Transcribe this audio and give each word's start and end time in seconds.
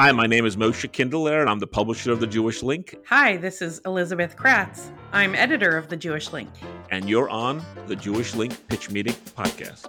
Hi, 0.00 0.12
my 0.12 0.28
name 0.28 0.46
is 0.46 0.56
Moshe 0.56 0.92
Kindler, 0.92 1.40
and 1.40 1.50
I'm 1.50 1.58
the 1.58 1.66
publisher 1.66 2.12
of 2.12 2.20
The 2.20 2.26
Jewish 2.28 2.62
Link. 2.62 2.94
Hi, 3.08 3.36
this 3.36 3.60
is 3.60 3.80
Elizabeth 3.84 4.36
Kratz. 4.36 4.92
I'm 5.10 5.34
editor 5.34 5.76
of 5.76 5.88
The 5.88 5.96
Jewish 5.96 6.32
Link. 6.32 6.50
And 6.92 7.08
you're 7.08 7.28
on 7.28 7.60
the 7.88 7.96
Jewish 7.96 8.36
Link 8.36 8.56
Pitch 8.68 8.92
Meeting 8.92 9.14
podcast. 9.36 9.88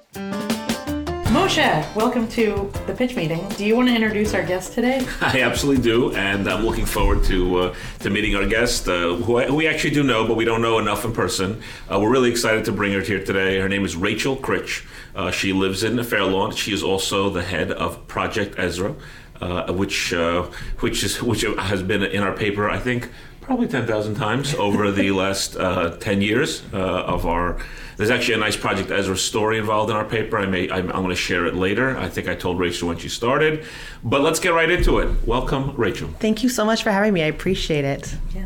Moshe, 1.25 1.95
welcome 1.95 2.27
to 2.29 2.71
the 2.87 2.95
pitch 2.95 3.15
meeting. 3.15 3.47
Do 3.49 3.63
you 3.63 3.75
want 3.75 3.87
to 3.89 3.93
introduce 3.93 4.33
our 4.33 4.41
guest 4.41 4.73
today? 4.73 5.05
I 5.21 5.41
absolutely 5.41 5.83
do, 5.83 6.11
and 6.15 6.49
I'm 6.49 6.65
looking 6.65 6.87
forward 6.87 7.23
to 7.25 7.59
uh, 7.59 7.75
to 7.99 8.09
meeting 8.09 8.35
our 8.35 8.47
guest, 8.47 8.87
uh, 8.87 9.13
who, 9.13 9.37
I, 9.37 9.45
who, 9.45 9.53
we 9.53 9.67
actually 9.67 9.91
do 9.91 10.01
know, 10.01 10.27
but 10.27 10.35
we 10.35 10.43
don't 10.43 10.63
know 10.63 10.79
enough 10.79 11.05
in 11.05 11.13
person. 11.13 11.61
Uh, 11.87 11.99
we're 11.99 12.09
really 12.09 12.31
excited 12.31 12.65
to 12.65 12.71
bring 12.71 12.93
her 12.93 13.01
here 13.01 13.23
today. 13.23 13.59
Her 13.59 13.69
name 13.69 13.85
is 13.85 13.95
Rachel 13.95 14.35
Krich. 14.37 14.87
Uh, 15.15 15.29
she 15.29 15.53
lives 15.53 15.83
in 15.83 16.03
Fair 16.03 16.23
Lawn. 16.23 16.55
She 16.55 16.73
is 16.73 16.81
also 16.81 17.29
the 17.29 17.43
head 17.43 17.71
of 17.71 18.07
Project 18.07 18.55
Ezrah, 18.55 18.95
uh, 19.41 19.71
which 19.73 20.13
uh, 20.13 20.43
which 20.79 21.03
is 21.03 21.21
which 21.21 21.41
has 21.41 21.83
been 21.83 22.03
in 22.03 22.23
our 22.23 22.33
paper, 22.33 22.69
I 22.69 22.79
think, 22.79 23.09
probably 23.41 23.67
ten 23.67 23.85
thousand 23.85 24.15
times 24.15 24.53
over 24.55 24.91
the 24.91 25.11
last 25.23 25.55
uh, 25.55 25.97
ten 25.97 26.21
years 26.21 26.63
uh, 26.73 26.77
of 26.77 27.25
our. 27.25 27.57
There's 27.97 28.11
actually 28.11 28.35
a 28.35 28.37
nice 28.37 28.55
Project 28.55 28.89
Ezrah 28.91 29.17
story 29.17 29.57
involved 29.57 29.89
in 29.89 29.97
our 29.97 30.05
paper. 30.05 30.37
I 30.37 30.45
may 30.45 30.69
I'm, 30.69 30.89
I'm 30.89 31.03
going 31.03 31.09
to 31.09 31.15
share 31.15 31.45
it 31.45 31.55
later. 31.55 31.97
I 31.97 32.07
think 32.07 32.29
I 32.29 32.35
told 32.35 32.57
Rachel 32.57 32.87
when 32.87 32.97
she 32.97 33.09
started, 33.09 33.65
but 34.03 34.21
let's 34.21 34.39
get 34.39 34.53
right 34.53 34.71
into 34.71 34.99
it. 34.99 35.27
Welcome, 35.27 35.75
Rachel. 35.75 36.07
Thank 36.19 36.41
you 36.41 36.49
so 36.49 36.63
much 36.63 36.81
for 36.83 36.91
having 36.91 37.13
me. 37.13 37.23
I 37.23 37.27
appreciate 37.27 37.83
it. 37.83 38.15
Yeah. 38.33 38.45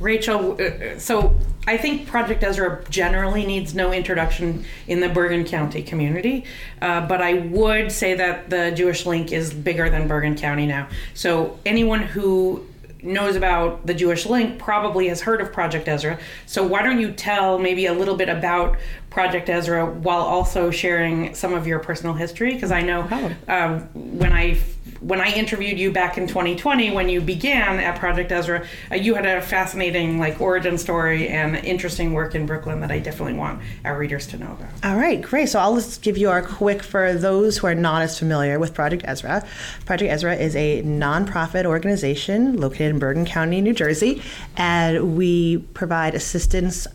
Rachel, 0.00 0.56
uh, 0.60 0.98
so 0.98 1.36
I 1.66 1.76
think 1.76 2.06
Project 2.06 2.42
Ezrah 2.42 2.88
generally 2.88 3.44
needs 3.44 3.74
no 3.74 3.92
introduction 3.92 4.64
in 4.86 5.00
the 5.00 5.08
Bergen 5.08 5.44
County 5.44 5.82
community, 5.82 6.44
uh, 6.80 7.06
but 7.06 7.20
I 7.20 7.34
would 7.34 7.92
say 7.92 8.14
that 8.14 8.48
the 8.48 8.70
Jewish 8.70 9.04
Link 9.06 9.32
is 9.32 9.52
bigger 9.52 9.90
than 9.90 10.08
Bergen 10.08 10.36
County 10.36 10.66
now. 10.66 10.88
So 11.14 11.58
anyone 11.66 12.02
who 12.02 12.66
knows 13.02 13.36
about 13.36 13.86
the 13.86 13.94
Jewish 13.94 14.26
Link 14.26 14.58
probably 14.58 15.08
has 15.08 15.20
heard 15.20 15.40
of 15.40 15.52
Project 15.52 15.86
Ezrah. 15.86 16.18
So 16.46 16.66
why 16.66 16.82
don't 16.82 16.98
you 16.98 17.12
tell 17.12 17.58
maybe 17.58 17.86
a 17.86 17.92
little 17.92 18.16
bit 18.16 18.28
about 18.28 18.76
Project 19.10 19.48
Ezrah 19.48 19.92
while 19.94 20.22
also 20.22 20.70
sharing 20.70 21.34
some 21.34 21.54
of 21.54 21.66
your 21.66 21.78
personal 21.78 22.14
history? 22.14 22.54
Because 22.54 22.72
I 22.72 22.82
know 22.82 23.06
oh. 23.10 23.34
um, 23.48 23.80
when 23.94 24.32
I 24.32 24.54
when 25.00 25.20
I 25.20 25.32
interviewed 25.32 25.78
you 25.78 25.92
back 25.92 26.18
in 26.18 26.26
2020 26.26 26.90
when 26.90 27.08
you 27.08 27.20
began 27.20 27.78
at 27.78 27.98
Project 27.98 28.30
Ezrah, 28.30 28.66
uh, 28.90 28.94
you 28.94 29.14
had 29.14 29.26
a 29.26 29.40
fascinating 29.40 30.18
like 30.18 30.40
origin 30.40 30.78
story 30.78 31.28
and 31.28 31.56
interesting 31.56 32.12
work 32.12 32.34
in 32.34 32.46
Brooklyn 32.46 32.80
that 32.80 32.90
I 32.90 32.98
definitely 32.98 33.34
want 33.34 33.60
our 33.84 33.96
readers 33.98 34.26
to 34.28 34.38
know 34.38 34.52
about. 34.52 34.70
All 34.84 34.96
right, 34.96 35.20
great. 35.20 35.48
So 35.48 35.58
I'll 35.58 35.76
just 35.76 36.02
give 36.02 36.18
you 36.18 36.30
our 36.30 36.42
quick 36.42 36.82
for 36.82 37.14
those 37.14 37.58
who 37.58 37.66
are 37.66 37.74
not 37.74 38.02
as 38.02 38.18
familiar 38.18 38.58
with 38.58 38.74
Project 38.74 39.04
Ezrah. 39.04 39.46
Project 39.86 40.12
Ezrah 40.12 40.38
is 40.38 40.56
a 40.56 40.82
nonprofit 40.82 41.64
organization 41.64 42.56
located 42.56 42.90
in 42.90 42.98
Bergen 42.98 43.24
County, 43.24 43.60
New 43.60 43.74
Jersey, 43.74 44.22
and 44.56 45.16
we 45.16 45.58
provide 45.74 46.14
assistance 46.14 46.86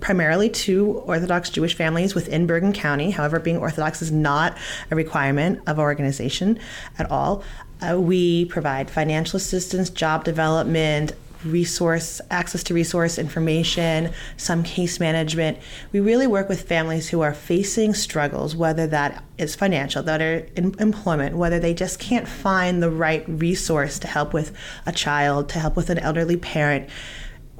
primarily 0.00 0.48
to 0.50 0.92
Orthodox 1.06 1.50
Jewish 1.50 1.74
families 1.74 2.14
within 2.14 2.46
Bergen 2.46 2.72
County. 2.72 3.10
However, 3.10 3.40
being 3.40 3.56
Orthodox 3.56 4.02
is 4.02 4.12
not 4.12 4.56
a 4.90 4.96
requirement 4.96 5.60
of 5.66 5.78
our 5.78 5.86
organization 5.86 6.58
at 6.98 7.10
all. 7.10 7.42
Uh, 7.80 8.00
we 8.00 8.46
provide 8.46 8.90
financial 8.90 9.36
assistance, 9.36 9.90
job 9.90 10.24
development, 10.24 11.12
resource 11.44 12.20
access 12.30 12.62
to 12.64 12.74
resource 12.74 13.18
information, 13.18 14.12
some 14.36 14.62
case 14.62 14.98
management. 14.98 15.58
We 15.92 16.00
really 16.00 16.26
work 16.26 16.48
with 16.48 16.66
families 16.66 17.08
who 17.08 17.20
are 17.20 17.34
facing 17.34 17.94
struggles, 17.94 18.56
whether 18.56 18.86
that 18.88 19.22
is 19.38 19.54
financial, 19.54 20.02
that 20.04 20.20
are 20.20 20.46
in 20.56 20.74
employment, 20.78 21.36
whether 21.36 21.58
they 21.58 21.74
just 21.74 21.98
can't 21.98 22.26
find 22.26 22.82
the 22.82 22.90
right 22.90 23.24
resource 23.28 23.98
to 24.00 24.06
help 24.06 24.32
with 24.32 24.56
a 24.86 24.92
child, 24.92 25.48
to 25.50 25.58
help 25.58 25.76
with 25.76 25.90
an 25.90 25.98
elderly 25.98 26.36
parent 26.36 26.88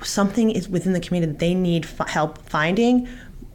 something 0.03 0.51
is 0.51 0.69
within 0.69 0.93
the 0.93 1.01
community 1.01 1.33
that 1.33 1.39
they 1.39 1.55
need 1.55 1.85
f- 1.85 2.09
help 2.09 2.39
finding, 2.39 3.09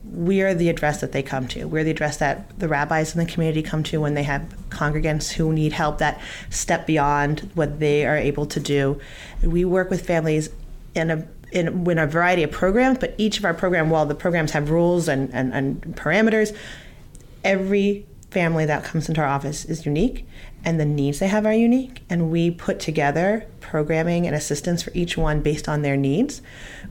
we 0.03 0.41
are 0.41 0.53
the 0.53 0.69
address 0.69 1.00
that 1.02 1.12
they 1.12 1.24
come 1.24 1.47
to. 1.50 1.66
We're 1.66 1.84
the 1.84 1.91
address 1.91 2.18
that 2.18 2.59
the 2.59 2.68
rabbis 2.68 3.16
in 3.16 3.24
the 3.24 3.31
community 3.31 3.62
come 3.62 3.84
to 3.84 4.02
when 4.02 4.13
they 4.13 4.24
have 4.24 4.53
congregants 4.69 5.31
who 5.31 5.53
need 5.53 5.74
help 5.74 6.00
that 6.00 6.19
step 6.50 6.85
beyond 6.85 7.50
what 7.53 7.79
they 7.79 8.06
are 8.06 8.18
able 8.18 8.46
to 8.47 8.59
do. 8.59 9.00
We 9.44 9.63
work 9.63 9.90
with 9.90 10.06
families 10.06 10.50
in 10.96 11.12
a 11.12 11.28
in, 11.52 11.90
in 11.90 12.00
a 12.00 12.07
variety 12.07 12.44
of 12.44 12.52
programs, 12.52 12.97
but 12.97 13.13
each 13.18 13.38
of 13.38 13.44
our 13.44 13.53
program, 13.53 13.90
while 13.90 14.06
the 14.06 14.16
programs 14.16 14.52
have 14.52 14.69
rules 14.69 15.09
and, 15.09 15.29
and, 15.34 15.53
and 15.53 15.81
parameters, 15.97 16.56
every 17.44 18.06
family 18.29 18.66
that 18.66 18.85
comes 18.85 19.09
into 19.09 19.19
our 19.19 19.28
office 19.28 19.66
is 19.66 19.85
unique 19.85 20.25
and 20.63 20.79
the 20.79 20.85
needs 20.85 21.19
they 21.19 21.28
have 21.28 21.46
are 21.46 21.53
unique 21.53 22.02
and 22.09 22.31
we 22.31 22.50
put 22.50 22.79
together 22.79 23.46
programming 23.72 24.28
and 24.28 24.36
assistance 24.36 24.84
for 24.84 24.92
each 24.94 25.18
one 25.18 25.42
based 25.42 25.70
on 25.70 25.82
their 25.82 25.96
needs. 25.96 26.42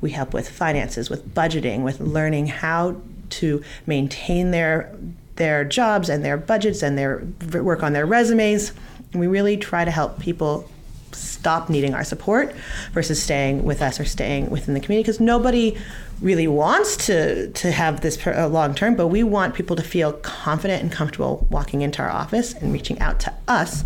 We 0.01 0.13
help 0.13 0.33
with 0.33 0.49
finances 0.49 1.11
with 1.11 1.35
budgeting 1.35 1.83
with 1.83 2.01
learning 2.01 2.47
how 2.47 2.97
to 3.41 3.63
maintain 3.87 4.51
their 4.51 4.91
their 5.37 5.63
jobs 5.65 6.09
and 6.09 6.25
their 6.25 6.37
budgets 6.37 6.83
and 6.83 6.99
their 6.99 7.23
work 7.63 7.83
on 7.83 7.93
their 7.93 8.07
resumes. 8.07 8.73
We 9.13 9.27
really 9.27 9.57
try 9.59 9.85
to 9.85 9.91
help 9.91 10.21
people 10.21 10.69
stop 11.13 11.69
needing 11.69 11.93
our 11.95 12.05
support 12.05 12.55
versus 12.93 13.23
staying 13.23 13.65
with 13.65 13.83
us 13.83 14.01
or 14.01 14.05
staying 14.05 14.49
within 14.49 14.75
the 14.75 14.81
community 14.81 15.03
because 15.03 15.21
nobody 15.21 15.77
really 16.21 16.47
wants 16.47 16.97
to 17.07 17.51
to 17.53 17.71
have 17.71 18.01
this 18.01 18.17
per, 18.17 18.33
uh, 18.33 18.49
long 18.49 18.75
term, 18.75 18.95
but 18.95 19.09
we 19.09 19.23
want 19.23 19.55
people 19.55 19.77
to 19.77 19.83
feel 19.83 20.13
confident 20.15 20.83
and 20.83 20.93
comfortable 20.93 21.47
walking 21.51 21.83
into 21.83 22.01
our 22.03 22.11
office 22.11 22.55
and 22.55 22.73
reaching 22.73 22.99
out 23.01 23.21
to 23.21 23.33
us 23.49 23.85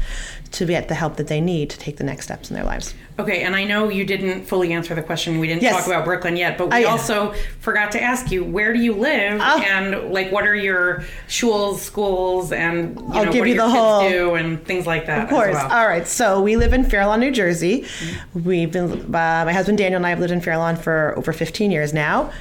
to 0.55 0.65
get 0.65 0.89
the 0.89 0.95
help 0.95 1.17
that 1.17 1.27
they 1.27 1.41
need 1.41 1.69
to 1.71 1.79
take 1.79 1.97
the 1.97 2.05
next 2.05 2.27
steps 2.27 2.51
in 2.51 2.55
their 2.55 2.65
lives. 2.65 2.95
Okay, 3.19 3.43
and 3.43 3.55
I 3.55 3.63
know 3.65 3.89
you 3.89 4.05
didn't 4.05 4.45
fully 4.45 4.73
answer 4.73 4.95
the 4.95 5.03
question. 5.03 5.39
We 5.39 5.47
didn't 5.47 5.63
yes. 5.63 5.77
talk 5.77 5.87
about 5.87 6.05
Brooklyn 6.05 6.37
yet, 6.37 6.59
but 6.59 6.73
we 6.73 6.85
also 6.85 7.33
forgot 7.61 7.93
to 7.93 8.03
ask 8.03 8.33
you 8.33 8.45
where 8.45 8.73
do 8.73 8.81
you 8.81 8.93
live 8.93 9.41
oh. 9.41 9.63
and 9.63 10.13
like 10.13 10.33
what 10.33 10.47
are 10.47 10.55
your 10.55 11.05
shuls, 11.29 11.77
schools, 11.77 12.51
and 12.51 12.99
you 12.99 13.07
I'll 13.13 13.27
know, 13.27 13.33
give 13.33 13.41
what 13.41 13.49
you 13.49 13.55
do 13.55 13.61
the 13.61 13.69
whole 13.69 14.09
do 14.09 14.35
and 14.35 14.65
things 14.65 14.85
like 14.87 15.07
that. 15.07 15.25
Of 15.25 15.29
course. 15.29 15.55
Well. 15.55 15.73
All 15.73 15.87
right. 15.87 16.09
So 16.09 16.41
we 16.41 16.57
live 16.57 16.73
in 16.73 16.85
Fair 16.85 17.07
Lawn, 17.07 17.21
New 17.21 17.31
Jersey. 17.31 17.83
Mm-hmm. 17.83 18.45
We've 18.45 18.73
been 18.73 18.91
uh, 18.93 19.45
my 19.47 19.53
husband 19.53 19.79
Daniel 19.79 19.99
and 19.99 20.07
I 20.07 20.11
have 20.11 20.19
lived 20.19 20.33
in 20.33 20.41
Fair 20.41 20.57
Lawn 20.57 20.75
for 20.75 21.15
over 21.17 21.33
15 21.33 21.71
years 21.71 21.93
now. 21.93 22.33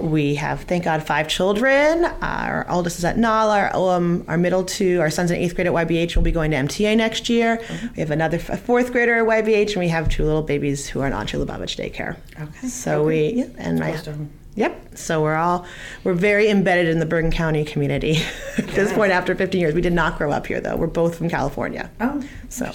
We 0.00 0.36
have, 0.36 0.62
thank 0.62 0.84
God, 0.84 1.02
five 1.02 1.28
children. 1.28 2.04
Our 2.22 2.68
oldest 2.70 2.98
is 2.98 3.04
at 3.04 3.18
NAL. 3.18 3.50
Our, 3.50 3.76
um, 3.76 4.24
our 4.26 4.38
middle 4.38 4.64
two, 4.64 5.00
our 5.00 5.10
son's 5.10 5.30
in 5.30 5.36
eighth 5.36 5.54
grade 5.54 5.66
at 5.66 5.72
YBH, 5.72 6.16
will 6.16 6.22
be 6.22 6.32
going 6.32 6.50
to 6.52 6.56
MTA 6.56 6.96
next 6.96 7.28
year. 7.28 7.58
Mm-hmm. 7.58 7.86
We 7.94 8.00
have 8.00 8.10
another 8.10 8.38
fourth 8.38 8.92
grader 8.92 9.16
at 9.18 9.44
YBH, 9.44 9.68
and 9.68 9.76
we 9.76 9.88
have 9.88 10.08
two 10.08 10.24
little 10.24 10.42
babies 10.42 10.88
who 10.88 11.00
are 11.00 11.06
in 11.06 11.12
Anshe 11.12 11.38
Lubavitch 11.42 11.76
daycare. 11.76 12.16
Okay. 12.40 12.68
So 12.68 13.00
okay. 13.00 13.32
we, 13.32 13.40
yeah, 13.40 13.46
and 13.58 13.78
my, 13.78 13.96
Yep. 14.54 14.91
So 14.94 15.22
we're 15.22 15.36
all 15.36 15.66
we're 16.04 16.14
very 16.14 16.48
embedded 16.48 16.88
in 16.88 16.98
the 16.98 17.06
Bergen 17.06 17.30
County 17.30 17.64
community 17.64 18.16
at 18.58 18.66
yeah. 18.66 18.74
this 18.74 18.92
point 18.92 19.12
after 19.12 19.34
15 19.34 19.60
years. 19.60 19.74
We 19.74 19.80
did 19.80 19.92
not 19.92 20.18
grow 20.18 20.30
up 20.30 20.46
here 20.46 20.60
though. 20.60 20.76
We're 20.76 20.86
both 20.86 21.16
from 21.16 21.28
California. 21.28 21.90
Oh, 22.00 22.22
so. 22.48 22.72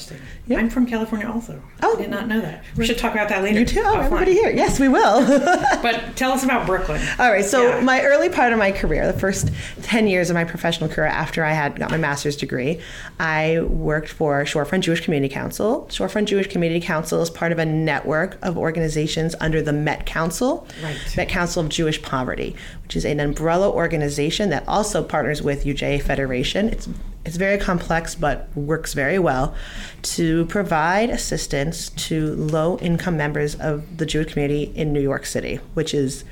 I'm 0.49 0.69
from 0.69 0.85
California 0.85 1.27
also. 1.27 1.61
Oh, 1.83 1.97
I 1.97 2.01
did 2.01 2.09
not 2.09 2.27
know 2.27 2.39
that. 2.39 2.63
We 2.77 2.85
should 2.85 2.97
talk 2.97 3.11
about 3.11 3.27
that 3.29 3.43
later. 3.43 3.59
You 3.59 3.65
too. 3.65 3.83
Oh, 3.83 3.99
everybody 3.99 4.31
here. 4.31 4.49
Yes, 4.49 4.79
we 4.79 4.87
will. 4.87 5.25
but 5.81 6.15
tell 6.15 6.31
us 6.31 6.43
about 6.43 6.65
Brooklyn. 6.65 7.01
All 7.19 7.29
right. 7.29 7.43
So 7.43 7.67
yeah. 7.67 7.81
my 7.81 8.01
early 8.01 8.29
part 8.29 8.53
of 8.53 8.59
my 8.59 8.71
career, 8.71 9.11
the 9.11 9.19
first 9.19 9.51
10 9.83 10.07
years 10.07 10.29
of 10.29 10.35
my 10.35 10.45
professional 10.45 10.89
career 10.89 11.07
after 11.07 11.43
I 11.43 11.51
had 11.51 11.77
got 11.77 11.91
my 11.91 11.97
master's 11.97 12.37
degree, 12.37 12.79
I 13.19 13.59
worked 13.61 14.09
for 14.09 14.43
Shorefront 14.43 14.81
Jewish 14.81 15.01
Community 15.01 15.33
Council. 15.33 15.85
Shorefront 15.89 16.25
Jewish 16.25 16.47
Community 16.47 16.83
Council 16.83 17.21
is 17.21 17.29
part 17.29 17.51
of 17.51 17.59
a 17.59 17.65
network 17.65 18.37
of 18.41 18.57
organizations 18.57 19.35
under 19.41 19.61
the 19.61 19.73
Met 19.73 20.05
Council, 20.05 20.67
right. 20.81 20.97
Met 21.17 21.29
Council 21.29 21.63
of 21.63 21.69
Jewish 21.69 22.01
Poverty, 22.07 22.55
which 22.83 22.95
is 22.95 23.05
an 23.05 23.19
umbrella 23.19 23.69
organization 23.69 24.49
that 24.49 24.67
also 24.67 25.03
partners 25.03 25.41
with 25.41 25.65
UJA 25.65 26.01
Federation. 26.01 26.69
It's 26.69 26.89
it's 27.25 27.35
very 27.35 27.57
complex, 27.57 28.15
but 28.15 28.47
works 28.55 28.93
very 28.93 29.19
well 29.19 29.53
to 30.01 30.45
provide 30.45 31.09
assistance 31.09 31.89
to 31.89 32.33
low 32.35 32.77
income 32.77 33.17
members 33.17 33.55
of 33.55 33.97
the 33.97 34.05
Jewish 34.05 34.31
community 34.31 34.71
in 34.75 34.93
New 34.93 35.01
York 35.01 35.25
City, 35.25 35.59
which 35.73 35.93
is 35.93 36.23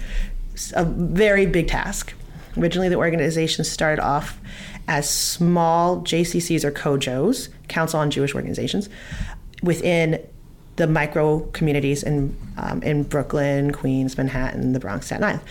a 0.73 0.85
very 0.85 1.45
big 1.45 1.67
task. 1.67 2.13
Originally, 2.57 2.87
the 2.87 2.95
organization 2.95 3.65
started 3.65 4.01
off 4.01 4.39
as 4.87 5.09
small 5.09 6.01
JCCs 6.01 6.63
or 6.63 6.71
COJOs, 6.71 7.49
Council 7.67 7.99
on 7.99 8.09
Jewish 8.09 8.33
Organizations, 8.33 8.87
within 9.61 10.25
the 10.75 10.87
micro 10.87 11.39
communities 11.53 12.03
in 12.03 12.35
um, 12.57 12.81
in 12.83 13.03
Brooklyn, 13.03 13.71
Queens, 13.71 14.17
Manhattan, 14.17 14.73
the 14.73 14.79
Bronx, 14.79 15.07
Staten 15.07 15.23
Island. 15.23 15.41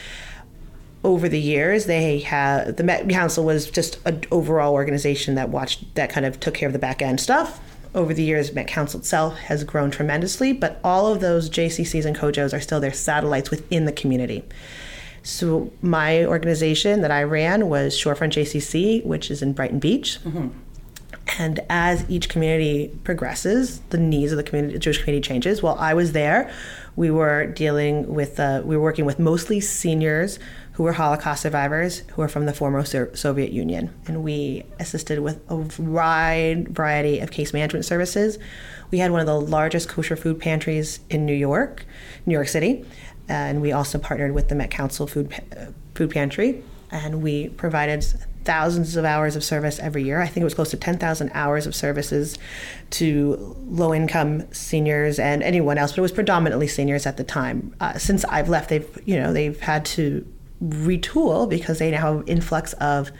Over 1.02 1.28
the 1.28 1.40
years 1.40 1.84
they 1.86 2.20
have 2.20 2.76
the 2.76 2.84
met 2.84 3.08
council 3.08 3.44
was 3.44 3.70
just 3.70 3.98
an 4.06 4.22
overall 4.30 4.72
organization 4.72 5.34
that 5.34 5.50
watched 5.50 5.94
that 5.94 6.10
kind 6.10 6.26
of 6.26 6.40
took 6.40 6.54
care 6.54 6.66
of 6.66 6.72
the 6.72 6.78
back 6.78 7.02
end 7.02 7.20
stuff. 7.20 7.60
Over 7.94 8.12
the 8.12 8.22
years 8.22 8.52
met 8.52 8.66
council 8.66 9.00
itself 9.00 9.38
has 9.38 9.64
grown 9.64 9.90
tremendously 9.90 10.52
but 10.52 10.80
all 10.82 11.12
of 11.12 11.20
those 11.20 11.48
jccs 11.50 12.04
and 12.04 12.16
cojos 12.16 12.52
are 12.52 12.60
still 12.60 12.80
their 12.80 12.92
satellites 12.92 13.50
within 13.50 13.84
the 13.84 13.92
community. 13.92 14.44
So 15.22 15.72
my 15.80 16.24
organization 16.24 17.02
that 17.02 17.10
i 17.10 17.22
ran 17.22 17.68
was 17.68 17.94
shorefront 17.94 18.32
jcc 18.32 19.04
which 19.04 19.30
is 19.30 19.42
in 19.42 19.52
brighton 19.52 19.78
beach. 19.78 20.18
Mm-hmm. 20.24 20.48
And 21.38 21.60
as 21.68 22.08
each 22.08 22.28
community 22.28 22.96
progresses, 23.02 23.80
the 23.90 23.98
needs 23.98 24.32
of 24.32 24.36
the 24.36 24.42
community, 24.42 24.78
Jewish 24.78 24.98
community 24.98 25.26
changes. 25.26 25.62
While 25.62 25.76
I 25.78 25.94
was 25.94 26.12
there, 26.12 26.52
we 26.96 27.10
were 27.10 27.46
dealing 27.46 28.12
with, 28.14 28.38
uh, 28.38 28.62
we 28.64 28.76
were 28.76 28.82
working 28.82 29.04
with 29.04 29.18
mostly 29.18 29.60
seniors 29.60 30.38
who 30.72 30.82
were 30.82 30.92
Holocaust 30.92 31.42
survivors 31.42 32.02
who 32.12 32.22
are 32.22 32.28
from 32.28 32.46
the 32.46 32.52
former 32.52 32.84
Soviet 32.84 33.52
Union. 33.52 33.92
And 34.06 34.22
we 34.22 34.64
assisted 34.78 35.20
with 35.20 35.40
a 35.48 35.56
wide 35.80 36.68
variety 36.68 37.20
of 37.20 37.30
case 37.30 37.52
management 37.52 37.84
services. 37.84 38.38
We 38.90 38.98
had 38.98 39.10
one 39.10 39.20
of 39.20 39.26
the 39.26 39.40
largest 39.40 39.88
kosher 39.88 40.16
food 40.16 40.40
pantries 40.40 41.00
in 41.10 41.26
New 41.26 41.34
York, 41.34 41.84
New 42.26 42.34
York 42.34 42.48
City. 42.48 42.84
And 43.28 43.62
we 43.62 43.72
also 43.72 43.98
partnered 43.98 44.34
with 44.34 44.48
the 44.48 44.54
Met 44.54 44.70
Council 44.70 45.06
Food, 45.06 45.34
food 45.94 46.10
Pantry. 46.10 46.62
And 46.90 47.22
we 47.22 47.48
provided 47.50 48.04
thousands 48.44 48.96
of 48.96 49.04
hours 49.04 49.36
of 49.36 49.44
service 49.44 49.78
every 49.78 50.02
year. 50.02 50.20
I 50.20 50.26
think 50.26 50.42
it 50.42 50.44
was 50.44 50.54
close 50.54 50.70
to 50.70 50.76
10,000 50.76 51.30
hours 51.34 51.66
of 51.66 51.74
services 51.74 52.38
to 52.90 53.56
low 53.66 53.94
income 53.94 54.52
seniors 54.52 55.18
and 55.18 55.42
anyone 55.42 55.78
else, 55.78 55.92
but 55.92 55.98
it 55.98 56.02
was 56.02 56.12
predominantly 56.12 56.68
seniors 56.68 57.06
at 57.06 57.16
the 57.16 57.24
time. 57.24 57.74
Uh, 57.80 57.98
since 57.98 58.24
I've 58.26 58.48
left, 58.48 58.68
they've, 58.68 58.98
you 59.04 59.16
know, 59.16 59.32
they've 59.32 59.58
had 59.60 59.84
to 59.86 60.26
retool 60.62 61.48
because 61.48 61.78
they 61.78 61.90
now 61.90 62.18
have 62.18 62.28
influx 62.28 62.72
of 62.74 63.10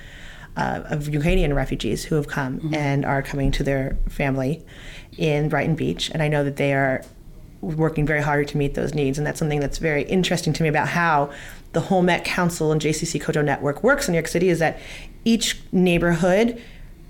uh, 0.56 0.82
of 0.84 1.08
Ukrainian 1.08 1.52
refugees 1.52 2.04
who 2.04 2.14
have 2.14 2.28
come 2.28 2.60
mm-hmm. 2.60 2.74
and 2.74 3.04
are 3.04 3.22
coming 3.22 3.50
to 3.50 3.64
their 3.64 3.96
family 4.08 4.64
in 5.18 5.48
Brighton 5.48 5.74
Beach, 5.74 6.10
and 6.10 6.22
I 6.22 6.28
know 6.28 6.44
that 6.44 6.56
they 6.56 6.72
are 6.74 7.02
working 7.60 8.06
very 8.06 8.22
hard 8.22 8.46
to 8.48 8.56
meet 8.56 8.74
those 8.74 8.94
needs, 8.94 9.18
and 9.18 9.26
that's 9.26 9.38
something 9.38 9.60
that's 9.60 9.78
very 9.78 10.02
interesting 10.04 10.52
to 10.52 10.62
me 10.62 10.68
about 10.68 10.88
how 10.88 11.32
the 11.72 11.80
whole 11.80 12.02
Met 12.02 12.24
Council 12.24 12.70
and 12.72 12.80
JCC 12.80 13.20
COJO 13.20 13.44
network 13.44 13.82
works 13.82 14.06
in 14.06 14.12
New 14.12 14.18
York 14.18 14.28
City 14.28 14.48
is 14.48 14.60
that 14.60 14.78
each 15.24 15.60
neighborhood 15.72 16.60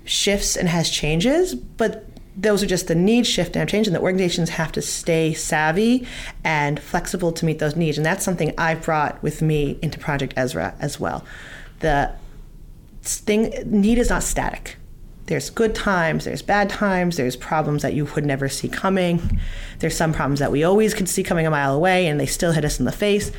shifts 0.03 0.55
and 0.55 0.69
has 0.69 0.89
changes, 0.89 1.55
but 1.55 2.05
those 2.37 2.61
are 2.61 2.67
just 2.67 2.87
the 2.87 2.95
needs 2.95 3.27
shift 3.27 3.55
and 3.55 3.69
change, 3.69 3.87
and 3.87 3.95
the 3.95 4.01
organizations 4.01 4.49
have 4.49 4.71
to 4.73 4.81
stay 4.81 5.33
savvy 5.33 6.05
and 6.43 6.79
flexible 6.79 7.31
to 7.31 7.45
meet 7.45 7.59
those 7.59 7.75
needs. 7.75 7.97
And 7.97 8.05
that's 8.05 8.25
something 8.25 8.53
I've 8.57 8.83
brought 8.83 9.21
with 9.23 9.41
me 9.41 9.79
into 9.81 9.99
Project 9.99 10.35
Ezrah 10.35 10.73
as 10.79 10.99
well. 10.99 11.25
The 11.79 12.13
thing 13.03 13.53
need 13.65 13.97
is 13.97 14.09
not 14.09 14.23
static. 14.23 14.77
There's 15.27 15.49
good 15.49 15.73
times, 15.73 16.25
there's 16.25 16.41
bad 16.41 16.69
times, 16.69 17.17
there's 17.17 17.35
problems 17.35 17.81
that 17.81 17.93
you 17.93 18.05
would 18.05 18.25
never 18.25 18.47
see 18.47 18.67
coming. 18.67 19.39
There's 19.79 19.97
some 19.97 20.13
problems 20.13 20.39
that 20.39 20.51
we 20.51 20.63
always 20.63 20.93
could 20.93 21.09
see 21.09 21.23
coming 21.23 21.47
a 21.47 21.51
mile 21.51 21.73
away, 21.73 22.07
and 22.07 22.19
they 22.19 22.27
still 22.27 22.51
hit 22.51 22.65
us 22.65 22.79
in 22.79 22.85
the 22.85 22.91
face. 22.91 23.31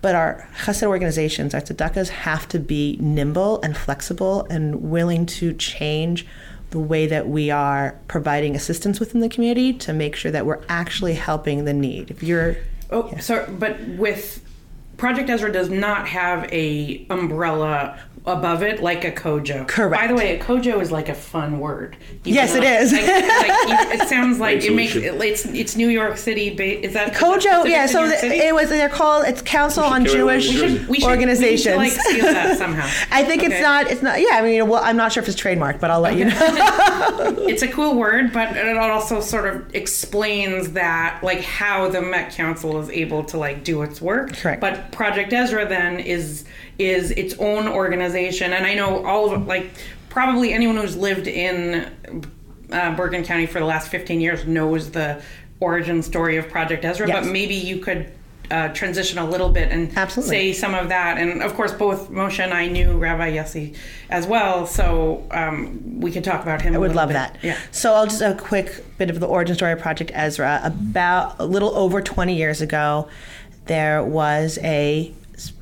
But 0.00 0.14
our 0.14 0.48
chesed 0.64 0.86
organizations, 0.86 1.54
our 1.54 1.60
tzedakahs, 1.60 2.08
have 2.08 2.48
to 2.48 2.58
be 2.58 2.96
nimble 3.00 3.60
and 3.62 3.76
flexible 3.76 4.46
and 4.50 4.90
willing 4.90 5.26
to 5.26 5.52
change 5.54 6.26
the 6.70 6.78
way 6.78 7.06
that 7.06 7.28
we 7.28 7.50
are 7.50 7.98
providing 8.08 8.54
assistance 8.54 9.00
within 9.00 9.20
the 9.20 9.28
community 9.28 9.72
to 9.72 9.92
make 9.92 10.14
sure 10.14 10.30
that 10.30 10.44
we're 10.46 10.62
actually 10.68 11.14
helping 11.14 11.64
the 11.64 11.72
need. 11.72 12.10
If 12.10 12.22
you're 12.22 12.56
Oh, 12.90 13.08
yeah. 13.12 13.18
so 13.20 13.46
but 13.58 13.78
with 13.98 14.42
Project 14.98 15.28
Ezrah 15.30 15.52
does 15.52 15.70
not 15.70 16.08
have 16.08 16.52
a 16.52 17.06
umbrella 17.08 17.98
above 18.28 18.62
it 18.62 18.82
like 18.82 19.04
a 19.04 19.12
COJO. 19.12 19.66
Correct. 19.66 20.02
By 20.02 20.06
the 20.06 20.14
way, 20.14 20.36
a 20.36 20.42
COJO 20.42 20.80
is 20.80 20.92
like 20.92 21.08
a 21.08 21.14
fun 21.14 21.58
word. 21.58 21.96
yes, 22.24 22.54
it 22.54 22.62
is. 22.62 22.92
Like, 22.92 23.06
like, 23.06 24.00
it 24.00 24.08
sounds 24.08 24.38
like 24.40 24.62
it 24.62 24.74
makes 24.74 24.94
it, 24.94 25.04
it's 25.04 25.46
it's 25.46 25.76
New 25.76 25.88
York 25.88 26.16
City. 26.16 26.48
Is 26.48 26.92
that 26.94 27.14
COJO? 27.14 27.66
Yeah. 27.68 27.86
So 27.86 28.06
the, 28.06 28.26
it 28.26 28.54
was 28.54 28.68
they're 28.68 28.88
called 28.88 29.26
it's 29.26 29.42
Council 29.42 29.84
on 29.84 30.04
Jewish 30.04 30.48
we 30.48 30.56
should, 30.56 30.88
we 30.88 31.00
should, 31.00 31.08
Organizations. 31.08 31.78
We 31.78 31.90
should, 31.90 32.04
like 32.06 32.20
that 32.34 32.58
somehow. 32.58 32.84
I 33.10 33.24
think 33.24 33.42
okay. 33.42 33.52
it's 33.52 33.62
not. 33.62 33.90
It's 33.90 34.02
not. 34.02 34.20
Yeah. 34.20 34.32
I 34.32 34.42
mean, 34.42 34.68
well, 34.68 34.82
I'm 34.82 34.96
not 34.96 35.12
sure 35.12 35.22
if 35.22 35.28
it's 35.28 35.40
trademarked, 35.40 35.80
but 35.80 35.90
I'll 35.90 36.00
let 36.00 36.12
okay. 36.12 36.20
you 36.20 36.24
know. 36.26 37.46
it's 37.48 37.62
a 37.62 37.68
cool 37.68 37.94
word, 37.94 38.32
but 38.32 38.56
it 38.56 38.76
also 38.76 39.20
sort 39.20 39.46
of 39.46 39.74
explains 39.74 40.72
that 40.72 41.20
like 41.22 41.40
how 41.40 41.88
the 41.88 42.02
Met 42.02 42.32
Council 42.32 42.80
is 42.80 42.90
able 42.90 43.24
to 43.24 43.38
like 43.38 43.64
do 43.64 43.82
its 43.82 44.00
work. 44.00 44.36
Correct. 44.36 44.60
But 44.60 44.87
Project 44.92 45.32
Ezrah 45.32 45.68
then 45.68 46.00
is 46.00 46.44
is 46.78 47.10
its 47.12 47.34
own 47.38 47.66
organization, 47.66 48.52
and 48.52 48.66
I 48.66 48.74
know 48.74 49.04
all 49.04 49.32
of 49.32 49.46
like 49.46 49.70
probably 50.08 50.52
anyone 50.52 50.76
who's 50.76 50.96
lived 50.96 51.26
in 51.26 51.90
uh, 52.72 52.94
Bergen 52.96 53.24
County 53.24 53.46
for 53.46 53.58
the 53.58 53.64
last 53.64 53.88
15 53.88 54.20
years 54.20 54.46
knows 54.46 54.90
the 54.90 55.22
origin 55.60 56.02
story 56.02 56.36
of 56.36 56.48
Project 56.48 56.84
Ezrah, 56.84 57.08
yes. 57.08 57.24
but 57.24 57.32
maybe 57.32 57.54
you 57.54 57.78
could 57.78 58.12
uh, 58.50 58.68
transition 58.68 59.18
a 59.18 59.28
little 59.28 59.50
bit 59.50 59.70
and 59.70 59.96
Absolutely. 59.96 60.36
say 60.36 60.52
some 60.52 60.74
of 60.74 60.88
that. 60.88 61.18
And 61.18 61.42
of 61.42 61.54
course, 61.54 61.72
both 61.72 62.10
Moshe 62.10 62.38
and 62.42 62.54
I 62.54 62.66
knew 62.66 62.96
Rabbi 62.96 63.32
Yossi 63.32 63.76
as 64.08 64.26
well, 64.26 64.66
so 64.66 65.26
um, 65.30 66.00
we 66.00 66.10
could 66.10 66.24
talk 66.24 66.42
about 66.42 66.62
him. 66.62 66.74
I 66.74 66.78
would 66.78 66.94
love 66.94 67.08
bit. 67.08 67.14
that. 67.14 67.38
Yeah. 67.42 67.58
So 67.70 67.92
I'll 67.94 68.06
just 68.06 68.22
a 68.22 68.34
quick 68.34 68.84
bit 68.96 69.10
of 69.10 69.20
the 69.20 69.26
origin 69.26 69.54
story 69.54 69.72
of 69.72 69.80
Project 69.80 70.12
Ezrah. 70.12 70.64
About 70.64 71.36
a 71.38 71.44
little 71.44 71.74
over 71.76 72.00
20 72.00 72.34
years 72.34 72.60
ago, 72.60 73.08
there 73.68 74.02
was 74.02 74.58
a 74.62 75.12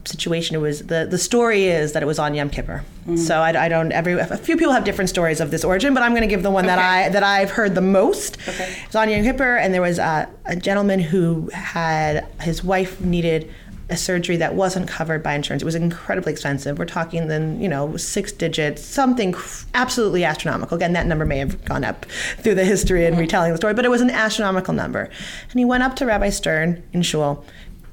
situation. 0.05 0.57
It 0.57 0.61
was 0.61 0.87
the 0.87 1.07
the 1.09 1.19
story 1.19 1.65
is 1.67 1.93
that 1.93 2.03
it 2.03 2.07
was 2.07 2.19
on 2.19 2.35
Yom 2.35 2.51
Kippur. 2.51 2.85
Mm-hmm. 3.03 3.17
So 3.17 3.39
I, 3.39 3.67
I, 3.67 3.69
don't. 3.69 3.93
Every 3.93 4.15
a 4.15 4.37
few 4.37 4.57
people 4.57 4.73
have 4.73 4.85
different 4.85 5.11
stories 5.11 5.41
of 5.41 5.51
this 5.51 5.65
origin, 5.65 5.95
but 5.95 6.03
I'm 6.03 6.13
going 6.13 6.23
to 6.23 6.29
give 6.29 6.43
the 6.43 6.51
one 6.51 6.65
okay. 6.65 6.75
that 6.75 6.79
I 6.79 7.09
that 7.11 7.23
I've 7.23 7.51
heard 7.51 7.75
the 7.75 7.81
most. 7.81 8.39
Okay. 8.49 8.73
It 8.73 8.87
was 8.87 8.97
on 8.97 9.11
Yom 9.11 9.23
Kippur, 9.23 9.57
and 9.57 9.75
there 9.75 9.83
was 9.83 9.99
a, 9.99 10.29
a 10.47 10.57
gentleman 10.57 11.01
who 11.01 11.51
had 11.53 12.27
his 12.41 12.65
wife 12.65 13.01
needed 13.01 13.53
a 13.89 13.97
surgery 13.97 14.37
that 14.37 14.55
wasn't 14.55 14.89
covered 14.89 15.23
by 15.23 15.35
insurance. 15.35 15.63
It 15.63 15.65
was 15.65 15.77
incredibly 15.77 16.33
expensive. 16.33 16.77
We're 16.77 16.87
talking 16.87 17.29
then, 17.29 17.61
you 17.61 17.69
know, 17.69 17.97
six 17.97 18.33
digits, 18.33 18.83
something 18.83 19.35
absolutely 19.75 20.25
astronomical. 20.25 20.77
Again, 20.77 20.93
that 20.95 21.07
number 21.07 21.25
may 21.25 21.39
have 21.39 21.65
gone 21.65 21.85
up 21.85 22.05
through 22.39 22.57
the 22.57 22.65
history 22.65 23.07
and 23.07 23.15
mm-hmm. 23.15 23.21
retelling 23.21 23.53
the 23.53 23.57
story, 23.59 23.75
but 23.75 23.85
it 23.85 23.91
was 23.91 24.01
an 24.01 24.11
astronomical 24.11 24.75
number. 24.75 25.09
And 25.51 25.59
he 25.59 25.65
went 25.65 25.85
up 25.85 25.95
to 25.97 26.07
Rabbi 26.07 26.31
Stern 26.31 26.83
in 26.93 27.03
Shul 27.03 27.45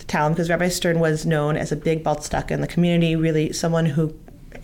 to 0.04 0.08
tell 0.08 0.28
him 0.28 0.34
because 0.34 0.50
Rabbi 0.50 0.68
Stern 0.68 1.00
was 1.00 1.26
known 1.26 1.56
as 1.56 1.72
a 1.72 1.76
big 1.76 2.04
baltstuck 2.04 2.52
in 2.52 2.62
the 2.62 2.68
community, 2.68 3.16
really 3.16 3.54
someone 3.54 3.86
who 3.86 4.14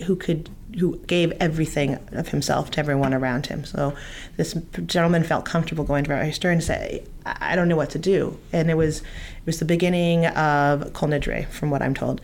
who 0.06 0.15
could 0.15 0.50
who 0.77 0.97
gave 1.07 1.31
everything 1.39 1.97
of 2.12 2.30
himself 2.30 2.69
to 2.71 2.80
everyone 2.80 3.13
around 3.13 3.47
him. 3.47 3.65
So 3.65 3.95
this 4.38 4.53
gentleman 4.86 5.24
felt 5.24 5.44
comfortable 5.44 5.83
going 5.83 6.03
to 6.03 6.12
Rabbi 6.12 6.31
Stern 6.31 6.53
and 6.53 6.63
say, 6.63 7.03
I 7.25 7.56
don't 7.56 7.68
know 7.68 7.75
what 7.75 7.89
to 7.91 8.00
do. 8.00 8.38
And 8.53 8.69
it 8.69 8.75
was 8.75 9.00
it 9.00 9.45
was 9.45 9.59
the 9.59 9.65
beginning 9.65 10.27
of 10.27 10.94
Kol 10.94 11.09
Nidre, 11.09 11.47
from 11.47 11.71
what 11.71 11.81
I'm 11.81 11.94
told. 11.94 12.21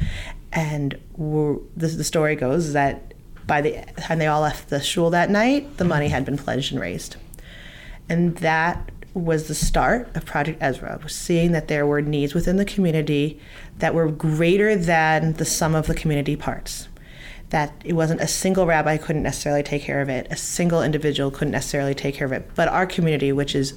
And 0.53 0.97
the, 1.17 1.87
the 1.87 2.03
story 2.03 2.35
goes 2.35 2.73
that 2.73 3.13
by 3.47 3.61
the 3.61 3.83
time 3.97 4.19
they 4.19 4.27
all 4.27 4.41
left 4.41 4.69
the 4.69 4.81
shul 4.81 5.09
that 5.11 5.29
night, 5.29 5.77
the 5.77 5.85
money 5.85 6.09
had 6.09 6.25
been 6.25 6.37
pledged 6.37 6.71
and 6.71 6.81
raised. 6.81 7.17
And 8.07 8.37
that 8.37 8.91
was 9.15 9.47
the 9.47 9.55
start 9.55 10.13
of 10.13 10.25
Project 10.25 10.61
Ezrah, 10.61 11.01
was 11.01 11.15
seeing 11.15 11.53
that 11.53 11.69
there 11.69 11.85
were 11.85 12.01
needs 12.01 12.33
within 12.33 12.57
the 12.57 12.65
community 12.65 13.39
that 13.79 13.95
were 13.95 14.11
greater 14.11 14.75
than 14.75 15.33
the 15.33 15.45
sum 15.45 15.73
of 15.73 15.87
the 15.87 15.95
community 15.95 16.35
parts. 16.35 16.89
That 17.49 17.73
it 17.85 17.93
wasn't 17.93 18.19
a 18.19 18.27
single 18.27 18.65
rabbi 18.65 18.97
couldn't 18.97 19.23
necessarily 19.23 19.63
take 19.63 19.83
care 19.83 20.01
of 20.01 20.09
it, 20.09 20.27
a 20.29 20.35
single 20.35 20.83
individual 20.83 21.31
couldn't 21.31 21.53
necessarily 21.53 21.95
take 21.95 22.15
care 22.15 22.27
of 22.27 22.33
it, 22.33 22.49
but 22.55 22.67
our 22.67 22.85
community, 22.85 23.31
which 23.31 23.55
is, 23.55 23.75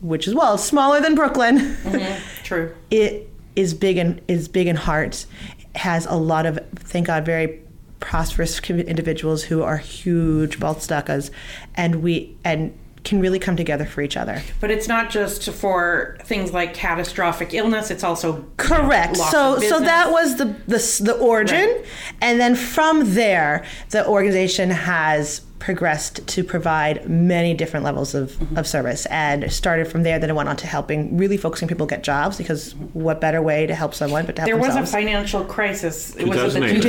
which 0.00 0.28
is 0.28 0.34
well 0.34 0.56
smaller 0.56 1.00
than 1.00 1.16
Brooklyn, 1.16 1.58
mm-hmm. 1.58 2.44
true, 2.44 2.72
it 2.90 3.28
is 3.56 3.74
big 3.74 3.96
and 3.96 4.20
is 4.28 4.46
big 4.46 4.68
in 4.68 4.76
heart, 4.76 5.26
has 5.74 6.06
a 6.06 6.14
lot 6.14 6.46
of 6.46 6.60
thank 6.76 7.08
God 7.08 7.26
very 7.26 7.60
prosperous 7.98 8.60
individuals 8.70 9.42
who 9.44 9.62
are 9.62 9.78
huge 9.78 10.60
baltstuckas, 10.60 11.30
and 11.74 12.02
we 12.02 12.36
and 12.44 12.72
can 13.06 13.20
really 13.20 13.38
come 13.38 13.56
together 13.56 13.86
for 13.86 14.02
each 14.02 14.16
other. 14.16 14.42
But 14.60 14.70
it's 14.70 14.88
not 14.88 15.08
just 15.08 15.50
for 15.50 16.18
things 16.24 16.52
like 16.52 16.74
catastrophic 16.74 17.54
illness; 17.54 17.90
it's 17.90 18.04
also 18.04 18.44
correct. 18.58 19.16
so, 19.16 19.58
so 19.60 19.80
that 19.80 20.10
was 20.10 20.36
the 20.36 20.44
the, 20.66 21.02
the 21.04 21.16
origin, 21.18 21.68
right. 21.68 21.84
and 22.20 22.38
then 22.38 22.54
from 22.54 23.14
there, 23.14 23.64
the 23.90 24.06
organization 24.06 24.70
has 24.70 25.40
progressed 25.58 26.26
to 26.28 26.44
provide 26.44 27.08
many 27.08 27.54
different 27.54 27.82
levels 27.82 28.14
of, 28.14 28.32
mm-hmm. 28.32 28.58
of 28.58 28.66
service 28.66 29.06
and 29.06 29.50
started 29.50 29.88
from 29.88 30.02
there 30.02 30.18
then 30.18 30.28
it 30.28 30.34
went 30.34 30.50
on 30.50 30.56
to 30.56 30.66
helping 30.66 31.16
really 31.16 31.38
focusing 31.38 31.66
people 31.66 31.86
get 31.86 32.02
jobs 32.02 32.36
because 32.36 32.74
what 32.92 33.22
better 33.22 33.40
way 33.40 33.66
to 33.66 33.74
help 33.74 33.94
someone 33.94 34.26
but 34.26 34.36
to 34.36 34.42
help 34.42 34.50
there 34.50 34.60
themselves. 34.60 34.80
was 34.82 34.90
a 34.90 34.92
financial 34.92 35.44
crisis 35.44 36.14
it 36.16 36.28
was 36.28 36.52
the 36.52 36.60
2008, 36.60 36.82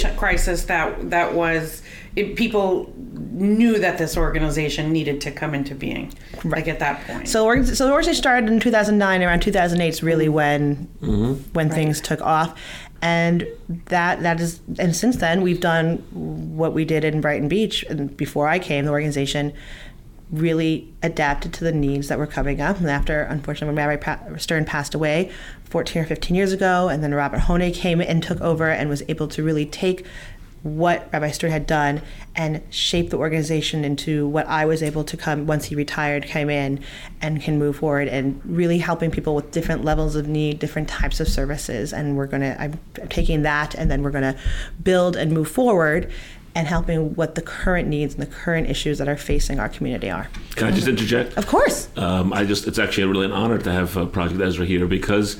2008 0.00 0.16
crisis 0.18 0.64
that 0.64 1.10
that 1.10 1.32
was 1.32 1.82
it, 2.16 2.34
people 2.34 2.92
knew 3.40 3.78
that 3.78 3.98
this 3.98 4.16
organization 4.16 4.92
needed 4.92 5.20
to 5.20 5.30
come 5.30 5.54
into 5.54 5.74
being 5.74 6.12
right. 6.44 6.58
like 6.58 6.68
at 6.68 6.78
that 6.78 7.04
point 7.06 7.28
so, 7.28 7.62
so 7.64 7.86
the 7.86 7.92
organization 7.92 8.22
started 8.22 8.50
in 8.50 8.60
2009 8.60 9.22
around 9.22 9.40
2008 9.40 9.88
is 9.88 10.02
really 10.02 10.26
mm-hmm. 10.26 10.34
when 10.34 10.88
mm-hmm. 11.02 11.32
when 11.52 11.68
right. 11.68 11.74
things 11.74 12.00
took 12.00 12.20
off 12.20 12.58
and 13.02 13.46
that 13.86 14.22
that 14.22 14.40
is 14.40 14.60
and 14.78 14.94
since 14.94 15.16
then 15.16 15.40
we've 15.40 15.60
done 15.60 15.96
what 16.56 16.74
we 16.74 16.84
did 16.84 17.04
in 17.04 17.20
Brighton 17.20 17.48
Beach 17.48 17.82
and 17.88 18.14
before 18.16 18.46
I 18.46 18.58
came 18.58 18.84
the 18.84 18.90
organization 18.90 19.52
really 20.30 20.92
adapted 21.02 21.52
to 21.52 21.64
the 21.64 21.72
needs 21.72 22.08
that 22.08 22.18
were 22.18 22.26
coming 22.26 22.60
up 22.60 22.78
and 22.78 22.88
after 22.88 23.22
unfortunately 23.22 23.74
when 23.74 23.88
Rabbi 23.88 24.36
Stern 24.36 24.64
passed 24.64 24.94
away 24.94 25.32
14 25.64 26.02
or 26.02 26.04
15 26.04 26.36
years 26.36 26.52
ago 26.52 26.88
and 26.88 27.02
then 27.02 27.14
Robert 27.14 27.40
Hone 27.40 27.72
came 27.72 28.00
and 28.00 28.22
took 28.22 28.40
over 28.40 28.70
and 28.70 28.88
was 28.88 29.02
able 29.08 29.28
to 29.28 29.42
really 29.42 29.66
take 29.66 30.04
what 30.62 31.08
Rabbi 31.12 31.30
Stern 31.30 31.50
had 31.50 31.66
done 31.66 32.02
and 32.36 32.62
shape 32.70 33.10
the 33.10 33.16
organization 33.16 33.84
into 33.84 34.28
what 34.28 34.46
I 34.46 34.66
was 34.66 34.82
able 34.82 35.04
to 35.04 35.16
come 35.16 35.46
once 35.46 35.66
he 35.66 35.74
retired, 35.74 36.24
came 36.26 36.50
in 36.50 36.80
and 37.22 37.40
can 37.40 37.58
move 37.58 37.76
forward 37.76 38.08
and 38.08 38.40
really 38.44 38.78
helping 38.78 39.10
people 39.10 39.34
with 39.34 39.50
different 39.50 39.84
levels 39.84 40.16
of 40.16 40.28
need, 40.28 40.58
different 40.58 40.88
types 40.88 41.18
of 41.18 41.28
services. 41.28 41.92
And 41.92 42.16
we're 42.16 42.26
going 42.26 42.42
to, 42.42 42.60
I'm 42.60 42.78
taking 43.08 43.42
that 43.42 43.74
and 43.74 43.90
then 43.90 44.02
we're 44.02 44.10
going 44.10 44.34
to 44.34 44.38
build 44.82 45.16
and 45.16 45.32
move 45.32 45.48
forward 45.48 46.10
and 46.54 46.66
helping 46.66 47.14
what 47.14 47.36
the 47.36 47.42
current 47.42 47.88
needs 47.88 48.14
and 48.14 48.22
the 48.22 48.26
current 48.30 48.68
issues 48.68 48.98
that 48.98 49.08
are 49.08 49.16
facing 49.16 49.60
our 49.60 49.68
community 49.68 50.10
are. 50.10 50.28
Can 50.56 50.66
I 50.66 50.72
just 50.72 50.88
interject? 50.88 51.36
Of 51.36 51.46
course. 51.46 51.88
Um, 51.96 52.32
I 52.32 52.44
just, 52.44 52.66
it's 52.66 52.78
actually 52.78 53.04
really 53.04 53.26
an 53.26 53.32
honor 53.32 53.58
to 53.58 53.72
have 53.72 53.96
uh, 53.96 54.06
Project 54.06 54.40
Ezrah 54.40 54.66
here 54.66 54.86
because 54.86 55.38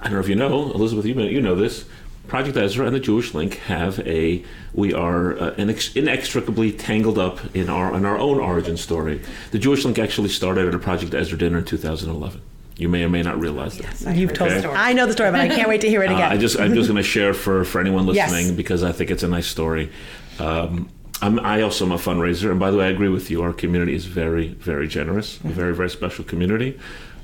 I 0.00 0.04
don't 0.04 0.14
know 0.14 0.20
if 0.20 0.28
you 0.28 0.36
know, 0.36 0.70
Elizabeth, 0.72 1.06
you, 1.06 1.18
you 1.22 1.40
know 1.40 1.54
this. 1.54 1.86
Project 2.26 2.56
Ezrah 2.56 2.86
and 2.86 2.94
the 2.96 3.00
Jewish 3.00 3.34
Link 3.34 3.56
have 3.66 4.00
a. 4.00 4.42
We 4.72 4.92
are 4.94 5.32
uh, 5.38 5.50
inex- 5.56 5.94
inextricably 5.96 6.72
tangled 6.72 7.18
up 7.18 7.38
in 7.54 7.68
our 7.68 7.94
in 7.94 8.04
our 8.04 8.18
own 8.18 8.38
origin 8.38 8.76
story. 8.76 9.20
The 9.50 9.58
Jewish 9.58 9.84
Link 9.84 9.98
actually 9.98 10.30
started 10.30 10.66
at 10.66 10.74
a 10.74 10.78
Project 10.78 11.12
Ezrah 11.12 11.38
dinner 11.38 11.58
in 11.58 11.64
2011. 11.64 12.40
You 12.76 12.88
may 12.88 13.04
or 13.04 13.08
may 13.08 13.22
not 13.22 13.38
realize 13.38 13.78
that. 13.78 14.16
You've 14.16 14.32
told 14.32 14.48
Okay. 14.50 14.56
the 14.56 14.62
story. 14.62 14.76
I 14.76 14.92
know 14.94 15.06
the 15.06 15.12
story, 15.12 15.30
but 15.30 15.40
I 15.40 15.48
can't 15.48 15.68
wait 15.68 15.80
to 15.82 15.88
hear 15.88 16.02
it 16.02 16.10
Uh, 16.10 16.14
again. 16.14 16.32
I 16.32 16.36
just 16.36 16.58
I'm 16.58 16.74
just 16.74 16.88
going 16.88 16.96
to 17.02 17.08
share 17.08 17.32
for 17.34 17.64
for 17.64 17.80
anyone 17.80 18.06
Yes. 18.08 18.32
listening 18.32 18.56
because 18.56 18.82
I 18.82 18.90
think 18.90 19.10
it's 19.10 19.22
a 19.22 19.28
nice 19.28 19.46
story. 19.46 19.90
Um, 20.40 20.88
I'm, 21.22 21.38
I 21.40 21.62
also 21.62 21.86
am 21.86 21.92
a 21.92 21.96
fundraiser, 21.96 22.50
and 22.50 22.60
by 22.60 22.70
the 22.70 22.76
way, 22.76 22.86
I 22.86 22.90
agree 22.90 23.08
with 23.08 23.30
you. 23.30 23.42
Our 23.42 23.52
community 23.52 23.94
is 23.94 24.04
very 24.06 24.48
very 24.48 24.88
generous, 24.88 25.38
a 25.44 25.48
very 25.48 25.74
very 25.74 25.88
special 25.90 26.24
community. 26.24 26.78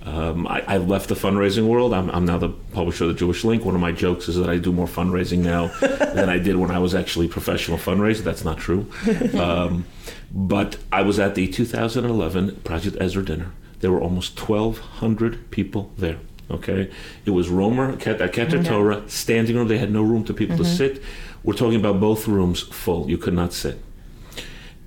Um, 0.05 0.47
I, 0.47 0.63
I 0.67 0.77
left 0.79 1.09
the 1.11 1.15
fundraising 1.15 1.67
world. 1.67 1.93
I'm, 1.93 2.09
I'm 2.11 2.25
now 2.25 2.39
the 2.39 2.49
publisher 2.49 3.05
of 3.05 3.09
the 3.11 3.15
Jewish 3.17 3.45
Link. 3.45 3.67
One 3.67 3.75
of 3.75 3.83
my 3.83 3.93
jokes 3.93 4.29
is 4.29 4.37
that 4.37 4.49
I 4.49 4.57
do 4.57 4.73
more 4.73 4.87
fundraising 4.87 5.39
now 5.41 5.67
than 6.15 6.31
I 6.31 6.39
did 6.39 6.57
when 6.57 6.71
I 6.71 6.79
was 6.79 6.95
actually 6.95 7.27
a 7.27 7.29
professional 7.29 7.77
fundraiser. 7.77 8.23
That's 8.25 8.43
not 8.43 8.57
true. 8.57 8.91
Um, 9.39 9.85
but 10.33 10.79
I 10.91 11.03
was 11.03 11.19
at 11.19 11.35
the 11.35 11.47
2011 11.49 12.57
Project 12.65 12.97
Ezrah 12.97 13.25
dinner. 13.27 13.53
There 13.81 13.93
were 13.93 14.01
almost 14.01 14.39
1,200 14.49 15.51
people 15.51 15.93
there. 15.99 16.19
Okay, 16.51 16.91
it 17.25 17.31
was 17.31 17.49
Romer 17.49 17.95
Ket- 17.97 18.21
at 18.21 18.33
Keter 18.33 18.65
Torah 18.65 19.09
standing 19.09 19.55
room. 19.55 19.69
They 19.69 19.79
had 19.79 19.93
no 19.93 20.03
room 20.03 20.25
for 20.25 20.33
people 20.33 20.57
to 20.57 20.65
sit. 20.65 21.01
We're 21.43 21.55
talking 21.55 21.81
about 21.81 22.01
both 22.01 22.29
rooms 22.29 22.61
full. 22.61 23.09
You 23.09 23.19
could 23.19 23.35
not 23.35 23.53
sit. 23.53 23.83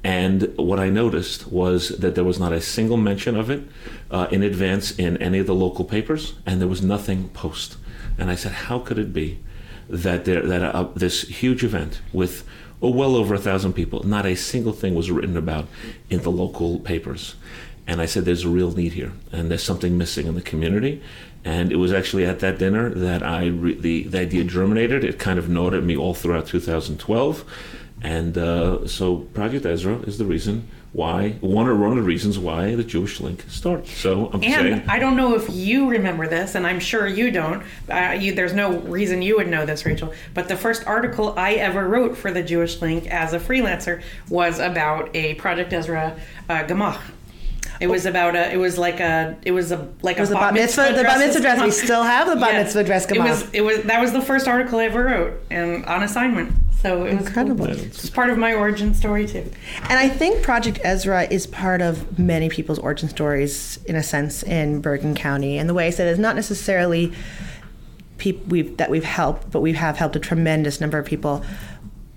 And 0.03 0.53
what 0.57 0.79
I 0.79 0.89
noticed 0.89 1.48
was 1.48 1.89
that 2.00 2.15
there 2.15 2.25
was 2.25 2.39
not 2.39 2.51
a 2.51 2.60
single 2.60 2.98
mention 2.98 3.38
of 3.38 3.50
it 3.50 3.63
uh, 4.12 4.27
in 4.31 4.43
advance 4.43 4.91
in 4.91 5.15
any 5.17 5.39
of 5.39 5.48
the 5.48 5.55
local 5.55 5.86
papers, 5.86 6.33
and 6.45 6.60
there 6.60 6.67
was 6.67 6.81
nothing 6.81 7.29
post. 7.29 7.77
And 8.17 8.29
I 8.29 8.36
said, 8.36 8.51
how 8.51 8.79
could 8.79 9.00
it 9.00 9.13
be 9.13 9.39
that 9.89 10.25
there 10.25 10.41
that 10.41 10.62
uh, 10.62 10.89
this 10.95 11.22
huge 11.22 11.63
event 11.63 12.01
with 12.12 12.45
oh, 12.81 12.89
well 12.89 13.15
over 13.15 13.33
a 13.33 13.39
thousand 13.39 13.74
people, 13.74 14.03
not 14.03 14.25
a 14.25 14.36
single 14.36 14.74
thing 14.74 14.93
was 14.93 15.10
written 15.10 15.38
about 15.38 15.67
in 16.10 16.22
the 16.22 16.31
local 16.31 16.79
papers? 16.79 17.36
And 17.88 18.01
I 18.01 18.05
said, 18.05 18.25
there's 18.25 18.43
a 18.43 18.50
real 18.50 18.72
need 18.72 18.93
here, 18.93 19.13
and 19.31 19.50
there's 19.50 19.63
something 19.63 19.98
missing 19.98 20.27
in 20.27 20.36
the 20.36 20.41
community. 20.41 21.01
And 21.45 21.71
it 21.71 21.75
was 21.75 21.91
actually 21.91 22.25
at 22.25 22.39
that 22.39 22.57
dinner 22.57 22.89
that 22.89 23.21
I 23.21 23.47
re- 23.47 23.75
the 23.75 24.03
the 24.03 24.19
idea 24.19 24.43
germinated. 24.43 25.03
It 25.03 25.19
kind 25.19 25.38
of 25.38 25.50
gnawed 25.50 25.73
at 25.73 25.83
me 25.83 25.97
all 25.97 26.13
throughout 26.13 26.47
2012. 26.47 27.43
And 28.01 28.38
uh, 28.38 28.88
so 28.88 29.17
Project 29.17 29.65
Ezrah 29.65 30.07
is 30.07 30.17
the 30.17 30.25
reason 30.25 30.67
why, 30.93 31.31
one 31.41 31.67
or 31.67 31.75
one 31.75 31.89
of 31.89 31.95
the 31.95 32.03
reasons 32.03 32.38
why 32.38 32.75
the 32.75 32.83
Jewish 32.83 33.19
Link 33.19 33.43
started. 33.47 33.88
So 33.88 34.29
I'm 34.31 34.41
saying, 34.43 34.73
And 34.73 34.91
I 34.91 35.00
don't 35.00 35.15
know 35.15 35.33
if 35.35 35.50
you 35.50 35.89
remember 35.89 36.27
this, 36.27 36.53
and 36.53 36.67
I'm 36.67 36.79
sure 36.79 37.07
you 37.07 37.31
don't. 37.31 37.63
Uh, 37.89 38.15
you, 38.19 38.35
there's 38.35 38.53
no 38.53 38.77
reason 38.81 39.23
you 39.23 39.38
would 39.38 39.47
know 39.47 39.65
this, 39.65 39.85
Rachel. 39.88 40.13
But 40.35 40.47
the 40.47 40.55
first 40.55 40.85
article 40.85 41.33
I 41.35 41.53
ever 41.53 41.88
wrote 41.88 42.15
for 42.15 42.31
the 42.31 42.43
Jewish 42.43 42.79
Link 42.79 43.07
as 43.07 43.33
a 43.33 43.39
freelancer 43.39 44.03
was 44.29 44.59
about 44.59 45.09
a 45.15 45.33
Project 45.35 45.71
Ezrah 45.71 46.19
uh, 46.47 46.63
Gemach. 46.63 47.01
It 47.80 47.88
was 47.88 48.06
oh. 48.06 48.10
about 48.10 48.36
a. 48.36 48.51
It 48.51 48.58
was 48.58 48.77
like 48.77 49.00
a. 49.00 49.38
It 49.44 49.51
was 49.51 49.72
a 49.72 49.88
like 50.01 50.18
It 50.18 50.22
was 50.22 50.30
a 50.30 50.34
the 50.34 50.39
bat 50.39 50.53
mitzvah, 50.53 50.94
the 50.96 51.03
bat 51.03 51.20
mitzvah 51.20 51.42
dress. 51.42 51.62
We 51.62 51.72
still 51.72 52.03
have 52.03 52.27
the 52.27 52.36
bat 52.36 52.53
Yeah. 52.53 52.63
mitzvah 52.63 52.84
dress 52.84 53.10
It 53.10 53.20
was. 53.20 53.50
It 53.53 53.62
was. 53.62 53.84
That 53.84 54.01
was 54.01 54.12
the 54.12 54.22
first 54.22 54.48
article 54.48 54.80
I 54.80 54.86
ever 54.86 55.03
wrote, 55.03 55.42
and 55.50 55.86
on 55.86 56.03
assignment. 56.03 56.56
So 56.84 57.06
it 57.06 57.15
was 57.15 57.27
Incredible. 57.27 57.65
Cool. 57.68 57.75
It's 57.75 58.10
part 58.10 58.30
of 58.30 58.38
my 58.38 58.53
origin 58.53 58.94
story 58.94 59.25
too. 59.25 59.50
And 59.84 59.94
I 59.98 60.10
think 60.10 60.44
Project 60.44 60.82
Ezrah 60.84 61.32
is 61.32 61.48
part 61.48 61.82
of 61.82 62.20
many 62.20 62.50
people's 62.50 62.77
origin 62.77 63.08
stories, 63.08 63.80
in 63.86 63.96
a 63.96 64.03
sense, 64.03 64.44
in 64.44 64.82
Bergen 64.82 65.15
County. 65.15 65.58
And 65.58 65.70
the 65.70 65.74
way 65.74 65.88
I 65.88 65.92
said 65.92 66.08
it 66.08 66.12
is 66.12 66.20
not 66.20 66.36
necessarily 66.36 67.13
people 68.18 68.44
we've, 68.50 68.75
that 68.75 68.89
we've 68.89 69.06
helped, 69.06 69.50
but 69.50 69.62
we 69.62 69.72
have 69.74 69.96
helped 69.96 70.18
a 70.18 70.20
tremendous 70.20 70.82
number 70.82 70.98
of 70.98 71.06
people. 71.06 71.44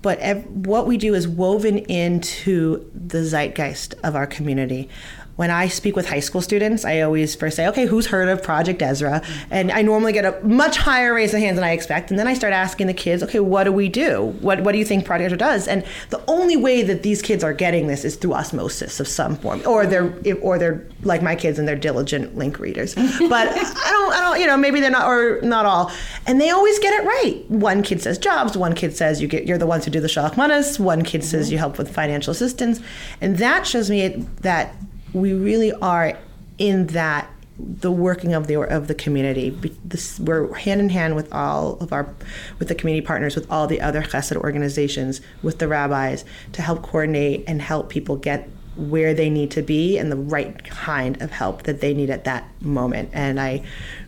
But 0.01 0.19
ev- 0.19 0.45
what 0.45 0.85
we 0.85 0.97
do 0.97 1.13
is 1.13 1.29
woven 1.29 1.77
into 1.77 2.91
the 2.93 3.23
zeitgeist 3.23 3.93
of 4.03 4.17
our 4.17 4.27
community. 4.27 4.89
When 5.37 5.51
I 5.51 5.67
speak 5.67 5.95
with 5.95 6.09
high 6.09 6.19
school 6.19 6.41
students, 6.41 6.83
I 6.83 7.01
always 7.01 7.35
first 7.35 7.55
say, 7.55 7.67
okay, 7.67 7.85
who's 7.85 8.07
heard 8.07 8.27
of 8.27 8.43
Project 8.43 8.81
Ezrah? 8.81 9.23
And 9.49 9.71
I 9.71 9.83
normally 9.83 10.11
get 10.11 10.25
a 10.25 10.43
much 10.45 10.77
higher 10.77 11.13
raise 11.13 11.33
of 11.33 11.39
hands 11.39 11.55
than 11.55 11.63
I 11.63 11.71
expect. 11.71 12.09
And 12.09 12.19
then 12.19 12.27
I 12.27 12.33
start 12.33 12.53
asking 12.53 12.87
the 12.87 12.93
kids, 12.93 13.21
okay, 13.23 13.39
what 13.39 13.63
do 13.63 13.71
we 13.71 13.87
do? 13.87 14.35
What, 14.41 14.61
what 14.61 14.71
do 14.71 14.79
you 14.79 14.85
think 14.85 15.05
Project 15.05 15.31
Ezrah 15.31 15.37
does? 15.37 15.67
And 15.67 15.85
the 16.09 16.23
only 16.27 16.57
way 16.57 16.81
that 16.81 17.03
these 17.03 17.21
kids 17.21 17.43
are 17.43 17.53
getting 17.53 17.87
this 17.87 18.03
is 18.03 18.15
through 18.15 18.33
osmosis 18.33 18.99
of 18.99 19.07
some 19.07 19.35
form, 19.35 19.61
or 19.65 19.85
they're, 19.85 20.13
or 20.41 20.57
they're 20.57 20.85
like 21.03 21.21
my 21.21 21.35
kids 21.35 21.59
and 21.59 21.67
they're 21.67 21.75
diligent 21.75 22.35
link 22.35 22.59
readers. 22.59 22.95
But 23.27 23.49
I 23.49 23.91
don't, 23.91 24.13
I 24.13 24.21
don't, 24.21 24.39
you 24.39 24.47
know, 24.47 24.57
maybe 24.57 24.79
they're 24.79 24.89
not, 24.89 25.07
or 25.07 25.41
not 25.41 25.65
all. 25.65 25.91
And 26.25 26.39
they 26.39 26.49
always 26.49 26.79
get 26.79 26.93
it 26.93 27.05
right. 27.05 27.43
One 27.49 27.83
kid 27.83 28.01
says 28.01 28.17
jobs, 28.17 28.57
one 28.57 28.73
kid 28.73 28.95
says 28.95 29.21
you 29.21 29.27
get, 29.27 29.45
you're 29.45 29.57
the 29.57 29.67
ones 29.67 29.85
who 29.85 29.91
do 29.91 29.99
the 29.99 30.07
shalach 30.07 30.37
manas, 30.37 30.79
one 30.79 31.03
kid 31.03 31.23
says 31.23 31.47
mm-hmm. 31.47 31.53
you 31.53 31.57
help 31.59 31.77
with 31.77 31.93
financial 31.93 32.31
assistance. 32.31 32.79
And 33.21 33.37
that 33.37 33.67
shows 33.67 33.89
me 33.89 34.07
that 34.41 34.73
we 35.21 35.33
really 35.33 35.71
are 35.73 36.17
in 36.57 36.87
that 36.87 37.29
the 37.59 37.91
working 37.91 38.33
of 38.33 38.47
the 38.47 38.59
of 38.61 38.87
the 38.87 38.95
community. 38.95 39.49
This, 39.83 40.19
we're 40.19 40.53
hand 40.53 40.79
in 40.79 40.89
hand 40.89 41.15
with 41.15 41.31
all 41.33 41.77
of 41.79 41.91
our 41.91 42.13
with 42.59 42.67
the 42.67 42.75
community 42.75 43.05
partners, 43.05 43.35
with 43.35 43.49
all 43.51 43.67
the 43.67 43.81
other 43.81 44.03
chesed 44.03 44.35
organizations, 44.35 45.21
with 45.41 45.59
the 45.59 45.67
rabbis 45.67 46.23
to 46.53 46.61
help 46.61 46.83
coordinate 46.83 47.43
and 47.47 47.61
help 47.61 47.89
people 47.89 48.15
get 48.15 48.49
where 48.75 49.13
they 49.15 49.29
need 49.29 49.49
to 49.49 49.63
be 49.63 49.97
and 49.97 50.11
the 50.11 50.15
right 50.17 50.63
kind 50.63 51.19
of 51.21 51.31
help 51.31 51.63
that 51.63 51.81
they 51.81 51.95
need 51.95 52.11
at 52.11 52.25
that 52.25 52.47
moment. 52.61 53.09
And 53.11 53.39
I 53.39 53.63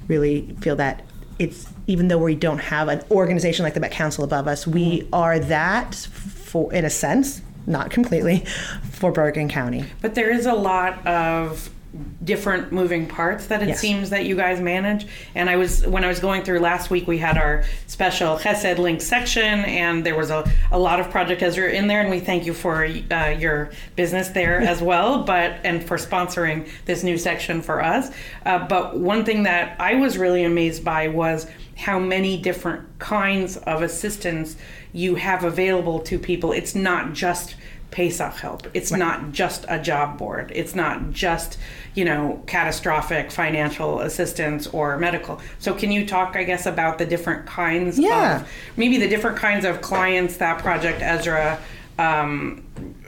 really 0.08 0.56
feel 0.62 0.76
that 0.76 1.04
it's 1.40 1.68
even 1.88 2.10
though 2.10 2.20
we 2.20 2.36
don't 2.36 2.60
have 2.60 2.88
an 2.88 3.02
organization 3.10 3.64
like 3.64 3.74
the 3.74 3.80
Met 3.80 3.92
Council 3.92 4.24
above 4.24 4.48
us, 4.48 4.68
we 4.68 5.08
are 5.12 5.40
that 5.40 5.96
for 5.96 6.72
in 6.72 6.86
a 6.86 6.90
sense, 6.90 7.42
not 7.66 7.92
completely, 7.92 8.46
for 8.92 9.12
Bergen 9.12 9.50
County. 9.50 9.86
But 10.02 10.16
there 10.16 10.32
is 10.32 10.46
a 10.46 10.54
lot 10.54 11.06
of 11.06 11.70
different 12.24 12.72
moving 12.72 13.08
parts 13.08 13.48
that 13.48 13.64
it 13.64 13.70
Yes. 13.70 13.80
seems 13.80 14.10
that 14.12 14.26
you 14.26 14.36
guys 14.36 14.62
manage. 14.62 15.08
And 15.34 15.50
I 15.50 15.56
was 15.56 15.86
when 15.88 16.04
I 16.04 16.08
was 16.08 16.20
going 16.20 16.44
through 16.44 16.60
last 16.60 16.90
week, 16.92 17.08
we 17.08 17.18
had 17.18 17.38
our 17.38 17.64
special 17.88 18.38
Chesed 18.38 18.78
link 18.78 19.02
section, 19.02 19.62
and 19.66 20.06
there 20.06 20.16
was 20.16 20.30
a, 20.30 20.50
a 20.72 20.78
lot 20.78 21.00
of 21.00 21.10
Project 21.10 21.42
Ezrah 21.42 21.74
in 21.74 21.88
there, 21.88 22.02
and 22.02 22.10
we 22.10 22.20
thank 22.20 22.46
you 22.46 22.54
for 22.54 22.86
uh, 22.86 23.30
your 23.30 23.72
business 23.96 24.30
there 24.30 24.60
as 24.62 24.82
well, 24.82 25.24
but 25.24 25.58
and 25.64 25.84
for 25.84 25.98
sponsoring 25.98 26.70
this 26.86 27.04
new 27.04 27.18
section 27.18 27.62
for 27.62 27.84
us. 27.84 28.12
Uh, 28.46 28.68
but 28.68 28.98
one 28.98 29.26
thing 29.26 29.44
that 29.44 29.76
I 29.80 29.96
was 29.96 30.18
really 30.18 30.44
amazed 30.44 30.84
by 30.86 31.08
was 31.08 31.48
how 31.76 31.98
many 31.98 32.40
different 32.40 33.00
kinds 33.00 33.58
of 33.58 33.82
assistance 33.82 34.58
you 34.92 35.16
have 35.16 35.44
available 35.44 36.00
to 36.02 36.20
people. 36.20 36.52
It's 36.52 36.76
not 36.76 37.14
just 37.14 37.56
Pesach 37.92 38.36
help. 38.36 38.68
It's 38.74 38.92
not 38.92 39.32
just 39.32 39.66
a 39.68 39.80
job 39.80 40.18
board. 40.18 40.52
It's 40.54 40.76
not 40.76 41.12
just, 41.12 41.58
you 41.96 42.06
know, 42.06 42.42
catastrophic 42.46 43.32
financial 43.32 44.00
assistance 44.02 44.68
or 44.68 44.98
medical. 44.98 45.42
So 45.58 45.74
can 45.74 45.92
you 45.92 46.06
talk, 46.06 46.36
I 46.36 46.44
guess, 46.44 46.66
about 46.66 46.98
the 47.00 47.06
different 47.06 47.46
kinds 47.48 47.98
Yeah. 47.98 48.42
of 48.42 48.48
maybe 48.78 48.98
the 48.98 49.08
different 49.08 49.38
kinds 49.38 49.66
of 49.66 49.82
clients 49.82 50.38
that 50.38 50.60
Project 50.60 51.02
Ezrah 51.02 51.58
um, 51.98 52.64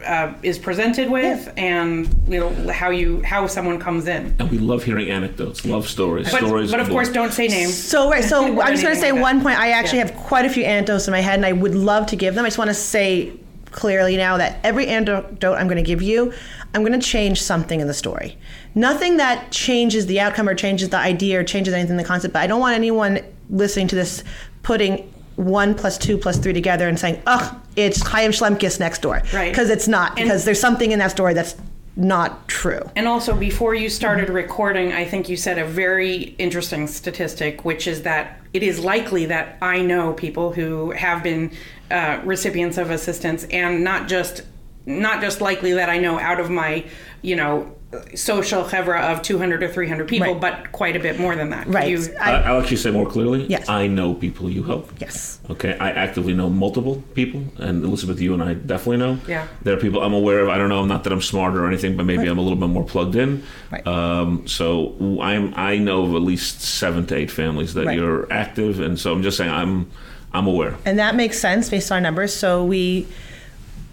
uh, 0.05 0.33
is 0.43 0.59
presented 0.59 1.09
with, 1.09 1.49
and 1.55 2.09
you 2.27 2.41
know 2.41 2.71
how 2.73 2.89
you 2.89 3.21
how 3.21 3.47
someone 3.47 3.79
comes 3.79 4.05
in. 4.05 4.35
and 4.37 4.51
we 4.51 4.57
love 4.57 4.83
hearing 4.83 5.09
anecdotes, 5.09 5.63
love 5.65 5.87
stories, 5.87 6.29
But, 6.29 6.39
stories. 6.43 6.71
but 6.71 6.81
of 6.81 6.89
course, 6.89 7.07
don't 7.07 7.31
say 7.31 7.47
names. 7.47 7.73
So 7.73 8.09
right, 8.09 8.21
so 8.21 8.43
I'm 8.59 8.71
just 8.73 8.83
going 8.83 8.93
to 8.93 8.99
say 8.99 9.13
like 9.13 9.21
one 9.21 9.41
point. 9.41 9.57
I 9.57 9.71
actually 9.71 9.99
Yeah. 9.99 10.07
have 10.07 10.15
quite 10.17 10.43
a 10.45 10.49
few 10.49 10.65
anecdotes 10.65 11.07
in 11.07 11.13
my 11.13 11.21
head, 11.21 11.35
and 11.35 11.45
I 11.45 11.53
would 11.53 11.73
love 11.73 12.07
to 12.07 12.17
give 12.17 12.35
them. 12.35 12.43
I 12.43 12.49
just 12.49 12.57
want 12.57 12.69
to 12.69 12.73
say 12.73 13.31
clearly 13.71 14.17
now 14.17 14.37
that 14.37 14.59
every 14.63 14.87
anecdote 14.87 15.55
I'm 15.55 15.67
going 15.67 15.77
to 15.77 15.87
give 15.87 16.01
you, 16.01 16.33
I'm 16.73 16.83
going 16.83 16.99
to 16.99 17.05
change 17.05 17.41
something 17.41 17.79
in 17.79 17.87
the 17.87 17.93
story. 17.93 18.37
Nothing 18.75 19.17
that 19.17 19.51
changes 19.51 20.05
the 20.05 20.19
outcome 20.19 20.47
or 20.47 20.55
changes 20.55 20.89
the 20.89 20.97
idea 20.97 21.39
or 21.39 21.43
changes 21.43 21.73
anything 21.73 21.91
in 21.91 21.97
the 21.97 22.03
concept. 22.03 22.33
But 22.33 22.41
I 22.41 22.47
don't 22.47 22.59
want 22.59 22.75
anyone 22.75 23.19
listening 23.49 23.87
to 23.89 23.95
this 23.95 24.23
putting 24.63 25.11
one 25.35 25.73
plus 25.73 25.97
two 25.97 26.17
plus 26.17 26.37
three 26.37 26.53
together 26.53 26.87
and 26.87 26.99
saying, 26.99 27.21
"Ugh, 27.25 27.55
it's 27.75 28.01
Chaim 28.05 28.31
Schlemkes 28.31 28.79
next 28.79 29.01
door," 29.01 29.21
Right. 29.33 29.51
Because 29.51 29.69
it's 29.69 29.87
not. 29.87 30.17
And- 30.17 30.27
Because 30.27 30.45
there's 30.45 30.59
something 30.59 30.91
in 30.91 30.99
that 30.99 31.11
story 31.11 31.33
that's 31.33 31.55
not 31.95 32.47
true. 32.47 32.81
And 32.95 33.07
also, 33.07 33.35
before 33.35 33.75
you 33.75 33.89
started 33.89 34.29
recording, 34.29 34.93
I 34.93 35.03
think 35.03 35.27
you 35.29 35.35
said 35.35 35.57
a 35.57 35.65
very 35.65 36.35
interesting 36.37 36.87
statistic, 36.87 37.65
which 37.65 37.87
is 37.87 38.03
that 38.03 38.39
it 38.53 38.63
is 38.63 38.79
likely 38.79 39.25
that 39.27 39.57
I 39.61 39.81
know 39.81 40.13
people 40.13 40.51
who 40.51 40.91
have 40.91 41.23
been 41.23 41.51
uh, 41.89 42.21
recipients 42.23 42.77
of 42.77 42.91
assistance, 42.91 43.45
and 43.45 43.83
not 43.83 44.07
just 44.07 44.43
not 44.85 45.21
just 45.21 45.41
likely 45.41 45.73
that 45.73 45.89
I 45.89 45.99
know 45.99 46.19
out 46.19 46.39
of 46.39 46.49
my, 46.49 46.85
you 47.21 47.35
know, 47.35 47.75
social 48.15 48.63
chevra 48.63 49.11
of 49.11 49.21
200 49.21 49.63
or 49.63 49.67
300 49.67 50.07
people, 50.07 50.27
Right. 50.33 50.39
but 50.41 50.71
quite 50.71 50.95
a 50.95 50.99
bit 50.99 51.19
more 51.19 51.35
than 51.35 51.49
that. 51.49 51.67
Right. 51.67 51.89
you- 51.89 52.13
I- 52.19 52.31
I, 52.31 52.41
I'll 52.43 52.61
actually 52.61 52.77
say 52.77 52.91
more 52.91 53.05
clearly. 53.09 53.45
Yes. 53.47 53.67
I 53.67 53.87
know 53.87 54.13
people 54.13 54.49
you 54.49 54.63
help. 54.63 54.89
yes. 54.99 55.39
Okay, 55.49 55.77
I 55.77 55.89
actively 55.91 56.33
know 56.33 56.49
multiple 56.49 57.03
people, 57.13 57.43
and 57.57 57.83
Elizabeth, 57.83 58.21
you 58.21 58.33
and 58.33 58.41
I 58.41 58.53
definitely 58.53 58.97
know. 58.97 59.19
Yeah. 59.27 59.47
There 59.63 59.73
are 59.75 59.79
people 59.79 60.01
I'm 60.01 60.13
aware 60.13 60.39
of. 60.39 60.49
I 60.49 60.57
don't 60.57 60.69
know, 60.69 60.85
not 60.85 61.03
that 61.03 61.11
I'm 61.11 61.21
smarter 61.21 61.65
or 61.65 61.67
anything, 61.67 61.97
but 61.97 62.05
maybe 62.05 62.19
Right. 62.19 62.29
I'm 62.29 62.37
a 62.37 62.41
little 62.41 62.57
bit 62.57 62.69
more 62.69 62.83
plugged 62.85 63.15
in. 63.15 63.43
Right. 63.69 63.85
Um, 63.85 64.47
so 64.47 64.95
I'm 65.21 65.53
I 65.57 65.77
know 65.77 66.03
of 66.03 66.15
at 66.15 66.21
least 66.21 66.61
seven 66.61 67.05
to 67.07 67.15
eight 67.15 67.29
families 67.31 67.73
that 67.73 67.87
Right. 67.87 67.97
you're 67.97 68.31
active, 68.31 68.79
and 68.79 68.97
so 68.97 69.11
I'm 69.11 69.23
just 69.23 69.35
saying 69.37 69.51
I'm 69.51 69.87
I'm 70.33 70.47
aware. 70.47 70.75
And 70.85 70.97
that 70.99 71.15
makes 71.17 71.37
sense 71.39 71.69
based 71.69 71.91
on 71.91 72.03
numbers. 72.03 72.33
So 72.33 72.63
we 72.63 73.07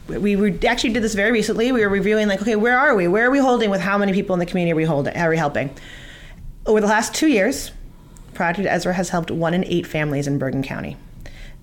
we 0.09 0.59
actually 0.67 0.93
did 0.93 1.03
this 1.03 1.15
very 1.15 1.31
recently. 1.31 1.71
We 1.71 1.83
were 1.83 1.89
reviewing 1.89 2.29
like, 2.29 2.41
okay, 2.41 2.57
where 2.57 2.79
are 2.79 2.95
we? 2.95 3.09
Where 3.09 3.27
are 3.27 3.31
we 3.31 3.39
holding 3.39 3.71
with 3.71 3.81
how 3.81 3.99
many 3.99 4.13
people 4.13 4.35
in 4.35 4.41
the 4.41 4.47
community 4.47 4.73
are 4.73 4.77
we 4.77 4.85
holding? 4.85 5.17
Are 5.17 5.31
we 5.31 5.37
helping? 5.37 5.71
Over 6.67 6.81
the 6.81 6.87
last 6.87 7.15
two 7.15 7.29
years, 7.29 7.73
Project 8.35 8.69
Ezra 8.71 8.95
has 8.95 9.11
helped 9.11 9.31
one 9.31 9.55
in 9.55 9.65
eight 9.65 9.87
families 9.87 10.27
in 10.27 10.39
Bergen 10.39 10.63
County. 10.63 10.97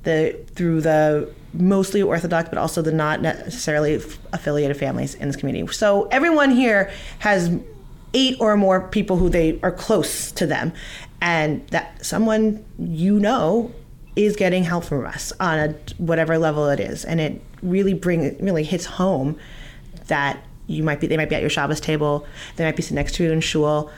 The 0.04 0.40
through 0.54 0.82
the 0.82 1.34
mostly 1.54 2.02
Orthodox, 2.02 2.50
but 2.50 2.60
also 2.60 2.82
the 2.84 2.92
not 2.92 3.22
necessarily 3.22 3.96
affiliated 4.34 4.78
families 4.78 5.16
in 5.16 5.28
this 5.28 5.36
community. 5.36 5.72
So 5.74 6.08
everyone 6.12 6.52
here 6.52 6.92
has 7.20 7.58
eight 8.14 8.38
or 8.40 8.56
more 8.56 8.88
people 8.90 9.18
who 9.18 9.30
they 9.30 9.60
are 9.64 9.72
close 9.72 10.32
to 10.34 10.46
them, 10.46 10.74
and 11.22 11.68
that 11.70 12.06
someone 12.06 12.64
you 12.78 13.20
know 13.20 13.74
is 14.16 14.36
getting 14.36 14.64
help 14.64 14.84
from 14.84 15.06
us 15.06 15.34
on 15.40 15.60
a 15.60 15.76
whatever 15.98 16.38
level 16.38 16.70
it 16.70 16.80
is, 16.80 17.04
and 17.04 17.20
it 17.20 17.42
really 17.66 17.94
bring 17.94 18.38
really 18.44 18.64
hits 18.64 18.86
home 18.86 19.38
that 20.08 20.40
you 20.68 20.84
might 20.84 21.00
be 21.00 21.08
they 21.08 21.18
might 21.18 21.30
be 21.30 21.36
at 21.36 21.42
your 21.42 21.50
Shabbos 21.50 21.80
table, 21.80 22.26
they 22.56 22.66
might 22.66 22.76
be 22.76 22.82
sitting 22.82 22.96
next 22.96 23.16
to 23.16 23.24
you 23.24 23.32
in 23.32 23.42
shul, 23.42 23.92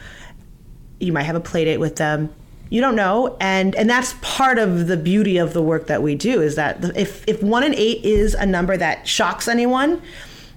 you 0.99 1.13
might 1.13 1.23
have 1.23 1.35
a 1.35 1.39
play 1.41 1.65
date 1.65 1.77
with 1.77 1.95
them. 1.97 2.33
You 2.69 2.81
don't 2.81 2.95
know, 2.95 3.37
and 3.39 3.75
and 3.75 3.89
that's 3.89 4.15
part 4.21 4.59
of 4.59 4.87
the 4.87 4.97
beauty 4.97 5.37
of 5.37 5.53
the 5.53 5.61
work 5.61 5.87
that 5.87 6.03
we 6.03 6.15
do 6.15 6.41
is 6.41 6.55
that 6.55 6.83
if 6.97 7.25
if 7.27 7.41
one 7.41 7.63
in 7.63 7.73
eight 7.73 8.03
is 8.03 8.33
a 8.33 8.45
number 8.45 8.75
that 8.75 9.07
shocks 9.07 9.47
anyone, 9.47 10.01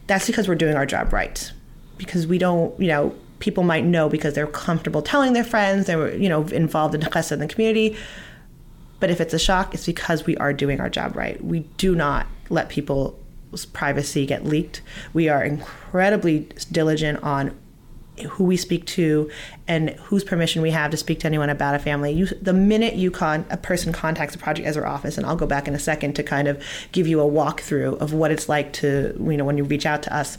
that's 0.09 0.27
because 0.27 0.49
we're 0.49 0.57
doing 0.57 0.75
our 0.75 0.87
job 0.87 1.13
right. 1.13 1.53
Because 1.99 2.27
we 2.27 2.39
don't, 2.39 2.79
you 2.81 2.89
know, 2.89 3.15
people 3.39 3.63
might 3.63 3.85
know 3.85 4.09
because 4.09 4.35
they're 4.35 4.47
comfortable 4.49 5.03
telling 5.03 5.35
their 5.35 5.45
friends, 5.45 5.87
they 5.87 5.95
were, 5.95 6.13
you 6.13 6.29
know, 6.29 6.43
involved 6.49 6.95
in 6.95 7.01
chesed 7.01 7.31
in 7.31 7.39
the 7.39 7.47
community. 7.47 7.97
But 9.01 9.11
if 9.11 9.21
it's 9.21 9.35
a 9.35 9.39
shock, 9.39 9.75
it's 9.75 9.87
because 9.87 10.27
we 10.27 10.37
are 10.37 10.53
doing 10.53 10.81
our 10.81 10.91
job 10.91 11.17
right. 11.17 11.43
We 11.43 11.61
do 11.79 11.95
not 11.95 12.27
let 12.51 12.69
people's 12.69 13.67
privacy 13.73 14.27
get 14.27 14.45
leaked. 14.45 14.83
We 15.13 15.29
are 15.29 15.43
incredibly 15.43 16.49
diligent 16.71 17.23
on 17.23 17.59
who 18.29 18.45
we 18.45 18.57
speak 18.57 18.85
to 18.85 19.31
and 19.67 19.91
whose 19.91 20.25
permission 20.25 20.63
we 20.63 20.71
have 20.71 20.91
to 20.91 20.97
speak 20.97 21.21
to 21.21 21.27
anyone 21.27 21.51
about 21.51 21.75
a 21.75 21.79
family. 21.79 22.13
You, 22.13 22.27
the 22.27 22.53
minute 22.53 22.95
you 22.95 23.11
con 23.11 23.47
a 23.51 23.57
person 23.57 23.93
contacts 23.93 24.35
the 24.35 24.41
Project 24.41 24.69
Ezrah 24.69 24.87
office, 24.87 25.17
and 25.17 25.27
I'll 25.27 25.37
go 25.37 25.47
back 25.47 25.67
in 25.67 25.75
a 25.75 25.79
second 25.79 26.15
to 26.17 26.23
kind 26.23 26.49
of 26.49 26.63
give 26.93 27.07
you 27.07 27.21
a 27.21 27.25
walkthrough 27.25 27.99
of 27.99 28.13
what 28.13 28.31
it's 28.31 28.49
like 28.49 28.73
to 28.75 29.17
you 29.19 29.37
know 29.37 29.45
when 29.45 29.57
you 29.57 29.65
reach 29.65 29.87
out 29.87 30.03
to 30.05 30.15
us. 30.15 30.39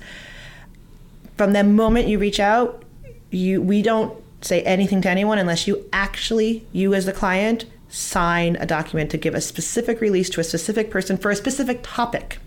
From 1.37 1.53
the 1.53 1.63
moment 1.63 2.07
you 2.07 2.19
reach 2.19 2.39
out, 2.39 2.83
you 3.31 3.61
we 3.61 3.81
don't 3.81 4.21
say 4.41 4.61
anything 4.63 5.01
to 5.01 5.09
anyone 5.09 5.37
unless 5.37 5.67
you 5.67 5.85
actually 5.93 6.65
you 6.71 6.93
as 6.93 7.05
the 7.05 7.13
client 7.13 7.65
sign 7.91 8.55
a 8.55 8.65
document 8.65 9.11
to 9.11 9.17
give 9.17 9.35
a 9.35 9.41
specific 9.41 10.01
release 10.01 10.29
to 10.31 10.39
a 10.39 10.43
specific 10.43 10.89
person 10.89 11.17
for 11.17 11.29
a 11.29 11.35
specific 11.35 11.81
topic. 11.83 12.39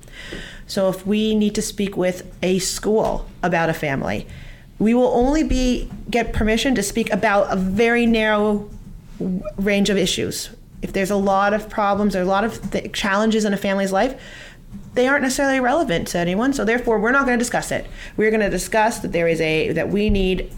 So 0.66 0.88
if 0.88 1.06
we 1.06 1.34
need 1.34 1.54
to 1.54 1.62
speak 1.62 1.96
with 1.96 2.34
a 2.42 2.58
school 2.58 3.28
about 3.42 3.68
a 3.68 3.74
family, 3.74 4.26
we 4.78 4.94
will 4.94 5.08
only 5.08 5.44
be 5.44 5.90
get 6.10 6.32
permission 6.32 6.74
to 6.74 6.82
speak 6.82 7.12
about 7.12 7.52
a 7.52 7.56
very 7.56 8.06
narrow 8.06 8.68
range 9.56 9.90
of 9.90 9.96
issues. 9.96 10.50
If 10.82 10.92
there's 10.92 11.10
a 11.10 11.16
lot 11.16 11.52
of 11.52 11.68
problems 11.68 12.16
or 12.16 12.22
a 12.22 12.26
lot 12.26 12.44
of 12.44 12.70
th- 12.70 12.92
challenges 12.92 13.44
in 13.44 13.52
a 13.54 13.56
family's 13.56 13.92
life, 13.92 14.20
they 14.94 15.06
aren't 15.06 15.22
necessarily 15.22 15.60
relevant 15.60 16.08
to 16.08 16.18
anyone. 16.18 16.52
So 16.52 16.64
therefore, 16.64 16.98
we're 16.98 17.12
not 17.12 17.26
going 17.26 17.38
to 17.38 17.42
discuss 17.42 17.70
it. 17.70 17.86
We're 18.16 18.30
going 18.30 18.40
to 18.40 18.50
discuss 18.50 19.00
that 19.00 19.12
there 19.12 19.28
is 19.28 19.40
a 19.40 19.72
that 19.72 19.90
we 19.90 20.10
need 20.10 20.50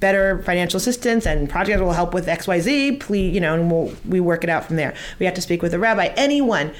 better 0.00 0.42
financial 0.42 0.76
assistance 0.76 1.26
and 1.26 1.48
project 1.48 1.80
will 1.80 1.92
help 1.92 2.14
with 2.14 2.26
XYZ. 2.26 3.00
Please, 3.00 3.34
you 3.34 3.40
know, 3.40 3.54
and 3.54 3.70
we'll, 3.70 3.92
we 4.06 4.20
work 4.20 4.44
it 4.44 4.50
out 4.50 4.64
from 4.64 4.76
there. 4.76 4.94
We 5.18 5.26
have 5.26 5.34
to 5.34 5.42
speak 5.42 5.62
with 5.62 5.74
a 5.74 5.78
rabbi, 5.78 6.06
anyone. 6.16 6.72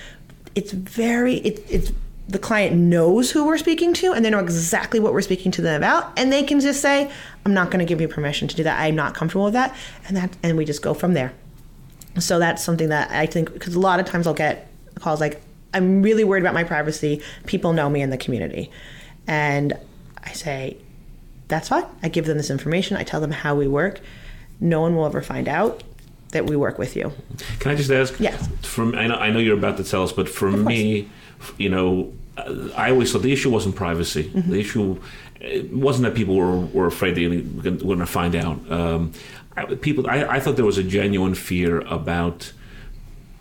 It's 0.55 0.73
very 0.73 1.37
it, 1.37 1.65
it's 1.69 1.93
the 2.29 2.39
client 2.39 2.77
knows 2.77 3.31
who 3.31 3.47
we're 3.47 3.59
speaking 3.59 3.95
to 3.95 4.13
and 4.13 4.25
they 4.25 4.31
know 4.31 4.39
exactly 4.39 5.01
what 5.01 5.15
we're 5.15 5.23
speaking 5.23 5.51
to 5.51 5.63
them 5.63 5.77
about 5.77 6.13
and 6.19 6.31
they 6.31 6.43
can 6.43 6.61
just 6.61 6.83
say 6.83 7.11
i'm 7.47 7.55
not 7.55 7.71
going 7.71 7.79
to 7.79 7.87
give 7.87 8.01
you 8.01 8.09
permission 8.09 8.47
to 8.47 8.55
do 8.55 8.63
that 8.63 8.79
i'm 8.79 8.95
not 8.95 9.15
comfortable 9.15 9.45
with 9.45 9.55
that 9.55 9.75
and 10.07 10.17
that 10.17 10.37
and 10.43 10.57
we 10.59 10.65
just 10.65 10.83
go 10.83 10.93
from 10.93 11.15
there 11.15 11.33
so 12.19 12.39
that's 12.39 12.63
something 12.63 12.91
that 12.91 13.11
i 13.11 13.25
think 13.25 13.53
because 13.55 13.75
a 13.75 13.81
lot 13.81 13.99
of 13.99 14.05
times 14.05 14.27
i'll 14.27 14.35
get 14.35 14.71
calls 14.97 15.21
like 15.21 15.41
i'm 15.73 16.03
really 16.03 16.23
worried 16.23 16.43
about 16.43 16.53
my 16.53 16.65
privacy 16.65 17.23
people 17.47 17.73
know 17.73 17.89
me 17.89 18.03
in 18.03 18.11
the 18.11 18.19
community 18.19 18.71
and 19.27 19.73
i 20.25 20.33
say 20.33 20.77
that's 21.49 21.69
fine 21.69 21.85
i 22.03 22.09
give 22.09 22.27
them 22.27 22.37
this 22.37 22.51
information 22.51 22.97
i 22.97 23.03
tell 23.03 23.21
them 23.21 23.31
how 23.31 23.55
we 23.55 23.67
work 23.67 24.01
no 24.61 24.81
one 24.81 24.95
will 24.95 25.07
ever 25.07 25.23
find 25.23 25.49
out 25.49 25.83
that 26.31 26.47
we 26.47 26.57
work 26.57 26.79
with 26.79 26.97
you 26.97 27.13
Can 27.61 27.73
I 27.73 27.75
just 27.75 27.91
ask? 27.91 28.19
Yes. 28.21 28.49
From 28.63 28.95
I 28.95 29.07
know, 29.07 29.15
I 29.15 29.31
know 29.31 29.39
you're 29.39 29.57
about 29.57 29.77
to 29.79 29.85
tell 29.85 30.03
us, 30.03 30.13
but 30.13 30.29
for 30.29 30.51
me, 30.51 31.09
you 31.57 31.69
know, 31.69 32.13
uh, 32.37 32.69
I 32.77 32.91
always 32.91 33.13
thought 33.13 33.23
the 33.23 33.33
issue 33.33 33.51
wasn't 33.51 33.77
privacy. 33.77 34.25
Mm-hmm. 34.25 34.51
The 34.51 34.61
issue 34.61 35.01
it 35.41 35.73
wasn't 35.73 36.05
that 36.05 36.15
people 36.15 36.35
were, 36.37 36.59
were 36.59 36.87
afraid 36.87 37.15
they 37.15 37.29
were 37.29 37.71
going 37.71 37.99
to 38.01 38.07
find 38.07 38.35
out. 38.35 38.71
Um, 38.71 39.13
I, 39.57 39.65
people, 39.67 40.09
I, 40.09 40.25
I 40.25 40.41
thought 40.41 40.57
there 40.57 40.65
was 40.65 40.79
a 40.79 40.83
genuine 40.83 41.35
fear 41.35 41.81
about 41.83 42.53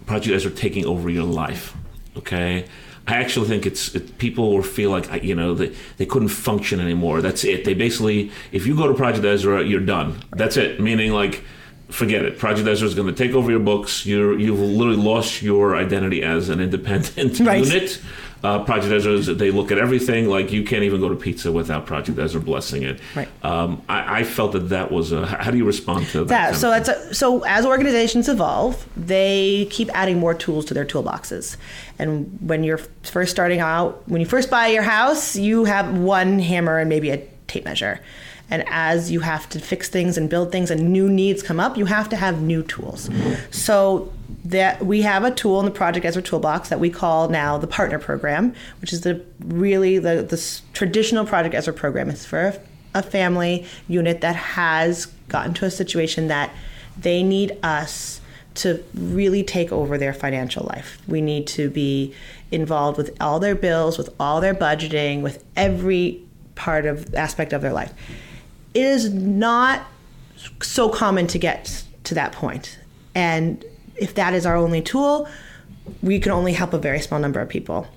Project 0.06 0.44
Ezrah 0.44 0.56
taking 0.56 0.86
over 0.86 1.10
your 1.10 1.26
life. 1.26 1.76
Okay. 2.16 2.66
I 3.08 3.16
actually 3.16 3.48
think 3.48 3.66
it's 3.66 3.96
it, 3.96 4.18
people 4.18 4.62
feel 4.62 4.90
like 4.92 5.24
you 5.24 5.34
know 5.34 5.54
they, 5.54 5.74
they 5.98 6.06
couldn't 6.06 6.28
function 6.30 6.80
anymore. 6.82 7.22
That's 7.22 7.44
it. 7.46 7.64
They 7.64 7.74
basically, 7.74 8.32
if 8.52 8.68
you 8.68 8.76
go 8.76 8.88
to 8.88 8.94
Project 8.94 9.24
Ezrah, 9.24 9.68
you're 9.68 9.80
done. 9.80 10.22
That's 10.32 10.58
it. 10.58 10.82
Meaning 10.82 11.14
like, 11.14 11.42
forget 11.90 12.26
it. 12.26 12.38
Project 12.38 12.68
Ezrah 12.68 12.84
is 12.84 12.96
going 12.96 13.08
to 13.08 13.14
take 13.14 13.34
over 13.34 13.50
your 13.50 13.62
books. 13.62 14.06
You're 14.06 14.38
you've 14.38 14.60
literally 14.60 15.02
lost 15.02 15.42
your 15.42 15.76
identity 15.78 16.22
as 16.22 16.50
an 16.50 16.60
independent 16.60 17.40
Right. 17.48 17.64
unit. 17.66 18.02
Uh, 18.48 18.64
Project 18.64 18.94
Ezrah, 18.94 19.14
is, 19.14 19.26
they 19.26 19.52
look 19.52 19.74
at 19.74 19.78
everything 19.78 20.30
like 20.30 20.54
you 20.54 20.64
can't 20.64 20.84
even 20.84 21.02
go 21.02 21.10
to 21.10 21.16
pizza 21.16 21.52
without 21.52 21.86
Project 21.86 22.18
Ezrah 22.18 22.44
blessing 22.44 22.84
it. 22.84 23.02
Right. 23.14 23.28
Um, 23.44 23.82
I, 23.90 24.20
I 24.20 24.24
felt 24.24 24.54
that 24.54 24.70
that 24.70 24.90
was 24.90 25.12
a. 25.12 25.26
How 25.26 25.52
do 25.52 25.58
you 25.58 25.66
respond 25.66 26.08
to 26.08 26.20
that? 26.20 26.28
that 26.28 26.56
so 26.56 26.70
that's 26.70 26.88
a, 26.88 27.14
so 27.14 27.44
as 27.44 27.66
organizations 27.66 28.30
evolve 28.30 28.88
they 28.96 29.68
keep 29.70 29.90
adding 29.94 30.18
more 30.18 30.34
tools 30.34 30.64
to 30.66 30.74
their 30.74 30.86
toolboxes 30.86 31.58
and 32.00 32.38
when 32.40 32.64
you're 32.64 32.80
first 33.04 33.32
starting 33.32 33.60
out 33.60 34.08
when 34.08 34.22
you 34.22 34.28
first 34.28 34.50
buy 34.50 34.68
your 34.68 34.84
house 34.84 35.36
you 35.36 35.66
have 35.66 35.98
one 35.98 36.40
hammer 36.40 36.78
and 36.78 36.88
maybe 36.88 37.10
a 37.10 37.18
tape 37.48 37.66
measure 37.66 38.00
and 38.50 38.64
as 38.68 39.12
you 39.12 39.20
have 39.20 39.50
to 39.50 39.60
fix 39.60 39.90
things 39.90 40.18
and 40.18 40.30
build 40.30 40.52
things 40.52 40.72
and 40.72 40.92
new 40.92 41.10
needs 41.10 41.44
come 41.44 41.60
up 41.60 41.78
you 41.78 41.86
have 41.86 42.10
to 42.10 42.16
have 42.16 42.42
new 42.42 42.64
tools 42.64 43.10
so 43.52 44.12
that 44.46 44.86
we 44.86 45.02
have 45.02 45.24
a 45.24 45.32
tool 45.32 45.60
in 45.60 45.66
the 45.66 45.72
project 45.72 46.06
Ezrah 46.06 46.24
toolbox 46.24 46.70
that 46.70 46.80
we 46.80 46.90
call 46.90 47.30
now 47.30 47.58
the 47.58 47.68
partner 47.68 48.00
program 48.00 48.54
which 48.82 48.94
is 48.94 49.02
the 49.02 49.22
really 49.40 50.00
the, 50.00 50.24
the 50.24 50.62
traditional 50.74 51.26
project 51.26 51.54
Ezrah 51.54 51.76
program 51.76 52.10
it's 52.10 52.26
for 52.26 52.40
a 52.40 52.60
a 52.98 53.04
family 53.04 53.66
unit 53.88 54.22
that 54.22 54.36
has 54.36 55.08
gotten 55.30 55.54
to 55.54 55.66
a 55.66 55.72
situation 55.72 56.28
that 56.28 56.54
they 56.98 57.24
need 57.24 57.58
us 57.64 58.22
to 58.56 58.84
really 58.96 59.44
take 59.44 59.72
over 59.72 59.98
their 59.98 60.14
financial 60.14 60.66
life. 60.66 61.00
We 61.08 61.22
need 61.22 61.46
to 61.48 61.70
be 61.70 62.14
involved 62.52 62.98
with 62.98 63.16
all 63.22 63.40
their 63.40 63.54
bills, 63.54 63.98
with 63.98 64.10
all 64.20 64.42
their 64.42 64.56
budgeting, 64.56 65.22
with 65.22 65.44
every 65.56 66.24
part 66.56 66.88
of 66.88 67.14
aspect 67.14 67.54
of 67.54 67.62
their 67.62 67.74
life. 67.74 67.94
It 68.78 68.86
is 68.86 69.12
not 69.12 69.88
so 70.62 70.90
common 70.90 71.28
to 71.28 71.40
get 71.40 71.84
to 72.04 72.14
that 72.14 72.32
point. 72.32 72.78
And 73.16 73.66
if 73.96 74.14
that 74.16 74.34
is 74.34 74.46
our 74.46 74.56
only 74.56 74.82
tool, 74.82 75.28
we 76.02 76.20
can 76.20 76.32
only 76.32 76.54
help 76.54 76.74
a 76.74 76.78
very 76.78 77.00
small 77.00 77.20
number 77.20 77.40
of 77.40 77.50
people 77.50 77.88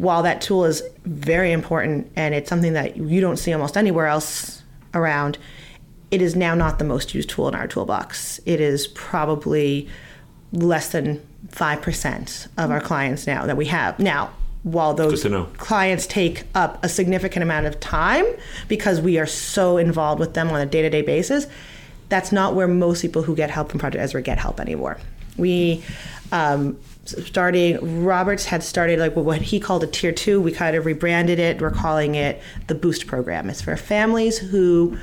while 0.00 0.22
that 0.22 0.40
tool 0.40 0.64
is 0.64 0.82
very 1.04 1.52
important 1.52 2.10
and 2.16 2.34
it's 2.34 2.48
something 2.48 2.72
that 2.72 2.96
you 2.96 3.20
don't 3.20 3.36
see 3.36 3.52
almost 3.52 3.76
anywhere 3.76 4.06
else 4.06 4.62
around, 4.94 5.36
it 6.10 6.22
is 6.22 6.34
now 6.34 6.54
not 6.54 6.78
the 6.78 6.86
most 6.86 7.14
used 7.14 7.28
tool 7.28 7.48
in 7.48 7.54
our 7.54 7.68
toolbox. 7.68 8.40
It 8.46 8.62
is 8.62 8.86
probably 8.88 9.88
less 10.52 10.90
than 10.92 11.20
5% 11.48 12.48
of 12.56 12.70
our 12.70 12.80
clients 12.80 13.26
now 13.26 13.44
that 13.44 13.58
we 13.58 13.66
have. 13.66 13.98
Now, 13.98 14.30
while 14.62 14.94
those 14.94 15.22
Good 15.22 15.28
to 15.28 15.28
know. 15.30 15.44
clients 15.56 16.06
take 16.06 16.44
up 16.54 16.82
a 16.84 16.88
significant 16.88 17.42
amount 17.42 17.66
of 17.66 17.80
time 17.80 18.26
because 18.68 19.00
we 19.00 19.18
are 19.18 19.26
so 19.26 19.78
involved 19.78 20.20
with 20.20 20.34
them 20.34 20.50
on 20.50 20.60
a 20.60 20.66
day-to-day 20.66 21.02
basis 21.02 21.46
that's 22.10 22.32
not 22.32 22.54
where 22.54 22.68
most 22.68 23.00
people 23.00 23.22
who 23.22 23.34
get 23.34 23.50
help 23.50 23.70
from 23.70 23.80
project 23.80 24.04
ezrah 24.04 24.22
get 24.22 24.36
help 24.36 24.60
anymore. 24.60 24.98
We 25.38 25.82
um, 26.32 26.76
starting 27.06 28.04
roberts 28.04 28.44
had 28.44 28.62
started 28.62 28.98
like 28.98 29.16
what 29.16 29.40
he 29.40 29.58
called 29.58 29.82
a 29.82 29.86
tier 29.86 30.12
two. 30.12 30.40
We 30.40 30.52
kind 30.52 30.76
of 30.76 30.84
rebranded 30.84 31.38
it. 31.38 31.60
We're 31.60 31.70
calling 31.70 32.16
it 32.16 32.42
the 32.66 32.74
boost 32.74 33.06
program. 33.06 33.48
It's 33.48 33.62
for 33.62 33.76
families 33.76 34.38
who 34.38 34.98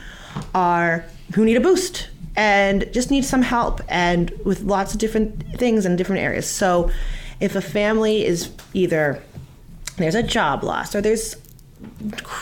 are 0.53 1.03
who 1.33 1.43
need 1.43 1.57
a 1.57 1.61
boost 1.61 2.09
and 2.35 2.87
just 2.93 3.09
need 3.09 3.25
some 3.25 3.41
help 3.41 3.81
and 3.87 4.31
with 4.45 4.61
lots 4.61 4.93
of 4.93 4.99
different 4.99 5.43
things 5.57 5.85
in 5.85 5.95
different 5.95 6.21
areas. 6.21 6.47
So 6.47 6.91
if 7.39 7.55
a 7.55 7.61
family 7.61 8.25
is 8.25 8.51
either 8.73 9.23
there's 9.97 10.15
a 10.15 10.23
job 10.23 10.63
loss 10.63 10.95
or 10.95 11.01
there's 11.01 11.35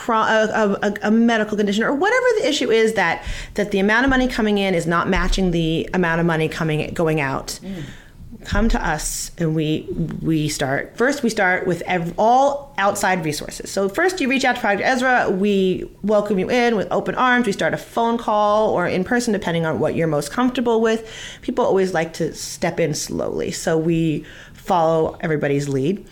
a, 0.07 0.77
a, 0.81 0.93
a 1.03 1.11
medical 1.11 1.57
condition 1.57 1.83
or 1.83 1.93
whatever 1.93 2.25
the 2.39 2.47
issue 2.47 2.71
is 2.71 2.93
that 2.93 3.23
that 3.55 3.71
the 3.71 3.79
amount 3.79 4.05
of 4.05 4.09
money 4.09 4.27
coming 4.27 4.57
in 4.57 4.73
is 4.73 4.87
not 4.87 5.09
matching 5.09 5.51
the 5.51 5.89
amount 5.93 6.19
of 6.19 6.25
money 6.25 6.47
coming 6.47 6.93
going 6.93 7.19
out. 7.19 7.59
Mm. 7.61 7.83
Come 8.45 8.69
to 8.69 8.87
us 8.87 9.31
and 9.37 9.55
we 9.55 9.87
we 10.21 10.47
start 10.49 10.95
first 10.97 11.23
we 11.23 11.29
start 11.29 11.65
with 11.65 11.81
ev- 11.87 12.13
all 12.17 12.75
outside 12.77 13.25
resources. 13.25 13.71
So 13.71 13.89
first 13.89 14.21
you 14.21 14.29
reach 14.29 14.45
out 14.45 14.55
to 14.55 14.61
project 14.61 14.87
ezrah 14.87 15.35
we 15.35 15.89
welcome 16.03 16.37
you 16.37 16.49
in 16.49 16.75
with 16.75 16.87
open 16.91 17.15
arms 17.15 17.47
we 17.47 17.53
start 17.53 17.73
a 17.73 17.77
phone 17.77 18.17
call 18.17 18.69
or 18.69 18.87
in 18.87 19.03
person 19.03 19.33
depending 19.33 19.65
on 19.65 19.79
what 19.79 19.95
you're 19.95 20.07
most 20.07 20.31
comfortable 20.31 20.79
with. 20.79 21.11
People 21.41 21.65
always 21.65 21.93
like 21.93 22.13
to 22.13 22.33
step 22.35 22.79
in 22.79 22.93
slowly 22.93 23.51
so 23.51 23.77
we 23.77 24.23
follow 24.53 25.17
everybody's 25.21 25.67
lead 25.67 26.05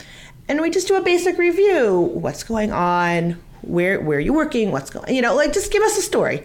and 0.48 0.62
we 0.62 0.70
just 0.70 0.88
do 0.88 0.96
a 0.96 1.02
basic 1.02 1.38
review. 1.38 2.00
What's 2.14 2.44
going 2.44 2.72
on? 2.72 3.42
Where 3.62 4.02
where 4.02 4.18
are 4.18 4.22
you 4.22 4.34
working? 4.34 4.72
What's 4.72 4.90
going 4.90 5.14
you 5.14 5.22
know 5.22 5.36
like 5.36 5.54
just 5.54 5.72
give 5.72 5.84
us 5.84 5.98
a 5.98 6.02
story. 6.02 6.44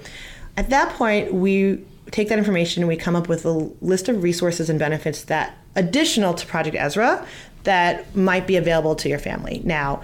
At 0.56 0.70
that 0.70 0.94
point 0.94 1.32
we 1.34 1.84
take 2.10 2.28
that 2.28 2.38
information 2.38 2.82
and 2.82 2.88
we 2.88 2.96
come 2.96 3.14
up 3.14 3.28
with 3.28 3.44
a 3.44 3.52
list 3.80 4.08
of 4.08 4.22
resources 4.22 4.70
and 4.70 4.78
benefits 4.78 5.24
that 5.24 5.56
additional 5.76 6.32
to 6.34 6.46
project 6.46 6.76
ezrah 6.76 7.26
that 7.64 8.16
might 8.16 8.46
be 8.46 8.56
available 8.56 8.94
to 8.96 9.08
your 9.08 9.18
family. 9.18 9.60
Now 9.64 10.02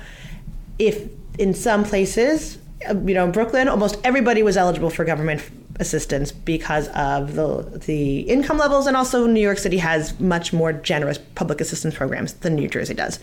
if 0.79 1.09
in 1.39 1.55
some 1.55 1.85
places 1.85 2.59
uh, 2.89 2.95
you 3.01 3.15
know 3.15 3.25
in 3.25 3.33
brooklyn 3.33 3.69
almost 3.69 3.97
everybody 4.05 4.43
was 4.43 4.57
eligible 4.57 4.91
for 4.91 5.05
government 5.05 5.43
assistance 5.81 6.33
because 6.33 6.89
of 6.89 7.35
the 7.35 7.81
the 7.87 8.21
income 8.21 8.59
levels 8.59 8.87
and 8.87 8.97
also 8.97 9.27
New 9.27 9.41
York 9.41 9.59
City 9.59 9.79
has 9.79 10.19
much 10.21 10.53
more 10.53 10.73
generous 10.73 11.19
public 11.35 11.61
assistance 11.61 11.95
programs 11.95 12.35
than 12.35 12.55
New 12.55 12.69
Jersey 12.69 12.95
does. 12.95 13.19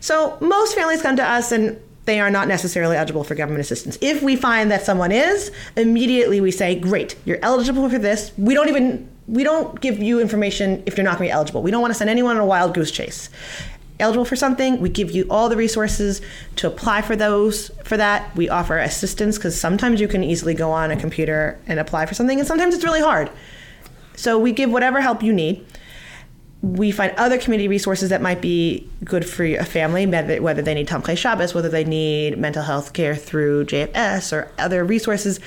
So 0.00 0.36
most 0.40 0.74
families 0.74 1.02
come 1.02 1.16
to 1.16 1.24
us 1.24 1.52
and 1.52 1.80
they 2.04 2.20
are 2.20 2.30
not 2.30 2.48
necessarily 2.48 2.96
eligible 2.96 3.24
for 3.24 3.34
government 3.34 3.62
assistance. 3.62 3.96
If 4.02 4.22
we 4.22 4.36
find 4.36 4.70
that 4.70 4.84
someone 4.84 5.10
is, 5.10 5.50
immediately 5.76 6.40
we 6.40 6.50
say, 6.50 6.74
"Great, 6.78 7.16
you're 7.24 7.38
eligible 7.42 7.88
for 7.88 7.98
this." 7.98 8.32
We 8.36 8.54
don't 8.54 8.68
even 8.68 9.08
we 9.26 9.42
don't 9.42 9.80
give 9.80 10.02
you 10.02 10.20
information 10.20 10.82
if 10.84 10.98
you're 10.98 11.04
not 11.04 11.16
going 11.16 11.28
to 11.28 11.32
be 11.32 11.34
eligible. 11.34 11.62
We 11.62 11.70
don't 11.70 11.80
want 11.80 11.92
to 11.94 11.98
send 11.98 12.10
anyone 12.10 12.36
on 12.36 12.42
a 12.42 12.46
wild 12.46 12.74
goose 12.74 12.90
chase 12.90 13.30
eligible 14.00 14.24
for 14.24 14.36
something 14.36 14.80
we 14.80 14.88
give 14.88 15.10
you 15.12 15.26
all 15.30 15.48
the 15.48 15.56
resources 15.56 16.20
to 16.56 16.66
apply 16.66 17.02
for 17.02 17.14
those 17.14 17.70
for 17.84 17.96
that. 17.96 18.34
We 18.36 18.48
offer 18.48 18.78
assistance 18.78 19.38
because 19.38 19.58
sometimes 19.58 20.00
you 20.00 20.08
can 20.08 20.24
easily 20.24 20.54
go 20.54 20.70
on 20.72 20.90
a 20.90 20.96
computer 20.96 21.58
and 21.66 21.78
apply 21.78 22.06
for 22.06 22.14
something 22.14 22.38
and 22.38 22.46
sometimes 22.46 22.74
it's 22.74 22.84
really 22.84 23.00
hard. 23.00 23.30
So 24.16 24.38
we 24.38 24.52
give 24.52 24.70
whatever 24.70 25.00
help 25.00 25.22
you 25.22 25.32
need. 25.32 25.64
We 26.62 26.92
find 26.92 27.12
other 27.16 27.36
community 27.36 27.68
resources 27.68 28.08
that 28.08 28.22
might 28.22 28.40
be 28.40 28.88
good 29.04 29.28
for 29.28 29.44
a 29.44 29.64
family, 29.64 30.06
whether 30.06 30.62
they 30.62 30.72
need 30.72 30.88
Tomchei 30.88 31.16
Shabbos, 31.16 31.52
whether 31.52 31.68
they 31.68 31.84
need 31.84 32.38
mental 32.38 32.62
health 32.62 32.94
care 32.94 33.14
through 33.14 33.66
JFS 33.66 34.32
or 34.32 34.50
other 34.58 34.82
resources, 34.82 35.40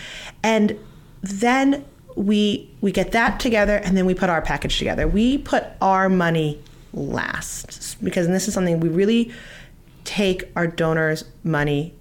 and 0.44 0.78
then 1.24 1.84
we 2.16 2.70
we 2.82 2.92
get 2.92 3.14
that 3.14 3.40
together, 3.40 3.78
and 3.78 3.98
then 3.98 4.06
we 4.06 4.14
put 4.14 4.30
our 4.30 4.44
package 4.44 4.78
together. 4.78 5.08
We 5.08 5.40
put 5.40 5.66
our 5.82 6.08
money 6.08 6.62
last 6.98 8.04
because 8.04 8.28
this 8.28 8.48
is 8.48 8.54
something 8.54 8.80
we 8.80 8.90
really 8.90 9.32
take 10.04 10.50
our 10.56 10.68
donors' 10.68 11.26
money 11.44 11.94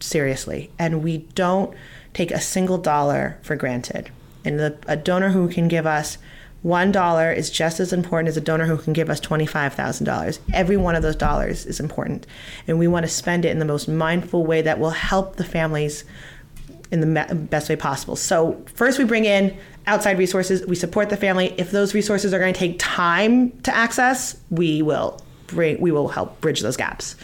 seriously, 0.00 0.70
and 0.78 1.02
we 1.02 1.18
don't 1.34 1.74
take 2.14 2.30
a 2.30 2.40
single 2.40 2.78
dollar 2.78 3.38
for 3.42 3.56
granted. 3.56 4.10
And 4.44 4.58
the, 4.58 4.78
a 4.86 4.96
donor 4.96 5.30
who 5.30 5.48
can 5.48 5.68
give 5.68 5.86
us 5.86 6.18
one 6.62 6.90
dollar 6.90 7.30
is 7.30 7.50
just 7.50 7.78
as 7.78 7.92
important 7.92 8.28
as 8.28 8.36
a 8.36 8.40
donor 8.40 8.66
who 8.66 8.76
can 8.78 8.92
give 8.92 9.08
us 9.08 9.20
$25,000. 9.20 10.38
Every 10.52 10.76
one 10.76 10.96
of 10.96 11.02
those 11.02 11.16
dollars 11.16 11.64
is 11.66 11.78
important. 11.78 12.26
And 12.66 12.78
we 12.78 12.88
want 12.88 13.04
to 13.06 13.10
spend 13.10 13.44
it 13.44 13.50
in 13.50 13.60
the 13.60 13.64
most 13.64 13.88
mindful 13.88 14.44
way 14.44 14.62
that 14.62 14.80
will 14.80 14.90
help 14.90 15.36
the 15.36 15.44
families 15.44 16.04
in 16.90 17.00
the 17.00 17.34
best 17.34 17.68
way 17.68 17.76
possible. 17.76 18.16
So, 18.16 18.62
first 18.74 18.98
we 18.98 19.04
bring 19.04 19.24
in 19.24 19.56
outside 19.86 20.18
resources, 20.18 20.66
we 20.66 20.74
support 20.76 21.10
the 21.10 21.16
family. 21.16 21.54
If 21.58 21.70
those 21.70 21.94
resources 21.94 22.32
are 22.32 22.38
going 22.38 22.52
to 22.54 22.58
take 22.58 22.76
time 22.78 23.50
to 23.62 23.74
access, 23.74 24.38
we 24.50 24.82
will 24.82 25.20
bring 25.46 25.80
we 25.80 25.90
will 25.90 26.08
help 26.08 26.40
bridge 26.40 26.60
those 26.60 26.76
gaps. 26.76 27.16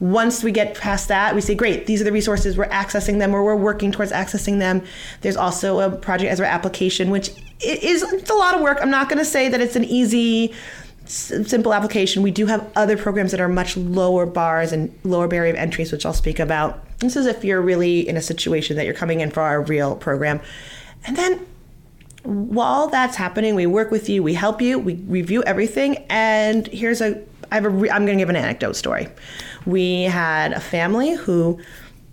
Once 0.00 0.44
we 0.44 0.52
get 0.52 0.76
past 0.76 1.08
that, 1.08 1.34
we 1.34 1.40
say, 1.40 1.56
great, 1.56 1.86
these 1.86 2.00
are 2.00 2.04
the 2.04 2.12
resources, 2.12 2.56
we're 2.56 2.68
accessing 2.68 3.18
them 3.18 3.34
or 3.34 3.42
we're 3.42 3.56
working 3.56 3.90
towards 3.90 4.12
accessing 4.12 4.60
them. 4.60 4.80
There's 5.22 5.36
also 5.36 5.80
a 5.80 5.90
Project 5.90 6.38
Ezrah 6.38 6.48
application, 6.48 7.10
which 7.10 7.30
is 7.60 8.04
a 8.04 8.34
lot 8.34 8.54
of 8.54 8.60
work. 8.60 8.78
I'm 8.80 8.90
not 8.90 9.08
going 9.08 9.18
to 9.18 9.24
say 9.24 9.48
that 9.48 9.60
it's 9.60 9.74
an 9.74 9.84
easy, 9.84 10.54
simple 11.08 11.72
application. 11.72 12.22
We 12.22 12.30
do 12.30 12.46
have 12.46 12.70
other 12.76 12.96
programs 12.96 13.30
that 13.30 13.40
are 13.40 13.48
much 13.48 13.76
lower 13.76 14.26
bars 14.26 14.72
and 14.72 14.96
lower 15.04 15.28
barrier 15.28 15.52
of 15.52 15.56
entries, 15.58 15.90
which 15.90 16.04
I'll 16.04 16.12
speak 16.12 16.38
about. 16.38 16.84
This 16.98 17.16
is 17.16 17.26
if 17.26 17.44
you're 17.44 17.62
really 17.62 18.08
in 18.08 18.16
a 18.16 18.22
situation 18.22 18.76
that 18.76 18.84
you're 18.84 18.94
coming 18.94 19.20
in 19.20 19.30
for 19.30 19.40
our 19.40 19.62
real 19.62 19.96
program. 19.96 20.40
And 21.06 21.16
then 21.16 21.46
while 22.22 22.88
that's 22.88 23.16
happening, 23.16 23.54
we 23.54 23.66
work 23.66 23.90
with 23.90 24.08
you, 24.08 24.22
we 24.22 24.34
help 24.34 24.60
you, 24.60 24.78
we 24.78 24.94
review 24.94 25.42
everything. 25.44 26.04
And 26.10 26.66
here's 26.66 27.00
a 27.00 27.22
I 27.50 27.54
have 27.54 27.64
a 27.64 27.70
re- 27.70 27.90
I'm 27.90 28.04
going 28.04 28.18
to 28.18 28.22
give 28.22 28.28
an 28.28 28.36
anecdote 28.36 28.76
story. 28.76 29.08
We 29.64 30.02
had 30.02 30.52
a 30.52 30.60
family 30.60 31.14
who 31.14 31.58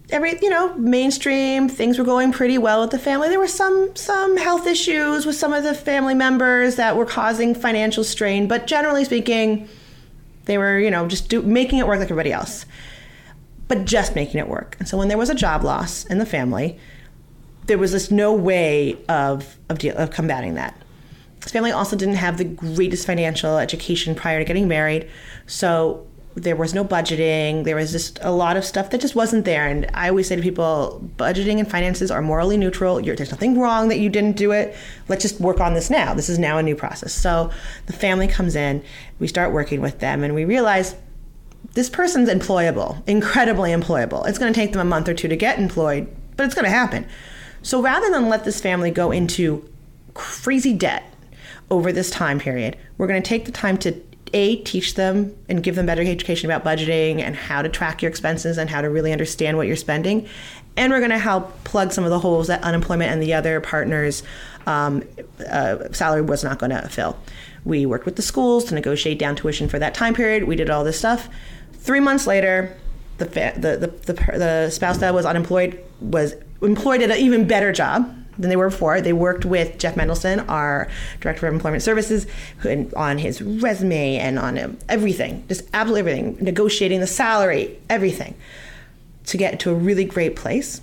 every 0.10 0.38
you 0.42 0.50
know 0.50 0.74
mainstream 0.76 1.68
things 1.68 1.98
were 1.98 2.04
going 2.04 2.32
pretty 2.32 2.58
well 2.58 2.82
with 2.82 2.92
the 2.92 3.00
family. 3.00 3.30
There 3.30 3.40
were 3.40 3.48
some 3.48 3.96
some 3.96 4.38
health 4.38 4.68
issues 4.68 5.26
with 5.26 5.36
some 5.36 5.54
of 5.54 5.64
the 5.64 5.74
family 5.74 6.14
members 6.14 6.76
that 6.76 6.96
were 6.96 7.06
causing 7.06 7.56
financial 7.56 8.04
strain 8.04 8.48
but 8.48 8.68
generally 8.68 9.06
speaking 9.06 9.68
they 10.46 10.58
were 10.58 10.80
you 10.80 10.92
know 10.92 11.08
just 11.08 11.30
do, 11.30 11.42
making 11.42 11.80
it 11.80 11.88
work 11.88 12.00
like 12.00 12.06
everybody 12.06 12.32
else 12.32 12.66
but 13.68 13.86
just 13.86 14.16
making 14.16 14.40
it 14.40 14.48
work. 14.48 14.76
And 14.80 14.88
so 14.88 14.98
when 14.98 15.08
there 15.08 15.18
was 15.18 15.30
a 15.30 15.36
job 15.36 15.64
loss 15.64 16.06
in 16.06 16.20
the 16.20 16.26
family 16.26 16.80
there 17.66 17.80
was 17.80 17.92
just 17.92 18.12
no 18.12 18.32
way 18.34 18.98
of 19.10 19.58
of, 19.70 19.80
deal, 19.80 19.98
of 19.98 20.12
combating 20.12 20.54
that. 20.56 20.80
This 21.40 21.52
family 21.52 21.72
also 21.72 21.96
didn't 21.96 22.16
have 22.16 22.38
the 22.38 22.44
greatest 22.44 23.06
financial 23.06 23.58
education 23.58 24.16
prior 24.16 24.40
to 24.40 24.46
getting 24.46 24.68
married 24.68 25.10
so 25.48 26.08
there 26.36 26.56
was 26.56 26.74
no 26.74 26.84
budgeting. 26.84 27.64
There 27.64 27.78
was 27.78 27.94
just 27.94 28.20
a 28.22 28.32
lot 28.32 28.58
of 28.58 28.66
stuff 28.66 28.90
that 28.90 29.00
just 29.00 29.16
wasn't 29.16 29.46
there. 29.46 29.68
And 29.68 29.90
I 29.94 30.10
always 30.10 30.28
say 30.28 30.36
to 30.36 30.42
people, 30.42 31.02
budgeting 31.16 31.60
and 31.60 31.70
finances 31.70 32.12
are 32.12 32.22
morally 32.22 32.58
neutral. 32.58 33.00
You're, 33.00 33.16
there's 33.16 33.32
nothing 33.32 33.58
wrong 33.58 33.88
that 33.88 34.00
you 34.00 34.10
didn't 34.10 34.36
do 34.36 34.52
it. 34.52 34.76
Let's 35.08 35.22
just 35.22 35.40
work 35.40 35.62
on 35.62 35.74
this 35.74 35.90
now. 35.90 36.14
This 36.14 36.28
is 36.28 36.38
now 36.38 36.58
a 36.58 36.64
new 36.64 36.76
process. 36.76 37.14
So 37.14 37.52
the 37.86 37.94
family 37.94 38.28
comes 38.28 38.56
in, 38.56 38.84
we 39.18 39.28
start 39.28 39.54
working 39.54 39.80
with 39.80 40.00
them, 40.00 40.24
and 40.24 40.36
we 40.36 40.44
realize 40.44 40.96
this 41.74 41.90
person's 41.90 42.30
employable, 42.30 43.02
incredibly 43.08 43.72
employable. 43.72 44.28
It's 44.28 44.38
going 44.38 44.52
to 44.52 44.60
take 44.60 44.74
them 44.74 44.82
a 44.82 44.90
month 44.90 45.08
or 45.08 45.14
two 45.14 45.30
to 45.30 45.38
get 45.38 45.58
employed, 45.58 46.14
but 46.36 46.46
it's 46.46 46.56
going 46.56 46.66
to 46.66 46.72
happen. 46.72 47.08
So 47.62 47.82
rather 47.82 48.12
than 48.12 48.28
let 48.28 48.44
this 48.44 48.60
family 48.60 48.92
go 48.92 49.12
into 49.12 49.68
crazy 50.14 50.74
debt 50.74 51.14
over 51.72 51.92
this 51.92 52.10
time 52.10 52.40
period, 52.40 52.78
we're 52.98 53.08
going 53.08 53.22
to 53.22 53.28
take 53.28 53.46
the 53.46 53.52
time 53.52 53.78
to 53.80 54.02
a 54.36 54.58
teach 54.58 54.96
them 54.96 55.34
and 55.48 55.64
give 55.64 55.76
them 55.76 55.86
better 55.86 56.02
education 56.02 56.52
about 56.52 56.64
budgeting 56.66 57.22
and 57.22 57.36
how 57.38 57.62
to 57.62 57.70
track 57.70 58.02
your 58.02 58.10
expenses 58.10 58.58
and 58.58 58.70
how 58.70 58.82
to 58.82 58.90
really 58.90 59.14
understand 59.14 59.56
what 59.56 59.66
you're 59.66 59.78
spending. 59.78 60.28
And 60.76 60.92
we're 60.92 61.00
going 61.00 61.12
to 61.12 61.18
help 61.18 61.64
plug 61.64 61.94
some 61.94 62.04
of 62.04 62.10
the 62.10 62.20
holes 62.20 62.48
that 62.48 62.62
unemployment 62.62 63.12
and 63.12 63.24
the 63.24 63.34
other 63.34 63.62
partners 63.62 64.24
um, 64.68 65.04
uh, 65.50 65.90
salary 65.94 66.22
was 66.22 66.44
not 66.44 66.60
going 66.60 66.72
to 66.72 66.90
fill. 66.90 67.18
We 67.64 67.86
worked 67.86 68.06
with 68.06 68.18
the 68.18 68.22
schools 68.22 68.66
to 68.66 68.76
negotiate 68.76 69.20
down 69.20 69.38
tuition 69.38 69.70
for 69.70 69.80
that 69.80 69.94
time 69.94 70.14
period. 70.14 70.44
We 70.44 70.58
did 70.58 70.70
all 70.70 70.84
this 70.84 71.00
stuff. 71.00 71.30
Three 71.72 72.02
months 72.02 72.28
later 72.28 72.76
the, 73.20 73.26
the, 73.26 73.54
the, 73.78 74.14
the, 74.14 74.38
the 74.38 74.70
spouse 74.70 74.98
that 74.98 75.14
was 75.14 75.26
unemployed 75.26 75.82
was 76.02 76.36
employed 76.62 77.02
at 77.02 77.10
an 77.10 77.18
even 77.18 77.48
better 77.48 77.72
job 77.72 78.14
than 78.38 78.50
they 78.50 78.56
were 78.56 78.70
before. 78.70 79.02
They 79.02 79.14
worked 79.14 79.46
with 79.46 79.78
Jeff 79.78 79.96
Mendelson, 79.96 80.48
our 80.50 80.88
director 81.20 81.48
of 81.48 81.54
employment 81.54 81.84
services, 81.84 82.28
who, 82.60 82.90
on 82.96 83.18
his 83.18 83.42
resume 83.42 84.18
and 84.18 84.40
on 84.40 84.78
everything, 84.90 85.46
just 85.48 85.64
absolutely 85.74 86.12
everything, 86.12 86.38
negotiating 86.44 87.00
the 87.00 87.08
salary, 87.08 87.78
everything, 87.90 88.36
to 89.26 89.38
get 89.38 89.60
to 89.62 89.72
a 89.72 89.74
really 89.74 90.06
great 90.06 90.36
place. 90.36 90.82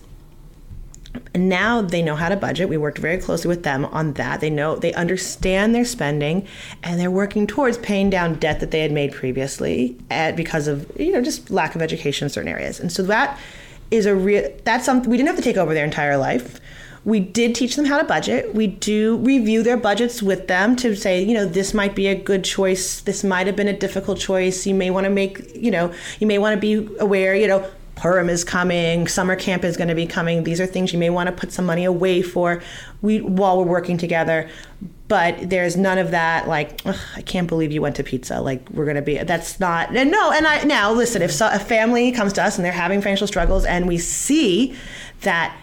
And 1.35 1.49
now 1.49 1.83
they 1.83 2.01
know 2.03 2.17
how 2.17 2.31
to 2.31 2.37
budget. 2.37 2.71
We 2.71 2.79
worked 2.79 2.97
very 2.99 3.19
closely 3.19 3.49
with 3.49 3.65
them 3.65 3.85
on 3.87 4.15
that. 4.15 4.41
They 4.41 4.49
know 4.49 4.77
they 4.77 4.95
understand 4.95 5.75
their 5.75 5.85
spending, 5.85 6.47
and 6.83 6.99
they're 6.99 7.11
working 7.11 7.47
towards 7.47 7.77
paying 7.79 8.09
down 8.09 8.37
debt 8.37 8.61
that 8.61 8.71
they 8.71 8.81
had 8.81 8.93
made 8.93 9.13
previously 9.13 9.99
at, 10.11 10.37
because 10.37 10.69
of 10.69 10.91
you 10.99 11.13
know 11.13 11.21
just 11.21 11.51
lack 11.51 11.75
of 11.75 11.83
education 11.83 12.27
in 12.27 12.31
certain 12.31 12.49
areas. 12.49 12.81
And 12.81 12.91
so 12.91 13.03
that 13.05 13.39
is 13.91 14.07
a 14.07 14.15
real 14.15 14.51
that's 14.65 14.87
something 14.87 15.11
we 15.11 15.19
didn't 15.19 15.29
have 15.29 15.37
to 15.37 15.43
take 15.43 15.59
over 15.59 15.75
their 15.75 15.85
entire 15.85 16.17
life. 16.17 16.61
We 17.05 17.19
did 17.21 17.55
teach 17.55 17.75
them 17.75 17.85
how 17.85 17.99
to 17.99 18.05
budget. 18.05 18.55
We 18.55 18.69
do 18.69 19.17
review 19.19 19.63
their 19.63 19.77
budgets 19.77 20.23
with 20.23 20.47
them 20.47 20.77
to 20.77 20.95
say, 20.95 21.23
you 21.23 21.35
know, 21.35 21.47
this 21.47 21.75
might 21.75 21.97
be 21.97 22.07
a 22.07 22.15
good 22.15 22.45
choice. 22.45 23.01
This 23.01 23.25
might 23.25 23.47
have 23.47 23.57
been 23.57 23.69
a 23.69 23.77
difficult 23.77 24.19
choice. 24.19 24.67
You 24.67 24.75
may 24.75 24.91
want 24.91 25.05
to 25.05 25.11
make, 25.11 25.55
you 25.57 25.71
know, 25.71 25.93
you 26.21 26.27
may 26.27 26.39
want 26.39 26.55
to 26.55 26.61
be 26.61 26.89
aware, 27.01 27.35
you 27.35 27.49
know, 27.49 27.69
Purim 28.03 28.29
is 28.29 28.43
coming, 28.43 29.07
summer 29.07 29.37
camp 29.37 29.65
is 29.65 29.77
going 29.77 29.89
to 29.89 29.95
be 29.95 30.07
coming. 30.07 30.43
These 30.43 30.61
are 30.61 30.67
things 30.67 30.93
you 30.93 30.99
may 30.99 31.11
want 31.11 31.29
to 31.29 31.33
put 31.33 31.53
some 31.53 31.67
money 31.67 31.85
away 31.85 32.21
for 32.21 32.61
we 33.01 33.21
while 33.21 33.59
we're 33.59 33.71
working 33.71 33.97
together. 33.97 34.51
But 35.07 35.51
there's 35.51 35.77
none 35.77 35.99
of 35.99 36.11
that 36.11 36.49
like 36.49 36.85
I 36.87 37.23
can't 37.23 37.47
believe 37.47 37.71
you 37.71 37.83
went 37.83 37.97
to 37.97 38.03
pizza. 38.03 38.41
Like 38.41 38.69
we're 38.71 38.87
going 38.87 38.97
to 38.97 39.03
be 39.03 39.19
that's 39.19 39.61
not 39.61 39.95
and 39.95 40.11
no. 40.11 40.33
And 40.33 40.47
I 40.47 40.65
now 40.65 40.93
listen 40.93 41.23
if 41.23 41.31
so, 41.31 41.49
a 41.53 41.61
family 41.61 42.11
comes 42.11 42.33
to 42.35 42.43
us 42.43 42.57
and 42.57 42.65
they're 42.65 42.73
having 42.73 43.03
financial 43.03 43.27
struggles 43.29 43.65
and 43.65 43.87
we 43.87 43.99
see 43.99 44.77
that 45.21 45.57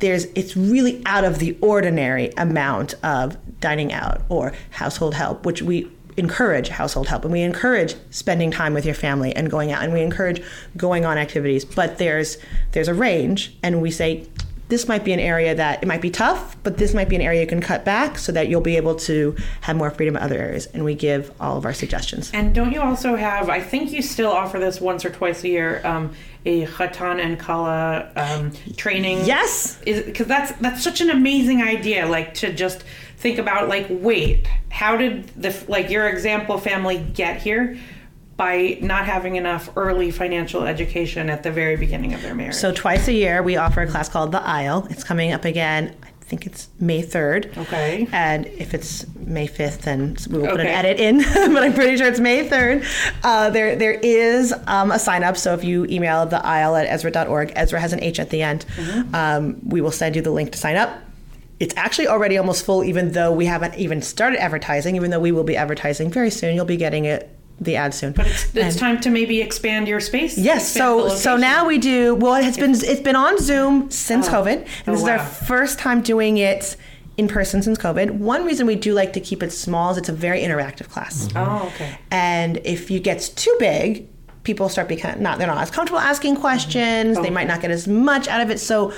there's 0.00 0.26
it's 0.34 0.56
really 0.56 1.02
out 1.06 1.24
of 1.24 1.38
the 1.38 1.56
ordinary 1.60 2.30
amount 2.36 2.94
of 3.02 3.36
dining 3.60 3.92
out 3.92 4.22
or 4.28 4.52
household 4.70 5.14
help, 5.14 5.46
which 5.46 5.62
we 5.62 5.90
encourage 6.16 6.68
household 6.68 7.08
help 7.08 7.24
and 7.24 7.32
we 7.32 7.40
encourage 7.40 7.96
spending 8.10 8.50
time 8.50 8.72
with 8.72 8.84
your 8.84 8.94
family 8.94 9.34
and 9.34 9.50
going 9.50 9.72
out 9.72 9.82
and 9.82 9.92
we 9.92 10.00
encourage 10.00 10.40
going 10.76 11.04
on 11.04 11.18
activities. 11.18 11.64
But 11.64 11.98
there's 11.98 12.38
there's 12.72 12.88
a 12.88 12.94
range 12.94 13.56
and 13.62 13.82
we 13.82 13.90
say 13.90 14.26
this 14.68 14.88
might 14.88 15.04
be 15.04 15.12
an 15.12 15.20
area 15.20 15.54
that 15.54 15.82
it 15.82 15.86
might 15.86 16.00
be 16.00 16.10
tough 16.10 16.56
but 16.62 16.78
this 16.78 16.94
might 16.94 17.08
be 17.08 17.16
an 17.16 17.22
area 17.22 17.40
you 17.40 17.46
can 17.46 17.60
cut 17.60 17.84
back 17.84 18.18
so 18.18 18.32
that 18.32 18.48
you'll 18.48 18.60
be 18.60 18.76
able 18.76 18.94
to 18.94 19.36
have 19.62 19.76
more 19.76 19.90
freedom 19.90 20.16
in 20.16 20.22
other 20.22 20.38
areas 20.38 20.66
and 20.66 20.84
we 20.84 20.94
give 20.94 21.32
all 21.40 21.56
of 21.56 21.64
our 21.64 21.74
suggestions 21.74 22.30
and 22.32 22.54
don't 22.54 22.72
you 22.72 22.80
also 22.80 23.16
have 23.16 23.48
i 23.48 23.60
think 23.60 23.92
you 23.92 24.02
still 24.02 24.30
offer 24.30 24.58
this 24.58 24.80
once 24.80 25.04
or 25.04 25.10
twice 25.10 25.44
a 25.44 25.48
year 25.48 25.80
um, 25.84 26.14
a 26.46 26.66
Chatan 26.66 27.20
and 27.20 27.38
Kala 27.38 28.10
um, 28.16 28.52
training. 28.76 29.24
Yes, 29.24 29.78
because 29.84 30.26
that's 30.26 30.52
that's 30.52 30.82
such 30.82 31.00
an 31.00 31.10
amazing 31.10 31.62
idea. 31.62 32.06
Like 32.06 32.34
to 32.34 32.52
just 32.52 32.84
think 33.16 33.38
about 33.38 33.68
like, 33.68 33.86
wait, 33.88 34.46
how 34.70 34.96
did 34.96 35.28
the 35.28 35.56
like 35.68 35.90
your 35.90 36.08
example 36.08 36.58
family 36.58 36.98
get 36.98 37.40
here? 37.40 37.78
By 38.36 38.78
not 38.80 39.06
having 39.06 39.36
enough 39.36 39.70
early 39.76 40.10
financial 40.10 40.64
education 40.64 41.30
at 41.30 41.42
the 41.42 41.52
very 41.52 41.76
beginning 41.76 42.14
of 42.14 42.22
their 42.22 42.34
marriage. 42.34 42.54
So 42.54 42.72
twice 42.72 43.06
a 43.08 43.12
year 43.12 43.42
we 43.42 43.56
offer 43.56 43.82
a 43.82 43.86
class 43.86 44.08
called 44.08 44.32
The 44.32 44.42
Aisle. 44.42 44.86
It's 44.90 45.04
coming 45.04 45.32
up 45.32 45.44
again. 45.44 45.94
I 46.02 46.26
think 46.26 46.46
it's 46.46 46.68
May 46.80 47.02
3rd. 47.02 47.56
Okay. 47.56 48.08
And 48.10 48.46
if 48.46 48.72
it's 48.72 49.06
May 49.14 49.46
5th, 49.46 49.82
then 49.82 50.16
we 50.30 50.38
will 50.38 50.48
put 50.48 50.60
an 50.60 50.66
edit 50.66 50.98
in, 50.98 51.18
but 51.52 51.62
I'm 51.62 51.74
pretty 51.74 51.96
sure 51.98 52.06
it's 52.06 52.18
May 52.18 52.48
3rd. 52.48 52.84
Uh, 53.22 53.50
there, 53.50 53.76
there 53.76 53.92
is 53.92 54.54
um, 54.66 54.90
a 54.90 54.98
sign 54.98 55.22
up. 55.22 55.36
So 55.36 55.52
if 55.52 55.62
you 55.62 55.84
email 55.84 56.24
the 56.24 56.44
aisle 56.44 56.76
at 56.76 56.88
ezrah.org, 56.88 57.52
Ezra 57.54 57.78
has 57.78 57.92
an 57.92 58.02
H 58.02 58.18
at 58.18 58.30
the 58.30 58.42
end, 58.42 58.64
mm-hmm. 58.76 59.14
um, 59.14 59.60
we 59.68 59.80
will 59.82 59.92
send 59.92 60.16
you 60.16 60.22
the 60.22 60.30
link 60.30 60.50
to 60.52 60.58
sign 60.58 60.76
up 60.76 60.98
it's 61.60 61.74
actually 61.76 62.08
already 62.08 62.36
almost 62.36 62.64
full, 62.64 62.84
even 62.84 63.12
though 63.12 63.32
we 63.32 63.46
haven't 63.46 63.74
even 63.76 64.02
started 64.02 64.40
advertising. 64.40 64.96
Even 64.96 65.10
though 65.10 65.20
we 65.20 65.32
will 65.32 65.44
be 65.44 65.56
advertising 65.56 66.10
very 66.10 66.30
soon, 66.30 66.54
you'll 66.54 66.64
be 66.64 66.76
getting 66.76 67.04
it 67.04 67.33
the 67.60 67.76
ad 67.76 67.94
soon. 67.94 68.12
But 68.12 68.26
it's, 68.26 68.54
it's 68.54 68.76
time 68.76 69.00
to 69.00 69.10
maybe 69.10 69.40
expand 69.40 69.88
your 69.88 70.00
space. 70.00 70.36
Yes. 70.36 70.70
So 70.70 71.08
so 71.08 71.36
now 71.36 71.66
we 71.66 71.78
do. 71.78 72.14
Well, 72.14 72.34
it's 72.34 72.56
been 72.56 72.72
it's 72.72 73.00
been 73.00 73.16
on 73.16 73.38
Zoom 73.38 73.90
since 73.90 74.28
oh. 74.28 74.32
COVID, 74.32 74.56
and 74.56 74.68
oh, 74.88 74.92
this 74.92 75.02
wow. 75.02 75.14
is 75.14 75.20
our 75.20 75.26
first 75.26 75.78
time 75.78 76.02
doing 76.02 76.38
it 76.38 76.76
in 77.16 77.28
person 77.28 77.62
since 77.62 77.78
COVID. 77.78 78.18
One 78.18 78.44
reason 78.44 78.66
we 78.66 78.76
do 78.76 78.92
like 78.92 79.12
to 79.12 79.20
keep 79.20 79.42
it 79.42 79.52
small 79.52 79.92
is 79.92 79.98
it's 79.98 80.08
a 80.08 80.12
very 80.12 80.40
interactive 80.40 80.88
class. 80.88 81.28
Mm-hmm. 81.28 81.38
Oh, 81.38 81.66
okay. 81.68 81.98
And 82.10 82.58
if 82.64 82.90
you 82.90 82.98
gets 82.98 83.28
too 83.28 83.54
big, 83.58 84.08
people 84.42 84.68
start 84.68 84.88
becoming 84.88 85.22
not 85.22 85.38
they're 85.38 85.46
not 85.46 85.58
as 85.58 85.70
comfortable 85.70 86.00
asking 86.00 86.36
questions. 86.36 87.10
Mm-hmm. 87.10 87.18
Okay. 87.18 87.28
They 87.28 87.34
might 87.34 87.46
not 87.46 87.60
get 87.60 87.70
as 87.70 87.86
much 87.86 88.28
out 88.28 88.40
of 88.40 88.50
it. 88.50 88.58
So 88.58 88.92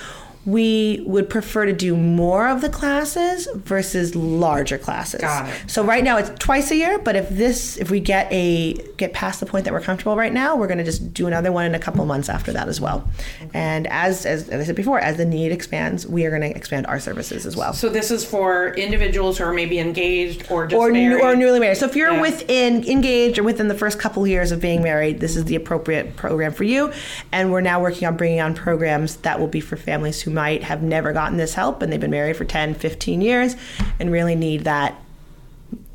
we 0.47 1.03
would 1.05 1.29
prefer 1.29 1.67
to 1.67 1.73
do 1.73 1.97
more 1.97 2.47
of 2.47 2.61
the 2.61 2.69
classes 2.69 3.49
versus 3.55 4.15
larger 4.15 4.79
classes. 4.79 5.21
Got 5.21 5.49
it. 5.49 5.55
So 5.69 5.83
right 5.83 6.05
now 6.05 6.19
it's 6.19 6.31
twice 6.39 6.71
a 6.71 6.77
year, 6.77 7.01
but 7.01 7.17
if 7.17 7.29
this 7.29 7.77
if 7.79 7.91
we 7.91 7.99
get 7.99 8.33
a 8.33 8.75
get 8.97 9.13
past 9.13 9.41
the 9.41 9.47
point 9.47 9.65
that 9.65 9.75
we're 9.75 9.81
comfortable 9.81 10.17
right 10.17 10.33
now, 10.33 10.55
we're 10.55 10.69
going 10.69 10.79
to 10.79 10.85
just 10.85 11.13
do 11.13 11.27
another 11.27 11.51
one 11.51 11.67
in 11.67 11.75
a 11.75 11.81
couple 11.81 12.07
months 12.07 12.29
after 12.29 12.53
that 12.53 12.69
as 12.69 12.81
well. 12.81 13.09
And 13.53 13.89
as, 13.89 14.25
as 14.25 14.49
as 14.49 14.61
I 14.61 14.65
said 14.65 14.77
before, 14.77 15.01
as 15.01 15.17
the 15.17 15.27
need 15.27 15.51
expands, 15.51 16.07
we 16.07 16.25
are 16.25 16.31
going 16.31 16.43
to 16.43 16.57
expand 16.57 16.87
our 16.87 17.01
services 17.01 17.45
as 17.45 17.57
well. 17.57 17.73
So 17.73 17.89
this 17.89 18.13
is 18.13 18.25
for 18.25 18.69
individuals 18.75 19.39
who 19.39 19.45
are 19.45 19.53
maybe 19.53 19.81
engaged 19.81 20.49
or 20.49 20.69
just 20.69 20.79
or, 20.79 20.93
married. 20.93 21.23
or 21.23 21.35
newly 21.35 21.59
married. 21.59 21.77
So 21.77 21.87
if 21.87 21.97
you're 21.97 22.13
yeah. 22.13 22.21
within 22.21 22.85
engaged 22.89 23.39
or 23.39 23.43
within 23.43 23.67
the 23.67 23.75
first 23.75 23.99
couple 23.99 24.25
years 24.29 24.53
of 24.53 24.61
being 24.61 24.81
married, 24.81 25.19
this 25.19 25.35
is 25.35 25.47
the 25.47 25.57
appropriate 25.57 26.15
program 26.15 26.53
for 26.53 26.65
you. 26.65 26.93
And 27.33 27.51
we're 27.51 27.63
now 27.63 27.81
working 27.81 28.07
on 28.07 28.17
bringing 28.17 28.41
on 28.41 28.55
programs 28.55 29.17
that 29.17 29.41
will 29.41 29.49
be 29.49 29.61
for 29.61 29.77
families 29.77 30.23
who 30.23 30.36
might 30.37 30.63
have 30.63 30.83
never 30.83 31.13
gotten 31.13 31.39
this 31.39 31.55
help 31.55 31.83
and 31.83 31.91
they've 31.91 31.99
been 31.99 32.11
married 32.11 32.37
for 32.37 32.45
10, 32.45 32.75
15 32.75 33.21
years 33.23 33.57
and 33.99 34.13
really 34.13 34.37
need 34.37 34.65
that 34.65 34.95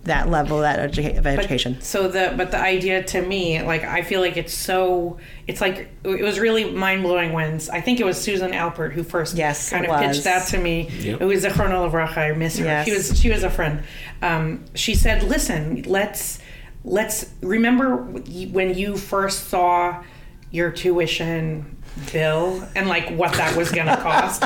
that 0.04 0.30
level 0.30 0.62
that 0.62 0.92
edu- 0.92 1.16
of 1.16 1.28
education. 1.28 1.74
But, 1.76 1.84
so 1.84 2.08
the 2.08 2.34
but 2.36 2.50
the 2.50 2.60
idea 2.60 3.04
to 3.04 3.22
me, 3.22 3.62
like 3.62 3.84
I 3.84 4.02
feel 4.02 4.20
like 4.20 4.36
it's 4.36 4.54
so 4.54 5.20
it's 5.48 5.62
like 5.62 5.90
it 6.04 6.24
was 6.24 6.40
really 6.40 6.72
mind 6.72 7.04
blowing 7.04 7.34
when 7.34 7.62
I 7.72 7.82
think 7.82 8.00
it 8.00 8.06
was 8.06 8.20
Susan 8.20 8.52
Alpert 8.52 8.94
who 8.94 9.04
first 9.04 9.38
yes, 9.38 9.70
kind 9.70 9.86
of 9.86 9.92
was. 9.92 10.02
pitched 10.02 10.24
that 10.24 10.48
to 10.48 10.58
me. 10.58 10.90
Yep. 10.90 11.22
It 11.22 11.26
was 11.26 11.44
a 11.44 11.52
chrono 11.52 11.84
of 11.84 11.94
Racha, 11.94 12.18
I 12.18 12.34
miss 12.34 12.58
her. 12.58 12.66
Yes. 12.66 12.88
She 12.88 12.94
was 12.94 13.22
she 13.22 13.30
was 13.30 13.44
a 13.44 13.50
friend. 13.50 13.84
Um, 14.24 14.66
she 14.74 14.96
said, 14.96 15.22
"Listen, 15.22 15.84
let's 15.84 16.40
let's 16.84 17.30
remember 17.42 17.98
when 17.98 18.74
you 18.74 18.98
first 18.98 19.50
saw 19.50 20.04
your 20.52 20.70
tuition 20.70 21.78
bill 22.12 22.68
and 22.76 22.88
like 22.88 23.10
what 23.12 23.34
that 23.34 23.56
was 23.56 23.72
gonna 23.72 23.98
cost. 24.02 24.44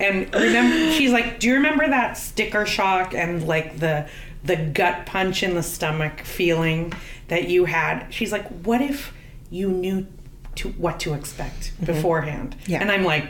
and 0.00 0.32
remember, 0.34 0.92
she's 0.92 1.12
like, 1.12 1.40
"Do 1.40 1.48
you 1.48 1.54
remember 1.54 1.86
that 1.88 2.16
sticker 2.16 2.66
shock 2.66 3.14
and 3.14 3.46
like 3.46 3.78
the 3.78 4.08
the 4.44 4.56
gut 4.56 5.06
punch 5.06 5.42
in 5.42 5.54
the 5.54 5.62
stomach 5.62 6.20
feeling 6.20 6.92
that 7.28 7.48
you 7.48 7.66
had?" 7.66 8.06
She's 8.10 8.32
like, 8.32 8.46
"What 8.64 8.80
if 8.80 9.12
you 9.50 9.70
knew 9.70 10.06
to 10.56 10.70
what 10.70 11.00
to 11.00 11.14
expect 11.14 11.72
mm-hmm. 11.74 11.86
beforehand?" 11.86 12.56
Yeah. 12.66 12.80
And 12.80 12.90
I'm 12.90 13.04
like, 13.04 13.26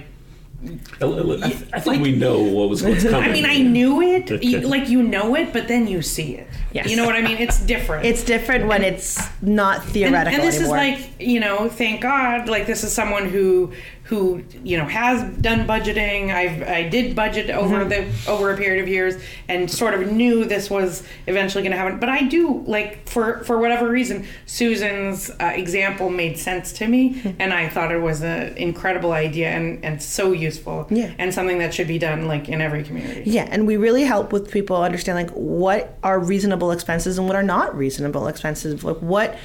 I, 0.61 0.69
think 0.69 1.87
like, 1.87 2.01
we 2.01 2.17
know 2.17 2.43
what 2.43 2.69
was 2.69 2.83
what's 2.83 3.05
coming. 3.05 3.31
I 3.31 3.33
mean, 3.33 3.45
I 3.45 3.59
knew 3.59 4.03
it, 4.03 4.43
you, 4.43 4.61
like 4.61 4.89
you 4.89 5.05
know 5.05 5.37
it, 5.37 5.53
but 5.53 5.69
then 5.69 5.87
you 5.87 6.03
see 6.03 6.35
it. 6.35 6.49
Yes. 6.73 6.91
You 6.91 6.97
know 6.97 7.07
what 7.07 7.15
I 7.15 7.23
mean? 7.23 7.39
It's 7.39 7.61
different. 7.61 8.05
It's 8.05 8.25
different 8.25 8.67
when 8.67 8.83
it's 8.83 9.21
not 9.41 9.85
theoretical 9.85 10.27
and, 10.27 10.41
and 10.41 10.43
this 10.43 10.57
anymore. 10.57 10.79
is 10.79 11.01
like, 11.01 11.21
you 11.21 11.39
know, 11.39 11.69
thank 11.69 12.01
God, 12.01 12.49
like 12.49 12.67
this 12.67 12.83
is 12.83 12.93
someone 12.93 13.29
who 13.29 13.73
who 14.09 14.43
you 14.65 14.79
know 14.79 14.87
has 14.87 15.23
done 15.37 15.67
budgeting. 15.67 16.35
I've 16.35 16.63
I 16.63 16.89
did 16.89 17.15
budget 17.15 17.51
over 17.51 17.85
mm-hmm. 17.85 18.25
the 18.25 18.31
over 18.31 18.51
a 18.51 18.57
period 18.57 18.83
of 18.83 18.89
years 18.89 19.23
and 19.49 19.71
sort 19.71 19.93
of 19.93 20.11
knew 20.11 20.47
this 20.47 20.71
was 20.71 21.03
eventually 21.27 21.63
going 21.63 21.73
to 21.73 21.77
happen. 21.77 22.01
But 22.01 22.09
I 22.09 22.23
do 22.23 22.65
like 22.67 23.07
for 23.07 23.45
for 23.45 23.59
whatever 23.59 23.87
reason, 23.87 24.27
Susan's 24.47 25.29
uh, 25.29 25.53
example 25.55 26.09
made 26.09 26.39
sense 26.39 26.73
to 26.75 26.89
me, 26.89 27.15
mm-hmm. 27.15 27.31
and 27.39 27.53
I 27.53 27.69
thought 27.69 27.93
it 27.93 28.01
was 28.01 28.23
an 28.23 28.57
incredible 28.57 29.13
idea 29.13 29.51
and 29.51 29.85
and 29.85 30.03
so 30.03 30.33
useful. 30.33 30.87
Yeah. 30.91 31.13
and 31.19 31.35
something 31.35 31.59
that 31.59 31.75
should 31.75 31.89
be 31.89 31.99
done 31.99 32.27
like 32.27 32.49
in 32.49 32.63
every 32.63 32.85
community. 32.85 33.25
Yeah, 33.27 33.47
and 33.51 33.67
we 33.67 33.77
really 33.77 34.05
help 34.05 34.33
with 34.33 34.51
people 34.51 34.83
understand 34.83 35.19
like 35.19 35.31
what 35.37 35.99
are 36.03 36.19
reasonable 36.19 36.73
expenses 36.73 37.19
and 37.19 37.27
what 37.27 37.37
are 37.37 37.43
not 37.43 37.77
reasonable 37.77 38.27
expenses. 38.27 38.83
Like 38.83 38.97
what 38.99 39.37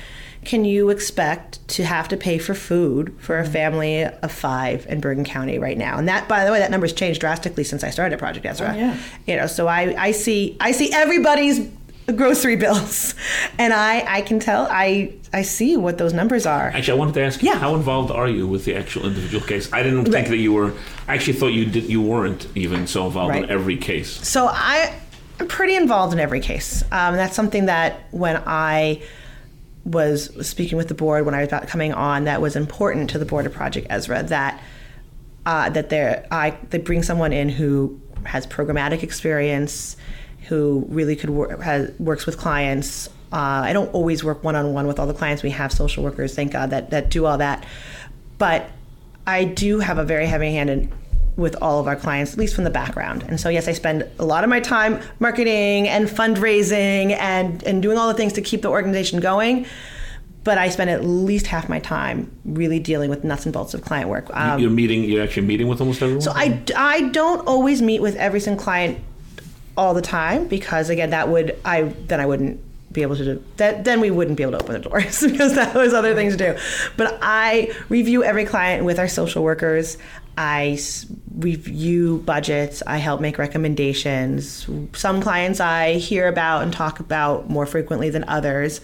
can 0.46 0.66
you 0.66 0.90
expect 0.90 1.66
to 1.70 1.84
have 1.84 2.08
to 2.10 2.18
pay 2.18 2.38
for 2.38 2.54
food 2.54 3.16
for 3.20 3.40
a 3.40 3.46
family 3.46 4.04
of 4.04 4.32
five 4.32 4.86
in 4.88 5.00
Bergen 5.00 5.24
County 5.24 5.60
right 5.60 5.78
now? 5.78 5.98
And 5.98 6.08
that, 6.08 6.28
by 6.28 6.46
the 6.46 6.52
way, 6.52 6.60
that 6.60 6.72
number's 6.72 6.94
changed 6.94 7.20
drastically 7.20 7.64
since 7.64 7.84
I 7.84 7.90
started 7.90 8.20
Project 8.20 8.46
Ezrah. 8.46 8.74
Oh, 8.74 8.78
yeah. 8.78 8.98
You 9.26 9.38
know, 9.38 9.48
so 9.48 9.68
I, 9.68 9.96
I 9.98 10.12
see 10.12 10.58
I 10.60 10.72
see 10.72 10.92
everybody's 10.94 11.70
grocery 12.16 12.56
bills, 12.56 13.16
and 13.58 13.74
I 13.74 14.04
I 14.18 14.22
can 14.22 14.40
tell 14.40 14.68
I 14.70 15.14
I 15.32 15.42
see 15.42 15.78
what 15.78 15.98
those 15.98 16.14
numbers 16.14 16.46
are. 16.46 16.68
Actually, 16.68 16.94
I 16.94 17.00
wanted 17.00 17.14
to 17.16 17.22
ask 17.24 17.42
you, 17.42 17.50
yeah. 17.50 17.58
how 17.58 17.76
involved 17.76 18.12
are 18.12 18.28
you 18.28 18.48
with 18.48 18.66
the 18.66 18.76
actual 18.76 19.06
individual 19.06 19.46
case? 19.46 19.72
I 19.74 19.84
didn't 19.84 20.06
think 20.06 20.16
right. 20.16 20.28
that 20.28 20.38
you 20.38 20.54
were. 20.54 20.74
I 21.08 21.16
actually 21.16 21.34
thought 21.34 21.54
you 21.54 21.66
did. 21.66 21.86
You 21.86 22.02
weren't 22.02 22.48
even 22.56 22.88
so 22.88 23.08
involved 23.08 23.32
right. 23.32 23.44
in 23.44 23.50
every 23.50 23.78
case. 23.78 24.10
So 24.28 24.48
I. 24.48 25.00
I'm 25.40 25.48
pretty 25.48 25.76
involved 25.76 26.14
in 26.14 26.20
every 26.20 26.42
case. 26.42 26.84
Um, 26.92 27.16
that's 27.16 27.36
something 27.36 27.66
that 27.66 28.04
when 28.12 28.42
I 28.46 29.02
was 29.86 30.48
speaking 30.48 30.78
with 30.78 30.88
the 30.88 30.94
board 30.94 31.26
when 31.26 31.36
I 31.36 31.40
was 31.40 31.48
about 31.48 31.68
coming 31.68 31.94
on 31.94 32.24
that 32.24 32.42
was 32.42 32.56
important 32.56 33.10
to 33.12 33.20
the 33.20 33.26
board 33.26 33.46
of 33.46 33.54
Project 33.54 33.90
Ezrah 33.90 34.28
that 34.30 34.62
uh, 35.46 35.70
that 35.70 35.90
they 35.90 36.26
I 36.32 36.58
they 36.70 36.78
bring 36.78 37.04
someone 37.04 37.34
in 37.34 37.50
who 37.50 38.00
has 38.24 38.48
programmatic 38.48 39.04
experience, 39.04 39.98
who 40.48 40.86
really 40.88 41.16
could 41.16 41.30
work 41.30 41.62
has, 41.62 41.92
works 42.00 42.26
with 42.26 42.38
clients. 42.38 43.08
Uh, 43.32 43.66
I 43.66 43.74
don't 43.74 43.94
always 43.94 44.24
work 44.24 44.44
one 44.44 44.56
on 44.56 44.74
one 44.74 44.88
with 44.88 45.00
all 45.00 45.08
the 45.08 45.14
clients. 45.14 45.44
We 45.44 45.50
have 45.50 45.72
social 45.72 46.04
workers, 46.04 46.34
thank 46.36 46.54
God, 46.54 46.70
that 46.70 46.92
that 46.92 47.10
do 47.10 47.26
all 47.26 47.38
that. 47.40 47.66
But 48.38 48.70
I 49.28 49.44
do 49.44 49.80
have 49.80 49.98
a 49.98 50.06
very 50.06 50.28
heavy 50.28 50.52
hand 50.52 50.70
in 50.70 50.94
with 51.36 51.56
all 51.62 51.80
of 51.80 51.88
our 51.88 51.96
clients, 51.96 52.34
at 52.34 52.40
least 52.40 52.56
from 52.56 52.64
the 52.64 52.70
background. 52.70 53.24
And 53.28 53.40
so, 53.40 53.50
yes, 53.50 53.68
I 53.68 53.74
spend 53.74 54.08
a 54.20 54.26
lot 54.26 54.44
of 54.44 54.50
my 54.50 54.60
time 54.60 55.02
marketing 55.20 55.88
and 55.88 56.08
fundraising 56.08 57.18
and, 57.20 57.64
and 57.64 57.82
doing 57.82 57.98
all 57.98 58.08
the 58.08 58.14
things 58.14 58.34
to 58.34 58.42
keep 58.42 58.62
the 58.62 58.70
organization 58.70 59.20
going. 59.20 59.66
But 60.44 60.58
I 60.58 60.70
spend 60.70 60.90
at 60.90 61.06
least 61.06 61.48
half 61.48 61.70
my 61.70 61.80
time 61.80 62.30
really 62.44 62.78
dealing 62.78 63.10
with 63.10 63.24
nuts 63.24 63.46
and 63.46 63.54
bolts 63.54 63.74
of 63.74 63.82
client 63.82 64.10
work. 64.10 64.30
Um, 64.36 64.60
you're 64.60 64.70
meeting. 64.70 65.06
You're 65.06 65.24
actually 65.24 65.48
meeting 65.48 65.70
with 65.70 65.80
almost 65.80 66.02
everyone. 66.02 66.22
so 66.22 66.34
I, 66.36 66.62
I 66.76 67.10
don't 67.10 67.48
always 67.48 67.82
meet 67.82 68.02
with 68.02 68.18
every 68.18 68.42
single 68.42 68.62
client 68.62 69.00
all 69.78 69.94
the 69.94 70.02
time 70.02 70.48
because 70.48 70.90
again 70.90 71.10
that 71.10 71.30
would 71.30 71.58
I 71.66 71.84
then 72.08 72.20
I 72.20 72.26
wouldn't 72.26 72.62
be 72.92 73.02
able 73.02 73.16
to 73.16 73.26
do 73.26 73.44
that 73.58 73.86
then 73.86 74.00
we 74.00 74.12
wouldn't 74.12 74.38
be 74.38 74.44
able 74.44 74.52
to 74.52 74.64
open 74.64 74.74
the 74.74 74.88
doors 74.88 75.22
because 75.28 75.56
that 75.56 75.74
was 75.74 75.94
other 75.94 76.14
things 76.14 76.38
to 76.38 76.54
do. 76.54 76.60
But 76.96 77.18
I 77.22 77.74
review 77.90 78.24
every 78.24 78.46
client 78.46 78.86
with 78.86 79.00
our 79.00 79.08
social 79.08 79.44
workers. 79.44 79.98
I 80.38 80.80
review 81.36 82.20
budgets. 82.26 82.82
I 82.86 82.98
help 82.98 83.22
make 83.22 83.38
recommendations. 83.38 84.68
Some 84.94 85.22
clients 85.22 85.60
I 85.60 85.94
hear 85.94 86.28
about 86.28 86.64
and 86.64 86.74
talk 86.74 87.00
about 87.00 87.50
more 87.50 87.66
frequently 87.66 88.10
than 88.10 88.24
others. 88.28 88.82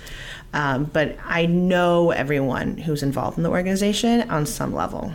Um, 0.51 0.85
but 0.85 1.17
I 1.23 1.45
know 1.45 2.09
everyone 2.09 2.77
who's 2.77 3.03
involved 3.03 3.37
in 3.37 3.43
the 3.43 3.51
organization 3.51 4.29
on 4.31 4.47
some 4.47 4.73
level. 4.73 5.13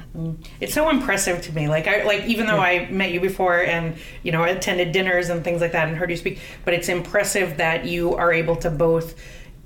It's 0.61 0.73
so 0.73 0.89
impressive 0.91 1.43
to 1.43 1.53
me. 1.53 1.69
Like 1.69 1.89
I 1.89 2.05
like 2.05 2.25
even 2.27 2.47
though 2.47 2.61
I 2.61 2.89
met 2.91 3.11
you 3.11 3.21
before 3.21 3.61
and 3.61 3.97
you 4.23 4.31
know 4.31 4.45
attended 4.45 4.93
dinners 4.93 5.31
and 5.31 5.43
things 5.43 5.61
like 5.61 5.73
that 5.73 5.89
and 5.89 5.97
heard 5.97 6.11
you 6.11 6.17
speak, 6.17 6.39
but 6.65 6.73
it's 6.73 6.89
impressive 6.89 7.57
that 7.57 7.85
you 7.85 8.15
are 8.15 8.33
able 8.33 8.55
to 8.57 8.71
both 8.71 9.17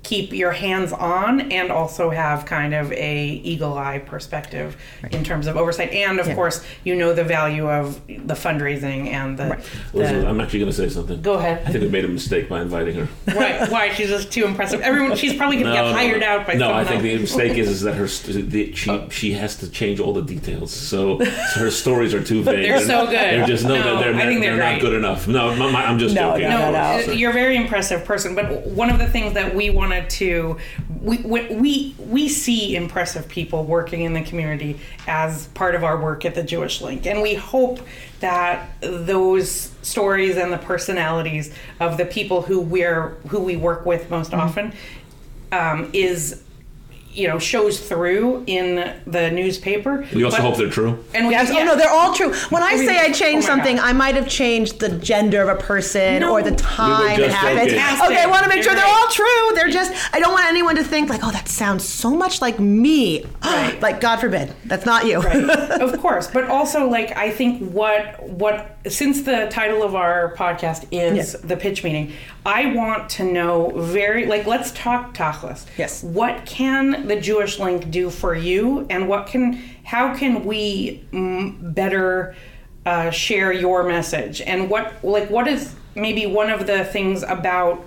keep 0.03 0.31
your 0.31 0.51
hands 0.51 0.93
on 0.93 1.51
and 1.51 1.71
also 1.71 2.09
have 2.09 2.45
kind 2.45 2.73
of 2.73 2.91
a 2.93 3.25
eagle 3.43 3.77
eye 3.77 3.99
perspective 3.99 4.77
in 5.11 5.23
terms 5.23 5.45
of 5.45 5.57
oversight 5.57 5.91
and 5.91 6.19
of 6.19 6.27
Yeah. 6.27 6.35
course 6.35 6.63
you 6.85 6.95
know 6.95 7.13
the 7.13 7.23
value 7.25 7.69
of 7.69 7.99
the 8.07 8.33
fundraising 8.33 9.07
and 9.07 9.37
the, 9.37 9.61
Elizabeth, 9.93 10.23
the 10.23 10.27
I'm 10.29 10.39
actually 10.39 10.59
going 10.59 10.71
to 10.71 10.77
say 10.77 10.89
something. 10.89 11.21
Go 11.21 11.33
ahead. 11.33 11.63
I 11.65 11.71
think 11.71 11.83
we 11.83 11.89
made 11.89 12.05
a 12.05 12.07
mistake 12.07 12.47
by 12.47 12.61
inviting 12.61 12.95
her. 12.95 13.05
why, 13.35 13.67
why 13.69 13.93
she's 13.93 14.07
just 14.09 14.31
too 14.31 14.45
impressive. 14.45 14.81
Everyone 14.81 15.15
she's 15.17 15.35
probably 15.35 15.57
gonna 15.61 15.73
get 15.73 15.93
hired 15.93 16.23
out 16.23 16.47
by 16.47 16.53
no. 16.53 16.59
someone 16.67 16.79
I 16.79 16.83
think 16.85 17.03
else. 17.03 17.13
the 17.13 17.17
mistake 17.19 17.57
is, 17.57 17.69
is 17.69 17.81
that 17.81 17.93
her 17.95 18.05
the, 18.07 18.73
she 18.73 18.89
oh. 18.89 19.09
she 19.09 19.33
has 19.33 19.57
to 19.57 19.69
change 19.69 19.99
all 19.99 20.13
the 20.13 20.21
details. 20.21 20.71
So, 20.71 21.19
so 21.19 21.59
her 21.59 21.71
stories 21.71 22.13
are 22.13 22.23
too 22.23 22.41
vague. 22.43 22.63
They're 22.69 22.79
so 22.79 23.05
good. 23.05 23.13
They're 23.15 23.45
just 23.45 23.65
no, 23.65 23.75
No, 23.75 23.99
they're, 23.99 24.13
they're, 24.13 24.21
I 24.21 24.25
think 24.27 24.41
they're 24.41 24.55
not 24.57 24.79
great. 24.79 24.81
good 24.81 24.93
enough. 24.93 25.27
No, 25.27 25.55
my, 25.55 25.71
my, 25.71 25.85
I'm 25.85 25.99
just 25.99 26.15
No, 26.15 26.31
joking. 26.31 26.49
no, 26.49 26.71
No, 26.71 27.05
no. 27.05 27.11
you're 27.11 27.31
a 27.31 27.33
very 27.33 27.55
impressive 27.57 28.05
person. 28.05 28.33
But 28.35 28.65
one 28.67 28.89
of 28.89 28.99
the 28.99 29.07
things 29.07 29.33
that 29.33 29.53
we 29.53 29.69
wanted 29.89 30.09
to, 30.09 30.57
we, 31.01 31.17
we 31.17 31.95
we 31.97 32.29
see 32.29 32.75
impressive 32.75 33.27
people 33.27 33.63
working 33.63 34.01
in 34.01 34.13
the 34.13 34.21
community 34.21 34.79
as 35.07 35.47
part 35.47 35.75
of 35.75 35.83
our 35.83 35.99
work 35.99 36.25
at 36.25 36.35
the 36.35 36.43
Jewish 36.43 36.81
Link, 36.81 37.05
and 37.05 37.21
we 37.21 37.35
hope 37.35 37.79
that 38.19 38.69
those 38.81 39.71
stories 39.81 40.37
and 40.37 40.51
the 40.51 40.57
personalities 40.57 41.53
of 41.79 41.97
the 41.97 42.05
people 42.05 42.41
who 42.41 42.59
we're 42.61 43.09
who 43.29 43.39
we 43.39 43.55
work 43.55 43.85
with 43.85 44.09
most 44.09 44.31
Mm-hmm. 44.31 44.41
often 44.41 44.73
um, 45.51 45.89
is. 45.93 46.43
You 47.19 47.27
know, 47.27 47.39
shows 47.39 47.79
through 47.89 48.43
in 48.47 48.93
the 49.05 49.29
newspaper. 49.31 50.05
We 50.13 50.23
also 50.23 50.37
But- 50.37 50.45
hope 50.45 50.57
they're 50.57 50.69
true. 50.69 51.03
And 51.13 51.27
we, 51.27 51.33
Yes. 51.33 51.49
yeah. 51.51 51.59
Oh 51.61 51.65
no, 51.65 51.75
they're 51.75 51.89
all 51.99 52.13
true. 52.13 52.31
When 52.49 52.63
I 52.63 52.69
I 52.71 52.75
mean, 52.77 52.87
say 52.87 52.97
I 52.97 53.07
oh 53.09 53.13
changed 53.13 53.45
oh 53.45 53.51
something, 53.51 53.75
God. 53.77 53.85
I 53.89 53.93
might 53.93 54.15
have 54.15 54.27
changed 54.27 54.79
the 54.79 54.89
gender 54.89 55.41
of 55.41 55.49
a 55.49 55.61
person 55.61 56.21
No. 56.21 56.31
or 56.33 56.41
the 56.41 56.55
time 56.55 57.19
it 57.19 57.31
happened. 57.31 57.69
joking. 57.71 58.05
Okay, 58.07 58.21
I 58.23 58.27
want 58.27 58.43
to 58.43 58.49
make 58.49 58.63
sure 58.63 58.71
You're 58.73 58.81
they're 58.81 58.95
all 58.99 59.07
true. 59.09 59.55
They're 59.55 59.69
just. 59.69 59.91
I 60.13 60.19
don't 60.19 60.31
want 60.31 60.45
anyone 60.47 60.75
to 60.77 60.83
think 60.83 61.09
like, 61.09 61.21
oh, 61.23 61.31
that 61.31 61.47
sounds 61.49 61.83
so 61.83 62.11
much 62.11 62.41
like 62.41 62.59
me. 62.59 63.25
Right. 63.49 63.81
like 63.81 63.99
God 63.99 64.17
forbid, 64.21 64.53
that's 64.65 64.85
not 64.85 65.05
you. 65.05 65.19
right 65.19 65.43
of 65.81 65.99
course 65.99 66.27
but 66.27 66.45
also 66.49 66.87
like 66.87 67.15
i 67.17 67.29
think 67.31 67.71
what 67.71 68.21
what 68.29 68.77
since 68.87 69.23
the 69.23 69.47
title 69.49 69.81
of 69.83 69.95
our 69.95 70.33
podcast 70.35 70.85
is 70.91 71.33
Yeah. 71.33 71.47
the 71.47 71.57
pitch 71.57 71.83
meeting 71.83 72.13
i 72.45 72.67
want 72.73 73.09
to 73.11 73.23
know 73.23 73.71
very 73.75 74.25
like 74.27 74.45
let's 74.45 74.71
talk 74.71 75.13
tachlis 75.15 75.65
Yes. 75.77 76.03
what 76.03 76.45
can 76.45 77.07
the 77.09 77.19
jewish 77.19 77.59
link 77.59 77.91
do 77.91 78.09
for 78.09 78.33
you? 78.33 78.85
And 78.89 79.09
what 79.09 79.27
can 79.27 79.53
how 79.83 80.15
can 80.15 80.45
we 80.45 81.03
mm, 81.11 81.73
better 81.73 82.35
uh, 82.85 83.09
share 83.09 83.51
your 83.51 83.83
message? 83.83 84.41
And 84.41 84.69
what 84.69 85.03
like 85.03 85.29
what 85.29 85.47
is 85.47 85.75
maybe 85.95 86.25
one 86.25 86.49
of 86.49 86.67
the 86.67 86.85
things 86.85 87.23
about 87.23 87.85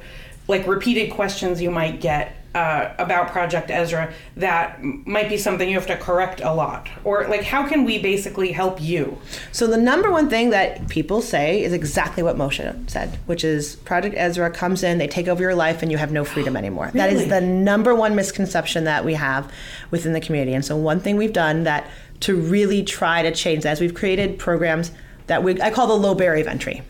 like 0.49 0.67
repeated 0.67 1.13
questions 1.13 1.63
you 1.63 1.71
might 1.71 2.01
get 2.01 2.37
uh, 2.55 2.95
about 2.99 3.29
Project 3.29 3.71
Ezrah 3.71 4.13
that 4.37 4.83
might 4.83 5.29
be 5.29 5.37
something 5.37 5.69
you 5.69 5.75
have 5.75 5.87
to 5.87 5.97
correct 5.97 6.41
a 6.43 6.53
lot, 6.53 6.89
or 7.05 7.27
like 7.29 7.43
how 7.43 7.67
can 7.67 7.85
we 7.85 7.99
basically 7.99 8.53
help 8.53 8.81
you? 8.81 9.19
So 9.53 9.67
the 9.67 9.79
number 9.79 10.11
one 10.11 10.29
thing 10.29 10.51
that 10.51 10.89
people 10.89 11.23
say 11.23 11.63
is 11.63 11.73
exactly 11.73 12.23
what 12.23 12.37
Moshe 12.37 12.91
said, 12.91 13.19
which 13.27 13.43
is 13.45 13.77
Project 13.77 14.17
Ezrah 14.17 14.53
comes 14.53 14.83
in, 14.83 14.99
they 14.99 15.09
take 15.09 15.29
over 15.29 15.43
your 15.43 15.55
life, 15.55 15.83
and 15.83 15.91
you 15.91 15.99
have 15.99 16.13
no 16.13 16.25
freedom 16.25 16.57
anymore. 16.57 16.91
That 16.93 17.13
is 17.13 17.29
the 17.29 17.41
number 17.41 17.95
one 17.95 18.15
misconception 18.15 18.85
that 18.85 19.05
we 19.05 19.15
have 19.15 19.51
within 19.91 20.13
the 20.13 20.21
community. 20.21 20.55
And 20.55 20.65
so 20.65 20.77
one 20.77 21.01
thing 21.01 21.17
we've 21.17 21.33
done 21.33 21.65
that 21.65 21.89
to 22.21 22.37
really 22.37 22.85
try 22.85 23.23
to 23.23 23.33
change 23.33 23.65
that 23.65 23.73
is 23.73 23.81
we've 23.81 23.95
created 23.95 24.39
programs 24.39 24.93
that 25.27 25.43
we 25.43 25.61
I 25.61 25.71
call 25.71 25.87
the 25.87 25.95
low 25.95 26.15
barrier 26.15 26.43
of 26.43 26.49
entry, 26.49 26.83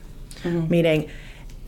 meaning 0.44 1.08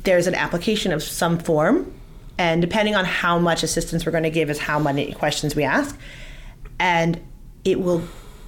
there's 0.02 0.26
an 0.26 0.34
application 0.34 0.92
of 0.92 1.02
some 1.02 1.38
form, 1.38 1.92
and 2.38 2.60
depending 2.60 2.94
on 2.94 3.04
how 3.04 3.38
much 3.38 3.62
assistance 3.62 4.04
we're 4.04 4.12
going 4.12 4.24
to 4.24 4.30
give 4.30 4.50
is 4.50 4.58
how 4.58 4.78
many 4.78 5.12
questions 5.12 5.54
we 5.54 5.64
ask, 5.64 5.98
and 6.78 7.20
it 7.64 7.80
will 7.80 8.02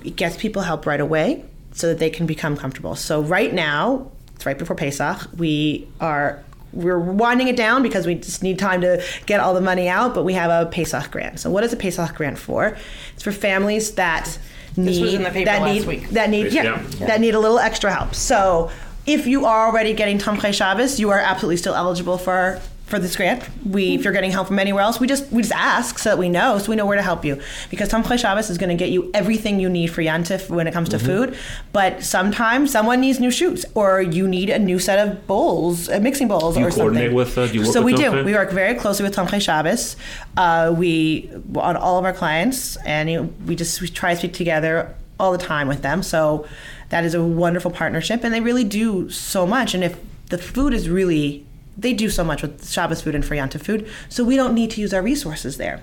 it 0.05 0.17
gets 0.17 0.37
people 0.37 0.63
help 0.63 0.87
right 0.87 1.01
away 1.01 1.45
so 1.73 1.89
that 1.89 1.99
they 1.99 2.11
can 2.11 2.27
become 2.27 2.57
comfortable. 2.57 2.95
So 2.97 3.23
right 3.23 3.53
now, 3.53 4.11
it's 4.35 4.47
right 4.47 4.59
before 4.59 4.77
Pesach. 4.77 5.29
We 5.37 5.89
are 6.01 6.43
we're 6.73 6.99
winding 6.99 7.49
it 7.49 7.57
down 7.57 7.83
because 7.83 8.07
we 8.07 8.17
just 8.17 8.43
need 8.43 8.59
time 8.59 8.83
to 8.83 9.03
get 9.25 9.41
all 9.41 9.55
the 9.55 9.61
money 9.61 9.89
out, 9.89 10.15
but 10.15 10.25
we 10.25 10.35
have 10.35 10.51
a 10.51 10.69
Pesach 10.71 11.11
grant. 11.11 11.41
So 11.41 11.51
what 11.51 11.65
is 11.65 11.73
a 11.73 11.77
Pesach 11.77 12.15
grant 12.15 12.39
for? 12.39 12.77
It's 13.15 13.23
for 13.23 13.33
families 13.33 13.93
that 13.93 14.39
need 14.77 15.01
was 15.01 15.15
in 15.15 15.23
the 15.23 15.31
paper 15.31 15.47
that 15.47 15.63
need 15.73 15.87
week. 15.87 16.11
that 16.11 16.29
need 16.29 16.53
yeah, 16.53 16.83
Yeah. 16.99 17.07
that 17.07 17.21
need 17.21 17.35
a 17.35 17.41
little 17.41 17.59
extra 17.59 17.93
help. 17.93 18.15
So 18.15 18.71
if 19.07 19.27
you 19.27 19.47
are 19.47 19.69
already 19.69 19.95
getting 19.95 20.19
Tomchei 20.19 20.53
Shabbos, 20.53 21.01
you 21.01 21.11
are 21.11 21.19
absolutely 21.19 21.57
still 21.57 21.75
eligible 21.75 22.19
for 22.19 22.61
for 22.87 23.01
this 23.01 23.17
grant. 23.17 23.43
We, 23.65 23.97
if 23.97 24.05
you're 24.05 24.13
getting 24.13 24.31
help 24.31 24.47
from 24.47 24.61
anywhere 24.61 24.83
else, 24.83 25.01
we 25.01 25.09
just 25.09 25.31
we 25.33 25.43
just 25.43 25.55
ask 25.55 25.99
so 25.99 26.11
that 26.11 26.19
we 26.19 26.29
know, 26.29 26.59
so 26.59 26.71
we 26.71 26.77
know 26.77 26.87
where 26.87 26.97
to 26.97 27.03
help 27.03 27.25
you. 27.25 27.41
Because 27.69 27.89
Tomchei 27.89 28.19
Shabbos 28.19 28.49
is 28.49 28.59
going 28.59 28.71
to 28.71 28.77
get 28.77 28.91
you 28.91 29.11
everything 29.13 29.59
you 29.59 29.69
need 29.69 29.89
for 29.89 30.03
Yantif 30.03 30.49
when 30.49 30.69
it 30.69 30.73
comes 30.73 30.89
to 30.91 30.99
food. 30.99 31.37
But 31.73 32.05
sometimes 32.05 32.71
someone 32.71 33.01
needs 33.01 33.19
new 33.19 33.31
shoes, 33.33 33.67
or 33.75 34.01
you 34.01 34.29
need 34.29 34.51
a 34.51 34.59
new 34.59 34.79
set 34.79 35.07
of 35.07 35.27
bowls, 35.27 35.89
uh, 35.89 35.99
mixing 35.99 36.29
bowls, 36.29 36.55
Do 36.55 36.61
you 36.61 36.67
or 36.67 36.71
something. 36.71 36.85
coordinate 36.85 37.13
with, 37.13 37.37
uh, 37.37 37.49
do 37.49 37.55
you 37.55 37.61
work 37.63 37.73
so 37.73 37.83
we 37.83 37.93
do. 37.93 38.25
We 38.25 38.33
work 38.33 38.53
very 38.53 38.75
closely 38.77 39.03
with 39.03 39.17
Tomchei 39.17 39.41
Shabbos. 39.41 39.97
Uh, 40.37 40.73
we 40.77 41.29
on 41.57 41.77
all 41.77 41.99
of 41.99 42.05
our 42.05 42.13
clients, 42.13 42.77
and 42.85 43.11
you 43.11 43.23
know, 43.23 43.31
we 43.47 43.57
just 43.57 43.81
we 43.81 43.89
try 43.89 44.13
to 44.13 44.19
speak 44.19 44.33
together 44.33 44.95
all 45.19 45.33
the 45.33 45.39
time 45.39 45.67
with 45.67 45.83
them. 45.83 46.03
So 46.03 46.47
that 46.91 47.05
is 47.05 47.15
a 47.15 47.23
wonderful 47.23 47.71
partnership, 47.71 48.23
and 48.23 48.33
they 48.33 48.41
really 48.41 48.65
do 48.65 49.11
so 49.11 49.47
much. 49.47 49.75
And 49.75 49.83
if 49.83 49.99
the 50.29 50.39
food 50.39 50.73
is 50.75 50.89
really, 50.89 51.46
they 51.77 51.93
do 51.93 52.09
so 52.09 52.25
much 52.25 52.43
with 52.43 52.69
Shabbos 52.69 53.03
food 53.03 53.15
and 53.15 53.25
Frianta 53.25 53.61
food, 53.61 53.89
so 54.09 54.25
we 54.25 54.37
don't 54.37 54.55
need 54.55 54.71
to 54.73 54.81
use 54.81 54.95
our 54.95 55.03
resources 55.03 55.57
there. 55.57 55.83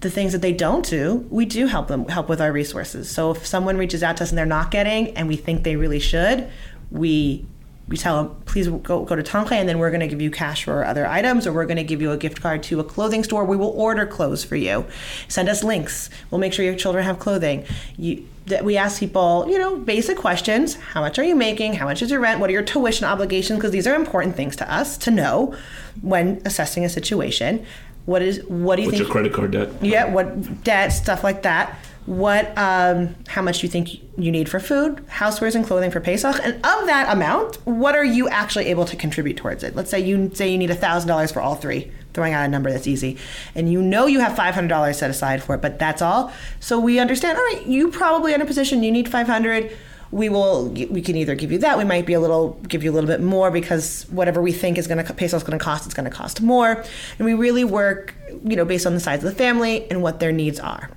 The 0.00 0.10
things 0.10 0.32
that 0.32 0.42
they 0.42 0.52
don't 0.52 0.84
do, 0.84 1.26
we 1.30 1.44
do 1.44 1.66
help 1.66 1.88
them 1.88 2.08
help 2.08 2.28
with 2.28 2.40
our 2.40 2.50
resources. 2.50 3.08
So 3.08 3.30
if 3.30 3.46
someone 3.46 3.76
reaches 3.76 4.02
out 4.02 4.16
to 4.16 4.24
us 4.24 4.30
and 4.30 4.38
they're 4.38 4.46
not 4.46 4.70
getting, 4.70 5.16
and 5.16 5.28
we 5.28 5.36
think 5.36 5.62
they 5.62 5.76
really 5.76 6.00
should, 6.00 6.48
we 6.90 7.46
we 7.88 7.96
tell 7.96 8.22
them 8.22 8.36
please 8.46 8.68
go 8.68 9.04
go 9.04 9.16
to 9.16 9.22
Tomche 9.22 9.52
and 9.52 9.68
then 9.68 9.78
we're 9.78 9.90
going 9.90 10.00
to 10.00 10.06
give 10.06 10.20
you 10.20 10.30
cash 10.30 10.64
for 10.64 10.84
other 10.84 11.06
items 11.06 11.46
or 11.46 11.52
we're 11.52 11.66
going 11.66 11.76
to 11.76 11.84
give 11.84 12.00
you 12.00 12.10
a 12.12 12.16
gift 12.16 12.40
card 12.40 12.62
to 12.64 12.80
a 12.80 12.84
clothing 12.84 13.24
store. 13.24 13.44
We 13.44 13.56
will 13.56 13.70
order 13.70 14.06
clothes 14.06 14.44
for 14.44 14.56
you. 14.56 14.86
Send 15.28 15.48
us 15.48 15.62
links. 15.64 16.08
We'll 16.30 16.38
make 16.38 16.52
sure 16.52 16.64
your 16.64 16.76
children 16.76 17.04
have 17.04 17.18
clothing. 17.18 17.64
You 17.98 18.26
that 18.46 18.64
we 18.64 18.76
ask 18.76 18.98
people, 18.98 19.46
you 19.48 19.56
know, 19.58 19.76
basic 19.76 20.16
questions. 20.16 20.74
How 20.74 21.00
much 21.00 21.18
are 21.18 21.22
you 21.24 21.36
making? 21.36 21.74
How 21.74 21.84
much 21.84 22.02
is 22.02 22.10
your 22.10 22.18
rent? 22.20 22.40
What 22.40 22.50
are 22.50 22.52
your 22.52 22.62
tuition 22.64 23.06
obligations? 23.06 23.58
Because 23.58 23.70
these 23.70 23.86
are 23.86 23.94
important 23.94 24.34
things 24.34 24.56
to 24.56 24.72
us 24.72 24.96
to 24.98 25.10
know 25.10 25.54
when 26.00 26.42
assessing 26.44 26.84
a 26.84 26.88
situation. 26.88 27.64
What 28.04 28.20
is 28.20 28.42
what 28.46 28.76
do 28.76 28.82
you 28.82 28.88
What's 28.88 28.98
think 28.98 29.08
your 29.08 29.12
credit 29.12 29.32
card 29.32 29.52
debt? 29.52 29.68
yeah, 29.80 30.06
what 30.12 30.64
debt, 30.64 30.92
stuff 30.92 31.22
like 31.22 31.42
that. 31.42 31.78
What, 32.06 32.56
um, 32.58 33.14
how 33.28 33.42
much 33.42 33.62
you 33.62 33.68
think 33.68 34.00
you 34.18 34.32
need 34.32 34.48
for 34.48 34.58
food, 34.58 34.96
housewares, 35.06 35.54
and 35.54 35.64
clothing 35.64 35.92
for 35.92 36.00
Pesach? 36.00 36.40
And 36.42 36.54
of 36.54 36.86
that 36.86 37.06
amount, 37.12 37.64
what 37.64 37.94
are 37.94 38.04
you 38.04 38.28
actually 38.28 38.66
able 38.66 38.84
to 38.86 38.96
contribute 38.96 39.36
towards 39.36 39.62
it? 39.62 39.76
Let's 39.76 39.90
say 39.90 40.00
you 40.00 40.30
say 40.34 40.50
you 40.50 40.58
need 40.58 40.72
thousand 40.76 41.08
dollars 41.08 41.30
for 41.30 41.40
all 41.40 41.54
three. 41.54 41.92
Throwing 42.12 42.34
out 42.34 42.44
a 42.44 42.48
number 42.48 42.70
that's 42.70 42.86
easy, 42.86 43.16
and 43.54 43.72
you 43.72 43.80
know 43.80 44.06
you 44.06 44.20
have 44.20 44.36
five 44.36 44.54
hundred 44.54 44.68
dollars 44.68 44.98
set 44.98 45.08
aside 45.08 45.42
for 45.42 45.54
it, 45.54 45.62
but 45.62 45.78
that's 45.78 46.02
all. 46.02 46.30
So 46.60 46.78
we 46.78 46.98
understand. 46.98 47.38
All 47.38 47.44
right, 47.44 47.64
you 47.66 47.90
probably 47.90 48.34
in 48.34 48.42
a 48.42 48.44
position 48.44 48.82
you 48.82 48.92
need 48.92 49.08
five 49.08 49.26
hundred. 49.26 49.74
We 50.10 50.28
will. 50.28 50.68
We 50.68 51.00
can 51.00 51.16
either 51.16 51.34
give 51.34 51.50
you 51.50 51.58
that. 51.58 51.78
We 51.78 51.84
might 51.84 52.04
be 52.04 52.12
a 52.12 52.20
little 52.20 52.60
give 52.68 52.84
you 52.84 52.90
a 52.90 52.92
little 52.92 53.08
bit 53.08 53.22
more 53.22 53.50
because 53.50 54.04
whatever 54.10 54.42
we 54.42 54.52
think 54.52 54.76
is 54.76 54.86
going 54.86 55.02
to 55.02 55.14
peso 55.14 55.38
is 55.38 55.42
going 55.42 55.58
to 55.58 55.64
cost, 55.64 55.86
it's 55.86 55.94
going 55.94 56.04
to 56.04 56.14
cost 56.14 56.42
more. 56.42 56.84
And 57.18 57.24
we 57.24 57.32
really 57.32 57.64
work, 57.64 58.14
you 58.44 58.56
know, 58.56 58.66
based 58.66 58.86
on 58.86 58.92
the 58.92 59.00
size 59.00 59.24
of 59.24 59.30
the 59.30 59.34
family 59.34 59.90
and 59.90 60.02
what 60.02 60.20
their 60.20 60.32
needs 60.32 60.60
are 60.60 60.90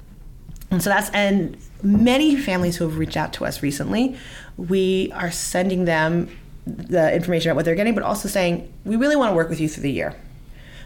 And 0.76 0.84
so 0.84 0.90
that's 0.90 1.10
and 1.12 1.56
many 1.82 2.36
families 2.36 2.76
who 2.76 2.84
have 2.84 2.98
reached 2.98 3.16
out 3.16 3.32
to 3.34 3.46
us 3.46 3.64
recently, 3.64 4.18
we 4.58 5.10
are 5.14 5.32
sending 5.32 5.86
them 5.86 6.30
the 6.68 7.14
information 7.14 7.50
about 7.50 7.56
what 7.56 7.66
they're 7.66 7.76
getting, 7.76 7.96
but 7.96 8.04
also 8.04 8.28
saying 8.28 8.72
we 8.84 8.98
really 8.98 9.16
want 9.16 9.32
to 9.32 9.36
work 9.36 9.50
with 9.50 9.62
you 9.62 9.70
through 9.70 9.84
the 9.84 9.92
year. 9.92 10.16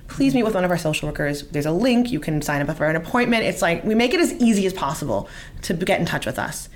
Please 0.07 0.35
meet 0.35 0.43
with 0.43 0.53
one 0.53 0.63
of 0.63 0.69
our 0.69 0.77
social 0.77 1.09
workers. 1.09 1.41
There's 1.47 1.65
a 1.65 1.71
link. 1.71 2.11
You 2.11 2.19
can 2.19 2.41
sign 2.43 2.61
up 2.61 2.77
for 2.77 2.85
an 2.85 2.95
appointment. 2.95 3.45
It's 3.45 3.63
like 3.63 3.83
we 3.83 3.95
make 3.95 4.13
it 4.13 4.19
as 4.19 4.31
easy 4.33 4.67
as 4.67 4.73
possible 4.73 5.27
to 5.63 5.73
get 5.73 5.99
in 5.99 6.05
touch 6.05 6.27
with 6.27 6.37
us. 6.37 6.69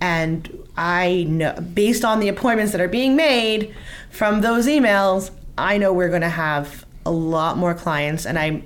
And 0.00 0.66
I 0.76 1.24
know, 1.28 1.54
based 1.54 2.04
on 2.04 2.20
the 2.20 2.28
appointments 2.28 2.70
that 2.70 2.80
are 2.80 2.88
being 2.88 3.16
made 3.16 3.74
from 4.10 4.42
those 4.42 4.68
emails, 4.68 5.32
I 5.58 5.76
know 5.76 5.92
we're 5.92 6.08
going 6.08 6.20
to 6.22 6.28
have 6.28 6.86
a 7.04 7.10
lot 7.10 7.58
more 7.58 7.74
clients. 7.74 8.26
And 8.26 8.38
I'm 8.38 8.62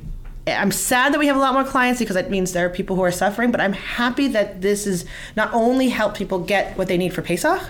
I'm 0.47 0.71
sad 0.71 1.15
that 1.15 1.19
we 1.19 1.27
have 1.27 1.37
a 1.37 1.41
lot 1.41 1.55
more 1.55 1.65
clients 1.65 2.01
because 2.01 2.17
that 2.17 2.31
means 2.31 2.53
there 2.53 2.67
are 2.67 2.71
people 2.71 2.97
who 2.97 3.03
are 3.03 3.11
suffering, 3.11 3.51
but 3.51 3.61
I'm 3.61 3.73
happy 3.73 4.29
that 4.29 4.61
this 4.61 4.87
is 4.87 5.07
not 5.37 5.53
only 5.55 5.89
helped 5.89 6.19
people 6.19 6.39
get 6.39 6.77
what 6.77 6.87
they 6.87 6.99
need 6.99 7.15
for 7.15 7.23
Pesach, 7.23 7.63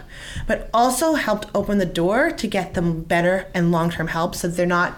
but 0.49 0.71
also 0.75 1.15
helped 1.15 1.47
open 1.55 1.79
the 1.79 1.87
door 1.87 2.31
to 2.33 2.47
get 2.49 2.75
them 2.75 3.03
better 3.03 3.47
and 3.55 3.71
long 3.71 3.91
term 3.91 4.09
help 4.09 4.35
so 4.35 4.49
they're 4.49 4.67
not 4.67 4.95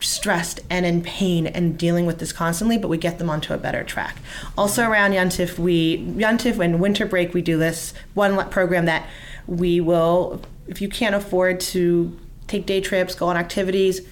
stressed 0.00 0.60
and 0.68 0.84
in 0.84 1.00
pain 1.00 1.46
and 1.46 1.78
dealing 1.78 2.04
with 2.04 2.18
this 2.18 2.32
constantly, 2.32 2.76
but 2.76 2.88
we 2.88 2.98
get 2.98 3.18
them 3.18 3.30
onto 3.30 3.54
a 3.54 3.58
better 3.58 3.82
track. 3.82 4.18
Also 4.58 4.86
around 4.86 5.12
Yontif, 5.12 5.58
we 5.58 5.98
Yontif 5.98 6.56
when 6.56 6.78
winter 6.78 7.06
break 7.06 7.32
we 7.32 7.40
do 7.40 7.56
this 7.56 7.94
one 8.14 8.48
program 8.50 8.84
that 8.84 9.06
we 9.46 9.80
will 9.80 10.42
if 10.66 10.80
you 10.80 10.88
can't 10.88 11.14
afford 11.14 11.58
to 11.58 12.18
take 12.46 12.66
day 12.66 12.80
trips, 12.80 13.14
go 13.14 13.28
on 13.28 13.36
activities, 13.36 14.02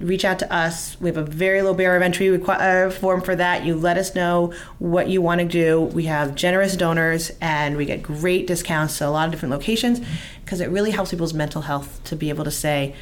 reach 0.00 0.24
out 0.24 0.38
to 0.38 0.52
us. 0.52 0.98
We 1.00 1.08
have 1.08 1.16
a 1.16 1.24
very 1.24 1.62
low 1.62 1.74
barrier 1.74 1.96
of 1.96 2.02
entry 2.02 2.26
requ- 2.26 2.60
uh, 2.60 2.90
form 2.90 3.20
for 3.20 3.36
that. 3.36 3.64
You 3.64 3.76
let 3.76 3.98
us 3.98 4.14
know 4.14 4.52
what 4.78 5.08
you 5.08 5.20
want 5.20 5.40
to 5.40 5.46
do. 5.46 5.80
We 5.80 6.04
have 6.06 6.34
generous 6.34 6.74
donors 6.74 7.30
and 7.40 7.76
we 7.76 7.84
get 7.84 8.02
great 8.02 8.46
discounts 8.46 8.98
to 8.98 9.06
a 9.06 9.10
lot 9.10 9.26
of 9.26 9.30
different 9.30 9.52
locations 9.52 10.00
because 10.44 10.60
it 10.60 10.70
really 10.70 10.90
helps 10.90 11.10
people's 11.10 11.34
mental 11.34 11.62
health 11.62 12.02
to 12.04 12.16
be 12.16 12.30
able 12.30 12.44
to 12.44 12.50
say, 12.50 12.94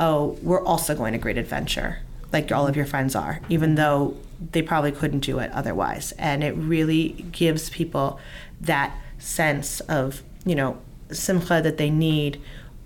oh, 0.00 0.38
we're 0.42 0.64
also 0.64 0.94
going 0.94 1.12
to 1.12 1.18
Great 1.18 1.38
Adventure, 1.38 1.98
like 2.32 2.50
all 2.50 2.66
of 2.66 2.74
your 2.74 2.86
friends 2.86 3.14
are, 3.14 3.40
even 3.48 3.74
though 3.74 4.16
they 4.52 4.62
probably 4.62 4.92
couldn't 4.92 5.20
do 5.20 5.38
it 5.38 5.50
otherwise. 5.52 6.12
And 6.12 6.42
it 6.42 6.52
really 6.52 7.26
gives 7.32 7.70
people 7.70 8.18
that 8.60 8.94
sense 9.18 9.80
of, 9.80 10.22
you 10.44 10.54
know, 10.54 10.78
simcha 11.10 11.60
that 11.62 11.78
they 11.78 11.90
need 11.90 12.40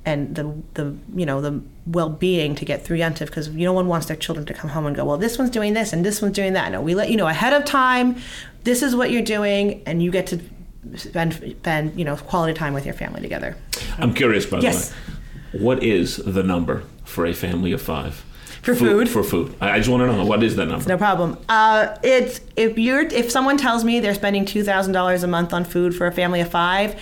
and 0.05 0.35
the 0.35 0.63
the 0.75 0.97
you 1.15 1.27
know 1.27 1.41
the 1.41 1.63
well-being 1.93 2.55
to 2.55 2.65
get 2.65 2.85
through 2.85 2.99
Yontif 2.99 3.27
because 3.27 3.49
you 3.49 3.65
no 3.65 3.73
one 3.73 3.87
wants 3.89 4.07
their 4.07 4.17
children 4.17 4.47
to 4.47 4.55
come 4.55 4.71
home 4.71 4.87
and 4.87 4.95
go 4.97 5.05
well 5.05 5.17
this 5.19 5.39
one's 5.39 5.51
doing 5.51 5.73
this 5.75 5.93
and 5.93 6.05
this 6.05 6.21
one's 6.23 6.35
doing 6.35 6.53
that. 6.55 6.71
No 6.73 6.81
we 6.81 6.95
let 6.95 7.11
you 7.11 7.17
know 7.17 7.27
ahead 7.27 7.53
of 7.53 7.65
time 7.65 8.17
this 8.65 8.83
is 8.83 8.95
what 8.95 9.11
you're 9.11 9.23
doing 9.23 9.83
and 9.87 10.03
you 10.03 10.11
get 10.11 10.27
to 10.29 10.41
spend 10.97 11.35
spend 11.35 11.99
you 11.99 12.05
know 12.05 12.17
quality 12.17 12.55
time 12.55 12.73
with 12.75 12.85
your 12.85 12.95
family 12.95 13.21
together. 13.21 13.57
I'm 13.99 14.15
curious 14.15 14.47
by 14.47 14.59
the 14.59 14.63
Yes. 14.65 14.91
way 14.91 14.97
what 15.61 15.83
is 15.83 16.17
the 16.19 16.43
number 16.43 16.85
for 17.05 17.27
a 17.27 17.33
family 17.35 17.73
of 17.73 17.83
five? 17.83 18.25
For 18.63 18.75
food? 18.75 19.09
for 19.09 19.23
food. 19.25 19.55
I 19.61 19.79
just 19.79 19.89
want 19.89 20.03
to 20.03 20.07
know 20.17 20.25
what 20.27 20.43
is 20.45 20.55
that 20.57 20.67
number? 20.67 20.87
No 20.87 20.99
problem. 20.99 21.39
Uh, 21.49 21.97
it's 22.03 22.41
if 22.57 22.79
you're 22.79 23.01
if 23.01 23.31
someone 23.31 23.57
tells 23.57 23.85
me 23.85 24.01
they're 24.01 24.15
spending 24.15 24.45
$2000 24.45 25.23
a 25.23 25.27
month 25.27 25.53
on 25.55 25.65
food 25.65 25.95
for 25.97 26.07
a 26.07 26.13
family 26.13 26.41
of 26.41 26.51
five 26.51 27.01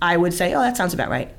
I 0.00 0.16
would 0.16 0.32
say 0.32 0.54
oh 0.54 0.60
that 0.60 0.76
sounds 0.76 0.94
about 0.94 1.08
right 1.08 1.30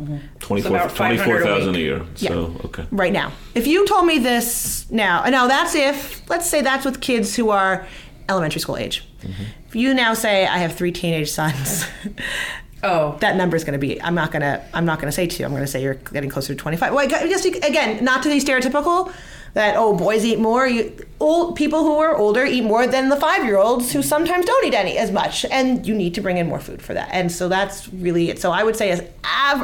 Mm-hmm. 0.00 0.38
24 0.38 0.76
about 0.76 0.92
500 0.92 1.20
a 1.20 1.24
24,000 1.24 1.68
a 1.68 1.72
week. 1.72 1.78
year 1.80 2.06
so 2.14 2.56
okay 2.64 2.86
right 2.90 3.12
now. 3.12 3.30
If 3.54 3.66
you 3.66 3.86
told 3.86 4.06
me 4.06 4.18
this 4.18 4.90
now, 4.90 5.22
now 5.24 5.46
that's 5.46 5.74
if, 5.74 6.28
let's 6.30 6.48
say 6.48 6.62
that's 6.62 6.84
with 6.84 7.00
kids 7.00 7.36
who 7.36 7.50
are 7.50 7.86
elementary 8.28 8.60
school 8.60 8.76
age. 8.78 9.06
Mm-hmm. 9.20 9.42
If 9.68 9.76
you 9.76 9.92
now 9.94 10.14
say 10.14 10.46
I 10.46 10.58
have 10.58 10.74
three 10.74 10.92
teenage 10.92 11.30
sons, 11.30 11.86
Oh, 12.84 13.16
that 13.20 13.36
number 13.36 13.54
is 13.56 13.62
going 13.62 13.74
to 13.74 13.78
be. 13.78 14.02
I'm 14.02 14.16
not 14.16 14.32
going 14.32 14.42
to. 14.42 14.60
I'm 14.74 14.84
not 14.84 14.98
going 14.98 15.06
to 15.06 15.12
say 15.12 15.28
two. 15.28 15.44
I'm 15.44 15.50
going 15.50 15.62
to 15.62 15.68
say 15.68 15.80
you're 15.82 15.94
getting 15.94 16.28
closer 16.28 16.52
to 16.52 16.58
25. 16.58 16.92
Well, 16.92 17.04
I 17.04 17.06
guess 17.06 17.44
you- 17.44 17.54
again, 17.62 18.02
not 18.04 18.24
to 18.24 18.28
be 18.28 18.40
stereotypical. 18.40 19.12
That 19.54 19.76
oh, 19.76 19.94
boys 19.94 20.24
eat 20.24 20.38
more. 20.38 20.66
You, 20.66 20.96
old 21.20 21.56
people 21.56 21.80
who 21.80 21.98
are 21.98 22.16
older 22.16 22.44
eat 22.44 22.62
more 22.62 22.86
than 22.86 23.10
the 23.10 23.16
five 23.16 23.44
year 23.44 23.58
olds 23.58 23.92
who 23.92 24.02
sometimes 24.02 24.46
don't 24.46 24.64
eat 24.64 24.74
any 24.74 24.96
as 24.96 25.10
much, 25.10 25.44
and 25.44 25.86
you 25.86 25.94
need 25.94 26.14
to 26.14 26.20
bring 26.20 26.38
in 26.38 26.48
more 26.48 26.60
food 26.60 26.80
for 26.80 26.94
that. 26.94 27.10
And 27.12 27.30
so 27.30 27.48
that's 27.48 27.92
really 27.92 28.30
it. 28.30 28.40
So 28.40 28.50
I 28.50 28.64
would 28.64 28.76
say 28.76 28.90
as 28.90 29.02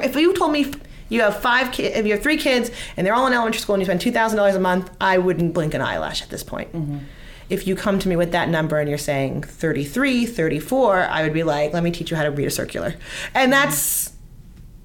if 0.05 0.15
you 0.15 0.35
told 0.35 0.53
me 0.53 0.73
you 1.09 1.23
have 1.23 1.41
five 1.41 1.73
kids, 1.73 1.97
if 1.97 2.05
you 2.05 2.13
have 2.13 2.23
three 2.23 2.37
kids 2.37 2.71
and 2.97 3.07
they're 3.07 3.15
all 3.15 3.27
in 3.27 3.33
elementary 3.33 3.61
school 3.61 3.75
and 3.75 3.81
you 3.81 3.87
spend 3.87 4.01
two 4.01 4.13
thousand 4.13 4.37
dollars 4.37 4.55
a 4.55 4.61
month, 4.61 4.91
I 5.01 5.19
wouldn't 5.19 5.55
blink 5.55 5.73
an 5.75 5.81
eyelash 5.81 6.23
at 6.23 6.29
this 6.29 6.43
point. 6.43 6.73
Mm-hmm. 6.73 6.99
If 7.49 7.67
you 7.67 7.75
come 7.75 7.99
to 7.99 8.09
me 8.11 8.17
with 8.17 8.33
that 8.33 8.51
number 8.51 8.79
and 8.79 8.91
you're 8.91 8.99
saying 8.99 9.43
33, 9.43 10.27
34, 10.27 11.05
I 11.05 11.23
would 11.23 11.33
be 11.33 11.45
like, 11.45 11.73
let 11.73 11.83
me 11.83 11.91
teach 11.91 12.11
you 12.11 12.17
how 12.19 12.25
to 12.25 12.31
read 12.31 12.47
a 12.47 12.51
circular. 12.51 12.95
And 13.35 13.51
mm-hmm. 13.51 13.71
that's 13.71 14.13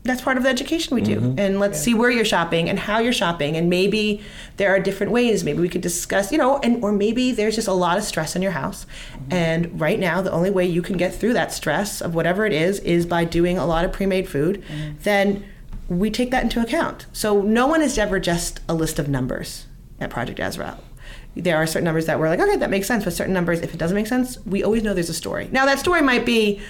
that's 0.03 0.21
part 0.21 0.35
of 0.35 0.43
the 0.43 0.49
education 0.49 0.95
we 0.95 1.01
do. 1.01 1.19
Mm-hmm. 1.19 1.39
And 1.39 1.59
let's 1.59 1.79
see 1.79 1.93
where 1.93 2.09
you're 2.09 2.25
shopping 2.25 2.69
and 2.69 2.77
how 2.77 2.99
you're 2.99 3.13
shopping. 3.13 3.55
And 3.55 3.69
maybe 3.69 4.21
there 4.57 4.69
are 4.69 4.79
different 4.79 5.13
ways. 5.13 5.45
Maybe 5.45 5.59
we 5.59 5.69
could 5.69 5.81
discuss, 5.81 6.31
you 6.31 6.37
know, 6.37 6.57
and 6.57 6.83
or 6.83 6.91
maybe 6.91 7.31
there's 7.31 7.55
just 7.55 7.69
a 7.69 7.73
lot 7.73 7.97
of 7.97 8.03
stress 8.03 8.35
in 8.35 8.41
your 8.41 8.51
house. 8.51 8.85
Mm-hmm. 9.13 9.33
And 9.33 9.79
right 9.79 9.99
now, 9.99 10.21
the 10.21 10.31
only 10.31 10.49
way 10.49 10.65
you 10.65 10.81
can 10.81 10.97
get 10.97 11.15
through 11.15 11.33
that 11.33 11.53
stress 11.53 12.01
of 12.01 12.15
whatever 12.15 12.45
it 12.45 12.51
is 12.51 12.79
is 12.79 13.05
by 13.05 13.23
doing 13.23 13.57
a 13.57 13.65
lot 13.65 13.85
of 13.85 13.93
pre-made 13.93 14.27
food. 14.27 14.61
Mm-hmm. 14.61 14.97
Then 15.03 15.45
we 15.87 16.09
take 16.11 16.31
that 16.31 16.43
into 16.43 16.61
account. 16.61 17.05
So 17.13 17.41
no 17.41 17.67
one 17.67 17.81
is 17.81 17.97
ever 17.97 18.19
just 18.19 18.59
a 18.67 18.73
list 18.73 18.99
of 18.99 19.07
numbers 19.07 19.67
at 20.01 20.09
Project 20.09 20.39
Ezrah. 20.39 20.79
There 21.35 21.57
are 21.57 21.65
certain 21.65 21.85
numbers 21.85 22.05
that 22.05 22.19
we're 22.19 22.29
like, 22.29 22.39
okay, 22.39 22.57
that 22.57 22.69
makes 22.69 22.87
sense. 22.87 23.05
But 23.05 23.13
certain 23.13 23.33
numbers, 23.33 23.61
if 23.61 23.73
it 23.73 23.77
doesn't 23.77 23.95
make 23.95 24.07
sense, 24.07 24.37
we 24.45 24.63
always 24.63 24.83
know 24.83 24.93
there's 24.93 25.09
a 25.09 25.13
story. 25.13 25.49
Now 25.51 25.65
that 25.65 25.79
story 25.79 26.01
might 26.01 26.25
be 26.25 26.61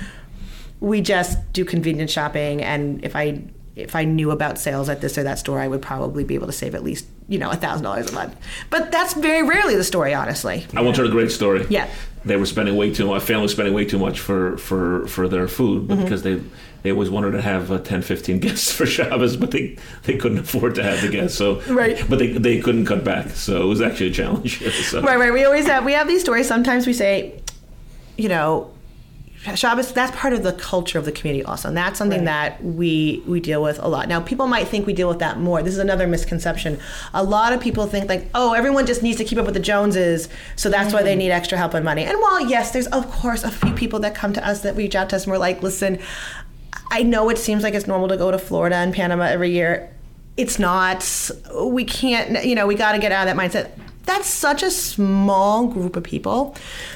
we 0.84 1.00
just 1.02 1.38
do 1.54 1.64
convenience 1.64 2.12
shopping 2.12 2.62
and 2.62 3.04
if 3.06 3.16
i 3.16 3.42
if 3.76 3.96
i 3.96 4.04
knew 4.04 4.30
about 4.32 4.60
sales 4.60 4.90
at 4.90 5.00
this 5.02 5.18
or 5.18 5.24
that 5.24 5.40
store 5.40 5.60
i 5.62 5.68
would 5.68 5.82
probably 5.82 6.24
be 6.26 6.36
able 6.36 6.46
to 6.46 6.52
save 6.54 6.76
at 6.76 6.84
least 6.84 7.06
you 7.30 7.40
know 7.40 7.50
a 7.50 7.56
thousand 7.56 7.84
dollars 7.86 8.10
a 8.12 8.14
month 8.14 8.36
but 8.70 8.92
that's 8.92 9.14
very 9.14 9.42
rarely 9.48 9.76
the 9.76 9.84
story 9.84 10.14
honestly 10.14 10.66
I 10.76 10.82
want 10.82 10.96
to 10.98 11.02
tell 11.04 11.10
a 11.10 11.12
great 11.12 11.32
story. 11.32 11.66
Yeah. 11.70 11.88
They 12.26 12.36
were 12.38 12.46
spending 12.46 12.76
way 12.76 12.94
too 12.94 13.08
much, 13.08 13.24
family 13.24 13.44
was 13.44 13.52
spending 13.54 13.74
way 13.74 13.86
too 13.86 13.98
much 14.00 14.20
for, 14.20 14.58
for, 14.58 15.08
for 15.08 15.28
their 15.30 15.48
food 15.48 15.88
Mm-hmm. 15.88 16.04
because 16.04 16.24
they, 16.24 16.42
they 16.82 16.92
always 16.92 17.10
wanted 17.10 17.32
to 17.32 17.42
have 17.42 17.72
uh, 17.72 17.80
10, 17.80 18.02
15 18.02 18.40
guests 18.46 18.72
for 18.72 18.86
Shabbos, 18.86 19.36
but 19.38 19.52
they, 19.52 19.78
they 20.04 20.18
couldn't 20.18 20.40
afford 20.40 20.76
to 20.76 20.84
have 20.84 21.02
the 21.02 21.10
guests. 21.10 21.38
So, 21.38 21.62
Right. 21.62 22.02
But 22.10 22.20
they, 22.20 22.32
they 22.34 22.60
couldn't 22.60 22.86
cut 22.86 23.04
back. 23.04 23.30
So 23.32 23.62
it 23.64 23.66
was 23.68 23.82
actually 23.82 24.08
a 24.08 24.14
challenge. 24.14 24.62
so. 24.90 25.02
right 25.02 25.18
right 25.20 25.34
we 25.34 25.44
always 25.46 25.66
have 25.68 25.84
we 25.86 25.94
have 25.94 26.08
these 26.08 26.22
stories 26.22 26.48
sometimes 26.48 26.86
we 26.88 26.94
say 26.94 27.42
you 28.18 28.30
know 28.30 28.73
Shabbos, 29.56 29.92
that's 29.92 30.16
part 30.16 30.34
of 30.34 30.44
the 30.44 30.54
culture 30.54 30.98
of 30.98 31.06
the 31.06 31.12
community 31.12 31.44
also. 31.44 31.68
And 31.68 31.76
that's 31.76 31.98
something 31.98 32.24
that 32.24 32.64
we 32.64 33.22
we 33.28 33.40
deal 33.40 33.62
with 33.62 33.78
a 33.80 33.88
lot. 33.88 34.08
Now 34.08 34.22
people 34.22 34.48
might 34.48 34.68
think 34.68 34.88
we 34.88 34.94
deal 34.94 35.10
with 35.10 35.20
that 35.20 35.38
more. 35.38 35.62
This 35.62 35.74
is 35.74 35.80
another 35.80 36.08
misconception. 36.08 36.80
A 37.14 37.24
lot 37.24 37.52
of 37.52 37.60
people 37.60 37.86
think 37.86 38.08
like, 38.08 38.30
oh, 38.34 38.54
everyone 38.54 38.86
just 38.86 39.04
needs 39.04 39.18
to 39.18 39.26
keep 39.26 39.38
up 39.38 39.46
with 39.46 39.54
the 39.54 39.60
Joneses, 39.60 40.30
so 40.56 40.70
that's 40.70 40.94
why 40.94 41.04
they 41.04 41.12
mm-hmm. 41.12 41.20
need 41.20 41.32
extra 41.32 41.58
help 41.58 41.74
and 41.74 41.84
money. 41.84 42.06
And 42.06 42.20
while 42.22 42.48
yes, 42.48 42.72
there's 42.72 42.88
of 42.88 43.12
course 43.12 43.44
a 43.44 43.52
few 43.52 43.74
people 43.74 44.00
that 44.00 44.16
come 44.16 44.32
to 44.34 44.48
us 44.48 44.62
that 44.62 44.76
reach 44.76 44.96
out 44.96 45.10
to 45.10 45.18
us 45.18 45.26
and 45.26 45.32
we're 45.32 45.40
like, 45.40 45.62
listen, 45.62 46.00
I 46.90 47.04
know 47.04 47.30
it 47.30 47.38
seems 47.38 47.64
like 47.64 47.74
it's 47.74 47.88
normal 47.88 48.08
to 48.10 48.18
go 48.18 48.32
to 48.32 48.38
Florida 48.38 48.78
and 48.78 48.94
Panama 48.94 49.26
every 49.26 49.52
year. 49.52 49.90
It's 50.38 50.58
not. 50.58 51.32
We 51.62 51.84
can't, 51.84 52.46
you 52.46 52.56
know, 52.56 52.66
we 52.66 52.76
got 52.76 52.94
to 52.94 53.00
get 53.00 53.12
out 53.12 53.28
of 53.28 53.36
that 53.36 53.42
mindset. 53.42 53.72
That's 54.06 54.28
such 54.28 54.64
a 54.64 54.72
small 54.72 55.68
group 55.68 55.96
of 55.96 56.04
people. 56.04 56.56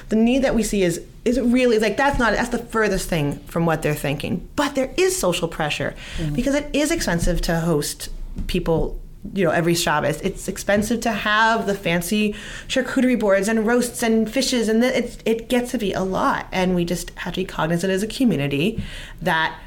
The 0.09 0.15
need 0.15 0.43
that 0.43 0.55
we 0.55 0.63
see 0.63 0.83
is 0.83 1.01
is 1.27 1.39
really 1.39 1.79
like 1.79 1.97
that's 1.97 2.17
not 2.17 2.33
that's 2.33 2.49
the 2.49 2.59
furthest 2.59 3.09
thing 3.09 3.39
from 3.39 3.65
what 3.65 3.81
they're 3.81 3.95
thinking. 3.95 4.47
But 4.55 4.75
there 4.75 4.93
is 4.97 5.17
social 5.17 5.47
pressure 5.47 5.95
mm. 6.17 6.35
because 6.35 6.55
it 6.55 6.69
is 6.73 6.91
expensive 6.91 7.41
to 7.41 7.59
host 7.59 8.09
people 8.47 8.99
you 9.33 9.45
know 9.45 9.51
every 9.51 9.75
Shabbos. 9.75 10.21
It's 10.21 10.47
expensive 10.47 11.01
to 11.01 11.11
have 11.11 11.65
the 11.67 11.75
fancy 11.75 12.35
charcuterie 12.67 13.19
boards 13.19 13.47
and 13.47 13.65
roasts 13.65 14.03
and 14.03 14.29
fishes, 14.29 14.69
and 14.69 14.81
the, 14.81 14.97
it 14.97 15.21
it 15.25 15.49
gets 15.49 15.71
to 15.71 15.77
be 15.77 15.93
a 15.93 16.03
lot. 16.03 16.47
And 16.51 16.75
we 16.75 16.85
just 16.85 17.11
have 17.19 17.33
to 17.33 17.41
be 17.41 17.45
cognizant 17.45 17.91
as 17.91 18.03
a 18.03 18.07
community 18.07 18.83
that 19.21 19.59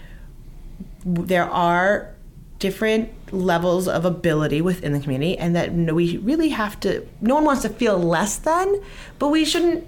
there 1.05 1.45
are 1.45 2.15
different 2.59 3.11
levels 3.33 3.89
of 3.89 4.05
ability 4.05 4.61
within 4.61 4.93
the 4.93 5.01
community, 5.01 5.37
and 5.39 5.55
that 5.57 5.73
we 5.73 6.17
really 6.19 6.51
have 6.51 6.79
to. 6.81 7.07
No 7.21 7.37
one 7.37 7.45
wants 7.45 7.63
to 7.63 7.69
feel 7.69 7.99
less 7.99 8.37
than, 8.37 8.81
but 9.19 9.29
we 9.29 9.45
shouldn't. 9.45 9.87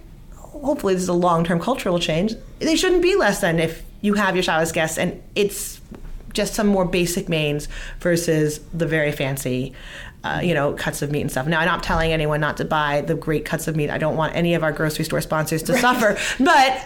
Hopefully, 0.53 0.94
this 0.94 1.03
is 1.03 1.09
a 1.09 1.12
long-term 1.14 1.61
cultural 1.61 1.98
change. 1.98 2.34
They 2.61 2.76
shouldn't 2.76 3.03
be 3.03 3.16
less 3.16 3.40
than 3.40 3.59
if 3.59 3.82
you 4.00 4.14
have 4.14 4.36
your 4.36 4.42
Shabbos 4.42 4.70
guests, 4.72 4.98
and 4.98 5.22
it's 5.34 5.80
just 6.32 6.55
some 6.55 6.66
more 6.66 6.84
basic 6.84 7.28
mains 7.28 7.68
versus 8.00 8.61
the 8.72 8.86
very 8.86 9.12
fancy, 9.12 9.72
uh, 10.24 10.40
you 10.42 10.55
know, 10.55 10.72
cuts 10.74 11.03
of 11.03 11.11
meat 11.11 11.20
and 11.22 11.30
stuff. 11.30 11.46
Now, 11.46 11.61
I'm 11.61 11.66
not 11.66 11.82
telling 11.82 12.12
anyone 12.12 12.40
not 12.40 12.57
to 12.59 12.64
buy 12.64 13.00
the 13.03 13.14
great 13.14 13.44
cuts 13.44 13.68
of 13.68 13.76
meat. 13.76 13.90
I 13.90 13.98
don't 13.98 14.16
want 14.16 14.34
any 14.34 14.55
of 14.55 14.62
our 14.62 14.72
grocery 14.72 15.05
store 15.05 15.20
sponsors 15.20 15.62
to 15.64 15.76
suffer. 15.78 16.16
But 16.42 16.82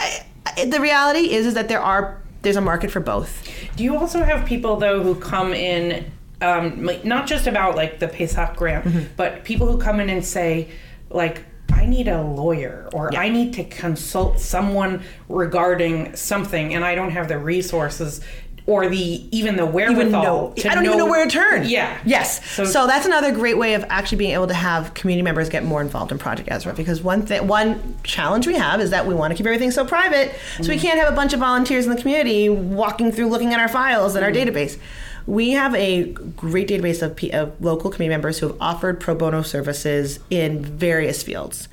uh, 0.58 0.64
the 0.66 0.80
reality 0.80 1.32
is, 1.32 1.46
is 1.46 1.54
that 1.54 1.68
there 1.68 1.80
are 1.80 2.20
there's 2.42 2.56
a 2.56 2.60
market 2.60 2.90
for 2.90 3.00
both. 3.00 3.48
Do 3.76 3.82
you 3.84 3.96
also 3.96 4.22
have 4.22 4.46
people 4.46 4.76
though 4.76 5.02
who 5.02 5.16
come 5.16 5.52
in, 5.52 6.10
um, 6.40 6.84
like, 6.84 7.04
not 7.04 7.26
just 7.26 7.46
about 7.48 7.74
like 7.76 7.98
the 7.98 8.06
Pesach 8.08 8.54
grant, 8.56 8.84
Mm-hmm. 8.84 9.04
but 9.16 9.42
people 9.44 9.66
who 9.66 9.78
come 9.78 9.98
in 10.00 10.08
and 10.10 10.24
say, 10.24 10.68
like, 11.10 11.42
I 11.76 11.86
need 11.86 12.08
a 12.08 12.22
lawyer 12.22 12.88
or 12.92 13.14
I 13.14 13.28
need 13.28 13.52
to 13.54 13.64
consult 13.64 14.40
someone 14.40 15.02
regarding 15.28 16.16
something 16.16 16.74
and 16.74 16.84
I 16.84 16.94
don't 16.94 17.10
have 17.10 17.28
the 17.28 17.38
resources 17.38 18.20
or 18.66 18.88
the 18.88 18.96
even 19.30 19.54
the 19.54 19.64
wherewithal 19.64 20.00
even 20.00 20.10
know, 20.12 20.52
to 20.56 20.68
I 20.68 20.74
don't 20.74 20.84
even 20.86 20.98
know 20.98 21.06
where 21.06 21.24
to 21.24 21.30
turn. 21.30 21.68
Yeah. 21.68 21.96
Yes. 22.04 22.44
So- 22.50 22.64
So, 22.64 22.86
that's 22.88 23.06
another 23.06 23.30
great 23.30 23.56
way 23.56 23.74
of 23.74 23.84
actually 23.88 24.18
being 24.18 24.32
able 24.32 24.48
to 24.48 24.54
have 24.54 24.92
community 24.94 25.22
members 25.22 25.48
get 25.48 25.62
more 25.62 25.80
involved 25.80 26.10
in 26.10 26.18
Project 26.18 26.48
Ezrah 26.48 26.74
because 26.74 27.00
one 27.00 27.22
thing, 27.22 27.46
one 27.46 27.94
challenge 28.02 28.44
we 28.48 28.54
have 28.56 28.80
is 28.80 28.90
that 28.90 29.06
we 29.06 29.14
want 29.14 29.30
to 29.30 29.36
keep 29.36 29.46
everything 29.46 29.70
so 29.70 29.84
private, 29.84 30.32
so 30.56 30.62
Mm-hmm. 30.64 30.70
we 30.72 30.78
can't 30.80 30.98
have 30.98 31.12
a 31.12 31.14
bunch 31.14 31.32
of 31.32 31.38
volunteers 31.38 31.86
in 31.86 31.94
the 31.94 32.00
community 32.00 32.48
walking 32.48 33.12
through 33.12 33.28
looking 33.28 33.52
at 33.54 33.60
our 33.60 33.68
files 33.68 34.16
and 34.16 34.24
our 34.24 34.32
Mm-hmm. 34.32 34.48
database. 34.56 34.78
We 35.26 35.50
have 35.52 35.74
a 35.74 36.12
great 36.12 36.68
database 36.68 37.02
of, 37.02 37.16
P- 37.16 37.32
of 37.32 37.60
local 37.60 37.90
community 37.90 38.14
members 38.14 38.38
who 38.38 38.48
have 38.48 38.56
offered 38.60 39.00
pro 39.00 39.14
bono 39.14 39.42
services 39.42 40.20
in 40.30 40.64
various 40.64 41.22
fields. 41.22 41.68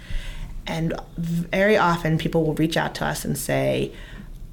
And 0.65 0.93
very 1.17 1.77
often 1.77 2.17
people 2.17 2.45
will 2.45 2.55
reach 2.55 2.77
out 2.77 2.95
to 2.95 3.05
us 3.05 3.25
and 3.25 3.37
say, 3.37 3.91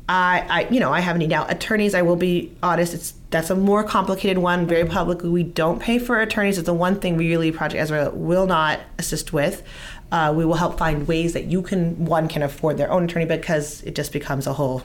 I, 0.09 0.45
I, 0.51 0.69
you 0.73 0.81
know, 0.81 0.93
I 0.93 1.01
have 1.01 1.15
any 1.15 1.29
now. 1.29 1.47
Attorneys, 1.47 1.95
I 1.95 2.03
will 2.03 2.17
be 2.17 2.53
honest, 2.65 2.95
it's 2.95 3.15
that's 3.31 3.49
a 3.49 3.55
more 3.55 3.85
complicated 3.85 4.39
one. 4.39 4.67
Very 4.67 4.85
publicly, 4.85 5.29
we 5.29 5.45
don't 5.45 5.81
pay 5.81 6.01
for 6.01 6.21
attorneys. 6.21 6.59
It's 6.59 6.67
the 6.67 6.75
one 6.75 6.99
thing 6.99 7.17
we 7.17 7.29
really 7.29 7.53
Project 7.53 7.89
Ezrah 7.89 8.13
will 8.13 8.47
not 8.47 8.81
assist 8.99 9.33
with. 9.33 9.63
Uh, 10.11 10.35
we 10.37 10.45
will 10.45 10.57
help 10.57 10.77
find 10.79 11.07
ways 11.07 11.33
that 11.35 11.45
you 11.45 11.63
can 11.63 12.05
one 12.05 12.27
can 12.27 12.43
afford 12.43 12.77
their 12.77 12.91
own 12.91 13.05
attorney 13.05 13.25
because 13.25 13.83
it 13.85 13.95
just 13.95 14.13
becomes 14.13 14.49
a 14.49 14.53
whole 14.53 14.83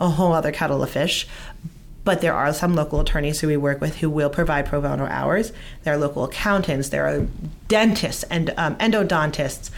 a 0.00 0.08
whole 0.08 0.32
other 0.32 0.50
kettle 0.50 0.82
of 0.82 0.90
fish. 0.90 1.28
But 2.04 2.20
there 2.20 2.34
are 2.34 2.52
some 2.52 2.74
local 2.74 3.00
attorneys 3.00 3.40
who 3.40 3.46
we 3.46 3.56
work 3.56 3.80
with 3.80 3.98
who 3.98 4.10
will 4.10 4.30
provide 4.30 4.66
pro 4.66 4.80
bono 4.80 5.06
hours. 5.06 5.52
There 5.84 5.94
are 5.94 5.98
local 5.98 6.24
accountants. 6.24 6.88
There 6.88 7.06
are 7.06 7.26
dentists 7.68 8.24
and 8.24 8.52
um, 8.56 8.76
endodontists. 8.76 9.70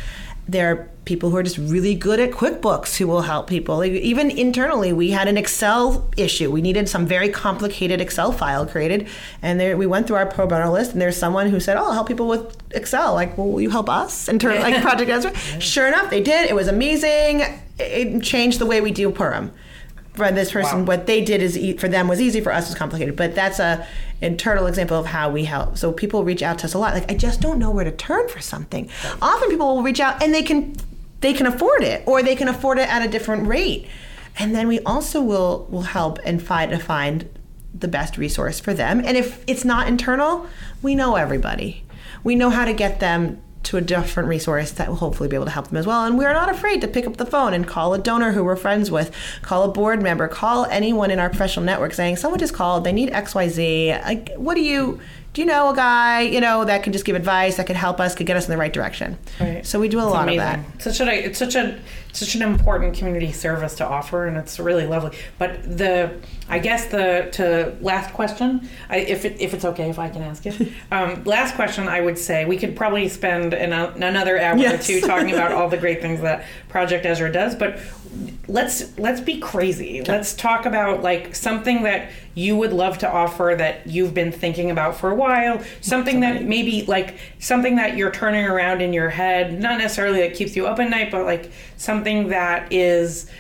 There 0.47 0.70
are 0.70 0.89
people 1.05 1.31
who 1.31 1.37
are 1.37 1.43
just 1.43 1.57
really 1.57 1.95
good 1.95 2.20
at 2.20 2.31
QuickBooks 2.31 2.97
who 2.97 3.07
will 3.07 3.22
help 3.22 3.47
people. 3.47 3.83
Even 3.85 4.31
internally, 4.31 4.93
we 4.93 5.11
had 5.11 5.27
an 5.27 5.39
Excel 5.39 6.11
issue. 6.16 6.51
We 6.51 6.61
needed 6.61 6.89
some 6.89 7.07
very 7.07 7.31
complicated 7.31 8.01
Excel 8.01 8.31
file 8.31 8.66
created, 8.66 9.09
and 9.41 9.59
there, 9.59 9.77
we 9.77 9.87
went 9.87 10.07
through 10.07 10.16
our 10.16 10.27
pro 10.27 10.47
bono 10.47 10.70
list, 10.70 10.93
and 10.93 11.01
there's 11.01 11.16
someone 11.16 11.49
who 11.49 11.61
said, 11.61 11.79
"Oh, 11.79 11.85
I'll 11.85 11.93
help 11.93 12.09
people 12.09 12.29
with 12.29 12.57
Excel." 12.72 13.14
Like, 13.14 13.39
well, 13.39 13.49
will 13.49 13.61
you 13.61 13.70
help 13.70 13.89
us 13.89 14.27
terms 14.27 14.43
like 14.45 14.83
Project 14.83 15.11
Ezrah? 15.11 15.61
Sure 15.61 15.87
enough, 15.87 16.11
they 16.11 16.22
did. 16.22 16.51
It 16.51 16.55
was 16.55 16.68
amazing. 16.68 17.43
It 17.79 18.22
changed 18.22 18.59
the 18.59 18.66
way 18.66 18.83
we 18.83 18.91
do 18.91 19.11
Purim 19.11 19.51
for 20.15 20.31
this 20.31 20.53
person 20.53 20.81
Wow. 20.81 20.85
what 20.85 21.07
they 21.07 21.21
did 21.23 21.43
is 21.43 21.59
e- 21.59 21.77
for 21.77 21.89
them 21.89 22.09
was 22.09 22.21
easy 22.21 22.41
for 22.41 22.53
us 22.53 22.69
was 22.69 22.77
complicated. 22.79 23.17
But 23.17 23.35
that's 23.35 23.59
a 23.59 23.87
internal 24.21 24.67
example 24.67 24.97
of 24.99 25.07
how 25.07 25.29
we 25.31 25.45
help. 25.45 25.77
So 25.77 25.93
people 25.93 26.25
reach 26.25 26.43
out 26.43 26.59
to 26.61 26.67
us 26.67 26.75
a 26.75 26.79
lot. 26.79 26.95
Like 26.95 27.11
i 27.11 27.15
just 27.17 27.41
don't 27.41 27.59
know 27.59 27.71
where 27.71 27.85
to 27.85 27.91
turn 27.93 28.29
for 28.29 28.41
something. 28.41 28.89
Often 29.21 29.51
people 29.51 29.75
will 29.75 29.83
reach 29.83 30.01
out 30.01 30.23
and 30.23 30.33
they 30.33 30.43
can 30.43 30.75
they 31.21 31.33
can 31.33 31.47
afford 31.47 31.83
it 31.83 32.03
or 32.07 32.23
they 32.23 32.37
can 32.37 32.49
afford 32.49 32.79
it 32.79 32.89
at 32.89 33.05
a 33.05 33.09
different 33.09 33.47
rate. 33.47 33.87
And 34.39 34.55
then 34.55 34.69
we 34.69 34.81
also 34.81 35.21
will 35.21 35.67
will 35.71 35.83
help 35.83 36.19
and 36.25 36.43
find 36.43 36.71
to 36.71 36.79
find 36.79 37.29
the 37.77 37.89
best 37.89 38.17
resource 38.17 38.61
for 38.61 38.73
them. 38.73 39.01
And 39.05 39.17
if 39.17 39.43
it's 39.47 39.65
not 39.65 39.89
internal 39.89 40.47
we 40.81 40.95
know 40.95 41.17
everybody. 41.17 41.83
We 42.23 42.35
know 42.37 42.51
how 42.51 42.65
to 42.67 42.73
get 42.73 43.01
them 43.01 43.41
to 43.65 43.77
a 43.77 43.81
different 43.81 44.29
resource 44.29 44.71
that 44.73 44.89
will 44.89 44.97
hopefully 44.97 45.29
be 45.29 45.37
able 45.37 45.47
to 45.47 45.51
help 45.51 45.69
them 45.69 45.77
as 45.77 45.87
well. 45.87 46.05
And 46.05 46.17
we're 46.19 46.33
not 46.33 46.49
afraid 46.49 46.81
to 46.83 46.89
pick 46.89 47.07
up 47.07 47.17
the 47.17 47.27
phone 47.27 47.55
and 47.55 47.67
call 47.67 47.95
a 47.95 47.99
donor 47.99 48.33
who 48.33 48.45
we're 48.45 48.57
friends 48.57 48.91
with, 48.91 49.15
call 49.43 49.62
a 49.65 49.69
board 49.69 50.03
member, 50.03 50.29
call 50.29 50.67
anyone 50.67 51.11
in 51.11 51.19
our 51.19 51.29
professional 51.29 51.65
network 51.65 51.93
saying, 51.93 52.17
someone 52.17 52.39
just 52.39 52.55
called, 52.55 52.85
they 52.85 52.93
need 52.93 53.11
XYZ. 53.11 54.05
Like, 54.05 54.35
what 54.37 54.55
do 54.55 54.62
you, 54.62 55.01
do 55.35 55.41
you 55.43 55.47
know 55.47 55.68
a 55.70 55.74
guy, 55.76 56.20
you 56.22 56.41
know, 56.41 56.64
that 56.64 56.85
can 56.85 56.93
just 56.93 57.05
give 57.05 57.16
advice, 57.16 57.57
that 57.57 57.66
could 57.66 57.74
help 57.76 57.99
us, 58.01 58.14
could 58.14 58.26
get 58.26 58.37
us 58.37 58.47
in 58.47 58.51
the 58.53 58.57
right 58.57 58.72
direction? 58.72 59.18
Right. 59.41 59.66
So 59.66 59.80
we 59.80 59.89
do 59.89 59.99
a 59.99 60.05
It's 60.05 60.12
lot 60.12 60.22
amazing. 60.28 60.41
of 60.41 60.72
that. 60.78 60.82
Such 60.82 61.01
a 61.07 61.12
it's 61.26 61.39
such 61.39 61.57
a 61.57 61.78
such 62.12 62.37
an 62.37 62.43
important 62.43 62.97
community 62.97 63.32
service 63.32 63.74
to 63.74 63.85
offer, 63.85 64.26
and 64.28 64.37
it's 64.37 64.61
really 64.61 64.87
lovely. 64.87 65.18
But 65.37 65.76
the 65.76 66.20
I 66.49 66.61
guess 66.61 66.87
the 66.87 67.28
to 67.32 67.76
last 67.80 68.14
question, 68.14 68.68
I, 68.89 68.99
if 68.99 69.24
it, 69.24 69.41
if 69.41 69.53
it's 69.53 69.64
okay 69.64 69.91
if 69.91 69.99
I 69.99 70.09
can 70.09 70.22
ask 70.22 70.47
it. 70.47 70.55
Um, 70.93 71.24
last 71.24 71.57
question, 71.57 71.89
I 71.89 72.01
would 72.01 72.16
say 72.18 72.45
we 72.45 72.57
could 72.57 72.76
probably 72.76 73.09
spend 73.09 73.53
an, 73.53 73.72
another 73.72 74.39
hour 74.41 74.57
Yes. 74.57 74.89
or 74.89 74.93
two 74.93 75.01
talking 75.07 75.32
about 75.32 75.51
all 75.51 75.68
the 75.68 75.76
great 75.76 76.01
things 76.01 76.20
that 76.20 76.45
Project 76.68 77.05
Ezrah 77.05 77.32
does, 77.32 77.57
but 77.57 77.80
let's 78.47 78.97
let's 78.99 79.20
be 79.20 79.41
crazy. 79.41 80.03
Let's 80.03 80.35
talk 80.35 80.66
about 80.66 81.03
like 81.03 81.35
something 81.35 81.82
that 81.82 82.11
you 82.35 82.57
would 82.57 82.72
love 82.72 82.99
to 82.99 83.11
offer 83.11 83.55
that 83.57 83.87
you've 83.87 84.14
been 84.14 84.32
thinking 84.32 84.70
about 84.70 84.97
for 84.97 85.11
a 85.11 85.14
while. 85.14 85.62
Something 85.80 86.20
that 86.20 86.45
maybe 86.45 86.85
like 86.87 87.16
something 87.39 87.76
that 87.76 87.97
you're 87.97 88.11
turning 88.11 88.45
around 88.45 88.80
in 88.80 88.93
your 88.93 89.11
head, 89.11 89.61
not 89.61 89.78
necessarily 89.78 90.20
that 90.20 90.35
keeps 90.35 90.57
you 90.57 90.66
up 90.66 90.78
at 90.78 90.91
night, 90.91 91.11
but 91.11 91.24
like 91.24 91.51
something 91.76 92.28
that 92.28 92.72
is 92.72 93.30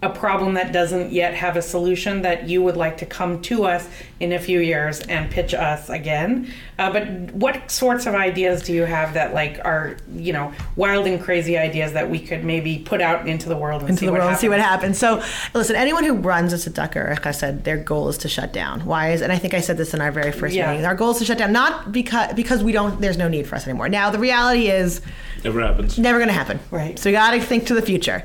a 0.00 0.08
problem 0.08 0.54
that 0.54 0.72
doesn't 0.72 1.10
yet 1.12 1.34
have 1.34 1.56
a 1.56 1.62
solution 1.62 2.22
that 2.22 2.48
you 2.48 2.62
would 2.62 2.76
like 2.76 2.98
to 2.98 3.04
come 3.04 3.42
to 3.42 3.64
us 3.64 3.88
in 4.20 4.32
a 4.32 4.38
few 4.38 4.60
years 4.60 5.00
and 5.00 5.28
pitch 5.28 5.52
us 5.54 5.90
again. 5.90 6.48
Uh, 6.78 6.92
but 6.92 7.08
what 7.32 7.68
sorts 7.68 8.06
of 8.06 8.14
ideas 8.14 8.62
do 8.62 8.72
you 8.72 8.82
have 8.84 9.14
that 9.14 9.34
like 9.34 9.58
are 9.64 9.96
you 10.14 10.32
know 10.32 10.52
wild 10.76 11.04
and 11.08 11.20
crazy 11.20 11.58
ideas 11.58 11.94
that 11.94 12.08
we 12.08 12.20
could 12.20 12.44
maybe 12.44 12.78
put 12.78 13.00
out 13.00 13.26
into 13.28 13.48
the 13.48 13.56
world 13.56 13.80
and 13.80 13.90
into 13.90 14.00
see 14.00 14.06
the 14.06 14.12
what 14.12 14.18
world 14.20 14.28
and 14.28 14.34
happens? 14.36 14.40
see 14.40 14.48
what 14.48 14.60
happens. 14.60 14.98
So, 14.98 15.58
listen, 15.58 15.74
anyone 15.74 16.04
who 16.04 16.14
runs 16.14 16.52
a 16.52 16.56
Tzedakah, 16.70 17.10
like 17.10 17.26
I 17.26 17.32
said, 17.32 17.64
their 17.64 17.76
goal 17.76 18.08
is 18.08 18.18
to 18.18 18.28
shut 18.28 18.52
down. 18.52 18.84
Why 18.86 19.10
is? 19.10 19.20
And 19.20 19.32
I 19.32 19.38
think 19.38 19.52
I 19.52 19.60
said 19.60 19.78
this 19.78 19.94
in 19.94 20.00
our 20.00 20.12
very 20.12 20.30
first 20.30 20.54
Yeah. 20.54 20.70
meeting. 20.70 20.86
Our 20.86 20.94
goal 20.94 21.10
is 21.10 21.18
to 21.18 21.24
shut 21.24 21.38
down, 21.38 21.52
not 21.52 21.90
because 21.90 22.34
because 22.34 22.62
we 22.62 22.70
don't. 22.70 23.00
There's 23.00 23.18
no 23.18 23.26
need 23.26 23.48
for 23.48 23.56
us 23.56 23.66
anymore. 23.66 23.88
Now, 23.88 24.10
the 24.10 24.20
reality 24.20 24.68
is, 24.68 25.00
Never 25.42 25.60
happens. 25.60 25.98
never 25.98 26.18
going 26.18 26.28
to 26.28 26.34
happen. 26.34 26.60
Right. 26.70 26.96
So 27.00 27.08
we 27.10 27.14
got 27.14 27.32
to 27.32 27.40
think 27.40 27.66
to 27.66 27.74
the 27.74 27.82
future. 27.82 28.24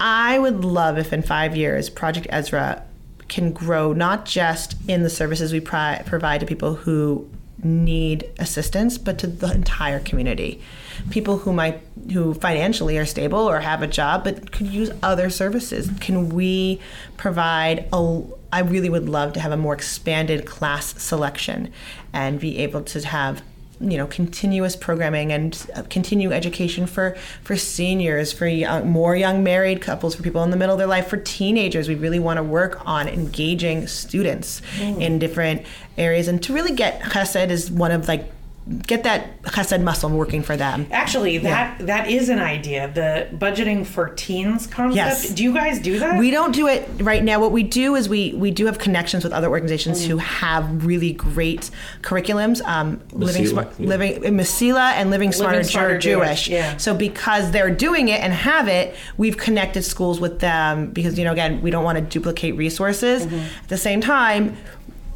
I 0.00 0.38
would 0.38 0.64
love 0.64 0.98
if 0.98 1.12
in 1.12 1.22
five 1.22 1.56
years 1.56 1.90
Project 1.90 2.28
Ezrah 2.28 2.82
can 3.28 3.52
grow 3.52 3.92
not 3.92 4.24
just 4.24 4.76
in 4.88 5.02
the 5.02 5.10
services 5.10 5.52
we 5.52 5.60
pri- 5.60 6.02
provide 6.06 6.40
to 6.40 6.46
people 6.46 6.74
who 6.74 7.28
need 7.62 8.30
assistance, 8.38 8.98
but 8.98 9.18
to 9.18 9.26
the 9.26 9.52
entire 9.52 9.98
community. 10.00 10.62
People 11.10 11.38
who 11.38 11.52
might 11.52 11.82
who 12.12 12.32
financially 12.34 12.96
are 12.96 13.04
stable 13.04 13.40
or 13.40 13.60
have 13.60 13.82
a 13.82 13.86
job 13.86 14.24
but 14.24 14.52
could 14.52 14.68
use 14.68 14.90
other 15.02 15.28
services. 15.28 15.90
Can 16.00 16.28
we 16.30 16.80
provide 17.16 17.88
a 17.92 18.22
I 18.52 18.60
really 18.60 18.88
would 18.88 19.08
love 19.08 19.34
to 19.34 19.40
have 19.40 19.52
a 19.52 19.56
more 19.56 19.74
expanded 19.74 20.46
class 20.46 21.00
selection 21.02 21.70
and 22.12 22.40
be 22.40 22.58
able 22.58 22.82
to 22.82 23.06
have 23.06 23.42
you 23.80 23.96
know 23.96 24.06
continuous 24.06 24.74
programming 24.74 25.32
and 25.32 25.66
uh, 25.74 25.82
continue 25.90 26.32
education 26.32 26.86
for 26.86 27.16
for 27.42 27.56
seniors 27.56 28.32
for 28.32 28.46
young, 28.46 28.88
more 28.90 29.14
young 29.16 29.42
married 29.42 29.80
couples 29.80 30.14
for 30.14 30.22
people 30.22 30.42
in 30.42 30.50
the 30.50 30.56
middle 30.56 30.74
of 30.74 30.78
their 30.78 30.86
life 30.86 31.08
for 31.08 31.16
teenagers. 31.16 31.88
We 31.88 31.94
really 31.94 32.18
want 32.18 32.38
to 32.38 32.42
work 32.42 32.84
on 32.86 33.08
engaging 33.08 33.86
students 33.86 34.62
in 34.80 35.18
different 35.18 35.64
areas. 35.96 36.28
And 36.28 36.42
to 36.44 36.52
really 36.52 36.74
get 36.74 37.00
chesed 37.00 37.50
is 37.50 37.70
one 37.70 37.90
of 37.90 38.08
like 38.08 38.30
get 38.86 39.04
that 39.04 39.42
chesed 39.42 39.82
muscle 39.82 40.10
working 40.10 40.42
for 40.42 40.56
them 40.56 40.86
Actually, 40.90 41.38
that 41.38 41.86
that 41.86 42.10
is 42.10 42.28
an 42.28 42.38
idea. 42.38 42.90
The 42.92 43.28
budgeting 43.36 43.86
for 43.86 44.08
teens 44.10 44.66
concept. 44.66 44.96
Yes. 44.96 45.30
Do 45.30 45.42
you 45.42 45.54
guys 45.54 45.78
do 45.78 45.98
that? 45.98 46.18
We 46.18 46.30
don't 46.30 46.54
do 46.54 46.66
it 46.66 46.88
right 47.00 47.22
now. 47.22 47.40
What 47.40 47.52
we 47.52 47.62
do 47.62 47.94
is 47.94 48.08
we 48.08 48.34
we 48.34 48.50
do 48.50 48.66
have 48.66 48.78
connections 48.78 49.24
with 49.24 49.32
other 49.32 49.48
organizations 49.48 50.04
who 50.04 50.16
mm. 50.16 50.20
have 50.20 50.84
really 50.84 51.12
great 51.12 51.70
curriculums. 52.02 52.62
Um, 52.66 53.00
living 53.12 53.44
Mesila, 53.44 53.48
smart, 53.48 53.72
yeah. 53.78 53.88
living 53.88 54.24
eh, 54.24 54.30
Mesila 54.30 54.92
and 54.92 55.10
Living 55.10 55.32
Smarter, 55.32 55.62
Smarter 55.62 55.98
Jewish, 55.98 56.44
Jewish. 56.44 56.48
yeah. 56.48 56.76
So 56.76 56.94
because 56.94 57.50
they're 57.50 57.74
doing 57.74 58.08
it 58.08 58.20
and 58.20 58.32
have 58.32 58.68
it, 58.68 58.94
we've 59.16 59.36
connected 59.36 59.82
schools 59.82 60.20
with 60.20 60.40
them 60.40 60.90
because 60.90 61.18
you 61.18 61.24
know 61.24 61.32
again 61.32 61.62
we 61.62 61.70
don't 61.70 61.84
want 61.84 61.98
to 61.98 62.04
duplicate 62.04 62.56
resources. 62.56 63.24
Mm-hmm. 63.24 63.62
At 63.62 63.68
the 63.68 63.78
same 63.78 64.00
time. 64.00 64.56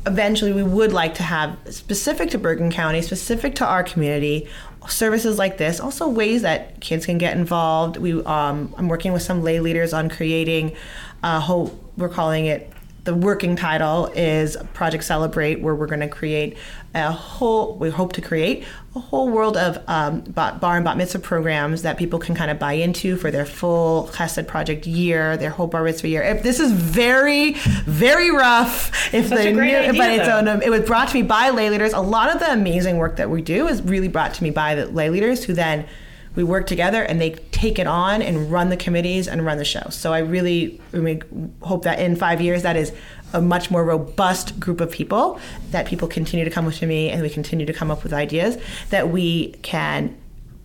Eventually, 0.05 0.53
we 0.53 0.65
would 0.65 0.93
like 0.93 1.15
to 1.15 1.23
have 1.23 1.57
specific 1.71 2.31
to 2.31 2.39
Bergen 2.39 2.73
County, 2.73 3.03
specific 3.03 3.55
to 3.57 3.67
our 3.67 3.85
community, 3.85 4.49
services 4.89 5.39
like 5.39 5.59
this. 5.59 5.79
Also, 5.79 6.09
ways 6.09 6.43
that 6.43 6.81
kids 6.81 7.07
can 7.07 7.19
get 7.19 7.37
involved. 7.37 7.97
We, 7.99 8.23
um, 8.25 8.75
I'm 8.77 8.89
working 8.89 9.13
with 9.13 9.23
some 9.23 9.43
lay 9.43 9.61
leaders 9.61 9.93
on 9.93 10.09
creating 10.09 10.75
a 11.23 11.39
whole. 11.41 11.79
We're 11.97 12.09
calling 12.09 12.47
it. 12.47 12.73
The 13.05 13.15
working 13.17 13.57
title 13.57 14.07
is 14.15 14.57
Project 14.75 15.03
Celebrate, 15.03 15.61
where 15.61 15.75
we're 15.75 15.89
going 15.89 16.01
to 16.01 16.09
create 16.09 16.57
a 16.95 17.11
whole. 17.11 17.75
We 17.77 17.91
hope 17.91 18.13
to 18.13 18.21
create 18.21 18.65
a 18.95 19.01
whole 19.01 19.29
world 19.29 19.57
of 19.57 19.83
um, 19.89 20.21
bar 20.21 20.77
and 20.77 20.85
bat 20.85 20.97
mitzvah 20.97 21.19
programs 21.19 21.83
that 21.83 21.99
people 21.99 22.21
can 22.21 22.37
kind 22.37 22.49
of 22.49 22.61
buy 22.61 22.75
into 22.75 23.17
for 23.17 23.33
their 23.33 23.45
full 23.45 24.09
Chesed 24.13 24.47
project 24.47 24.87
year, 24.87 25.37
their 25.37 25.51
whole 25.51 25.67
bar 25.67 25.83
mitzvah 25.83 26.09
year. 26.09 26.23
If 26.23 26.45
this 26.45 26.61
is 26.61 26.71
very, 26.71 27.55
very 27.87 28.31
rough. 28.31 29.13
If 29.13 29.27
Such 29.27 29.41
a 29.41 29.45
the 29.51 29.53
great 29.53 29.73
new- 29.73 29.79
idea, 29.79 29.93
but 29.95 30.11
it's 30.13 30.29
um, 30.29 30.63
it 30.63 30.71
was 30.71 30.83
brought 30.83 31.09
to 31.09 31.15
me 31.15 31.23
by 31.23 31.51
lay 31.51 31.71
leaders. 31.71 31.93
A 31.95 32.01
lot 32.01 32.33
of 32.33 32.39
the 32.39 32.53
amazing 32.53 32.99
work 32.99 33.17
that 33.17 33.29
we 33.29 33.43
do 33.43 33.67
is 33.67 33.83
really 33.83 34.07
brought 34.09 34.35
to 34.35 34.45
me 34.45 34.51
by 34.51 34.77
the 34.77 34.87
lay 34.87 35.11
leaders 35.11 35.43
who 35.43 35.55
then 35.55 35.87
we 36.35 36.45
work 36.45 36.67
together 36.67 37.03
and 37.03 37.21
they 37.21 37.31
take 37.51 37.79
it 37.79 37.87
on 37.87 38.23
and 38.23 38.51
run 38.51 38.69
the 38.71 38.77
committees 38.77 39.29
and 39.29 39.45
run 39.45 39.59
the 39.59 39.65
show. 39.65 39.89
So 39.91 40.13
I 40.13 40.19
really, 40.19 40.81
I 40.93 40.99
mean, 40.99 41.55
hope 41.63 41.85
that 41.85 41.99
in 41.99 42.17
five 42.17 42.41
years 42.41 42.63
that 42.63 42.77
is 42.77 42.93
a 43.33 43.41
much 43.41 43.71
more 43.71 43.85
robust 43.85 44.59
group 44.61 44.81
of 44.81 44.91
people 44.91 45.41
that 45.71 45.87
people 45.87 46.09
continue 46.09 46.45
to 46.45 46.51
come 46.51 46.71
to 46.71 46.87
me 46.87 47.11
and 47.11 47.23
we 47.23 47.31
continue 47.31 47.67
to 47.67 47.73
come 47.73 47.91
up 47.91 48.03
with 48.03 48.13
ideas 48.13 48.59
that 48.91 49.09
we 49.09 49.53
can 49.63 50.17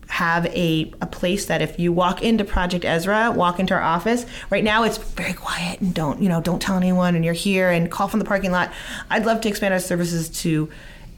have 0.08 0.46
a, 0.46 0.92
a 1.02 1.06
place 1.06 1.46
that 1.46 1.60
if 1.60 1.78
you 1.78 1.92
walk 1.92 2.22
into 2.22 2.42
Project 2.44 2.84
Ezrah, 2.84 3.34
walk 3.34 3.60
into 3.60 3.74
our 3.74 3.82
office, 3.82 4.24
right 4.48 4.64
now 4.64 4.82
it's 4.82 4.96
very 4.96 5.34
quiet 5.34 5.80
and 5.80 5.94
don't, 5.94 6.22
you 6.22 6.28
know, 6.28 6.40
don't 6.40 6.62
tell 6.62 6.76
anyone 6.76 7.14
and 7.14 7.24
you're 7.24 7.34
here 7.34 7.70
and 7.70 7.90
call 7.90 8.08
from 8.08 8.18
the 8.18 8.24
parking 8.24 8.50
lot. 8.50 8.72
I'd 9.10 9.26
love 9.26 9.42
to 9.42 9.48
expand 9.48 9.74
our 9.74 9.80
services 9.80 10.30
to 10.42 10.70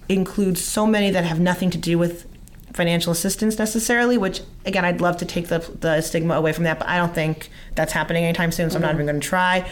include 0.08 0.58
so 0.58 0.86
many 0.86 1.10
that 1.10 1.24
have 1.24 1.38
nothing 1.38 1.70
to 1.70 1.78
do 1.78 1.98
with 1.98 2.26
financial 2.72 3.12
assistance 3.12 3.58
necessarily, 3.58 4.16
which 4.16 4.42
again, 4.64 4.84
I'd 4.84 5.00
love 5.00 5.16
to 5.18 5.24
take 5.24 5.48
the, 5.48 5.58
the 5.80 6.00
stigma 6.00 6.34
away 6.34 6.52
from 6.52 6.64
that, 6.64 6.78
but 6.78 6.88
I 6.88 6.96
don't 6.96 7.14
think 7.14 7.50
that's 7.74 7.92
happening 7.92 8.24
anytime 8.24 8.52
soon, 8.52 8.70
so 8.70 8.76
I'm 8.76 8.82
not 8.82 8.94
even 8.94 9.06
going 9.06 9.20
to 9.20 9.26
try. 9.26 9.68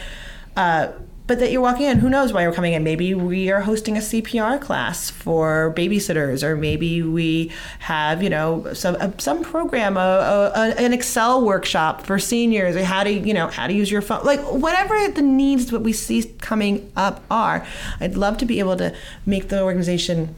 Uh, 0.55 0.91
but 1.29 1.37
that 1.37 1.51
you're 1.51 1.61
walking 1.61 1.85
in, 1.85 1.99
who 1.99 2.09
knows 2.09 2.33
why 2.33 2.41
you're 2.41 2.51
coming 2.51 2.73
in? 2.73 2.83
Maybe 2.83 3.13
we 3.13 3.51
are 3.51 3.61
hosting 3.61 3.95
a 3.95 3.99
CPR 3.99 4.59
class 4.59 5.11
for 5.11 5.71
babysitters, 5.77 6.41
or 6.41 6.55
maybe 6.55 7.03
we 7.03 7.51
have, 7.77 8.23
you 8.23 8.31
know, 8.31 8.73
some 8.73 8.97
uh, 8.99 9.11
some 9.19 9.43
program, 9.43 9.95
a, 9.95 10.51
a, 10.55 10.59
an 10.79 10.91
Excel 10.91 11.45
workshop 11.45 12.03
for 12.03 12.17
seniors, 12.17 12.75
or 12.75 12.83
how 12.83 13.03
to, 13.03 13.11
you 13.11 13.35
know, 13.35 13.45
how 13.45 13.67
to 13.67 13.73
use 13.73 13.91
your 13.91 14.01
phone, 14.01 14.25
like 14.25 14.39
whatever 14.39 15.07
the 15.09 15.21
needs 15.21 15.67
that 15.67 15.81
we 15.81 15.93
see 15.93 16.23
coming 16.41 16.91
up 16.95 17.23
are. 17.29 17.63
I'd 17.99 18.17
love 18.17 18.39
to 18.39 18.45
be 18.47 18.57
able 18.57 18.77
to 18.77 18.95
make 19.27 19.49
the 19.49 19.61
organization 19.61 20.35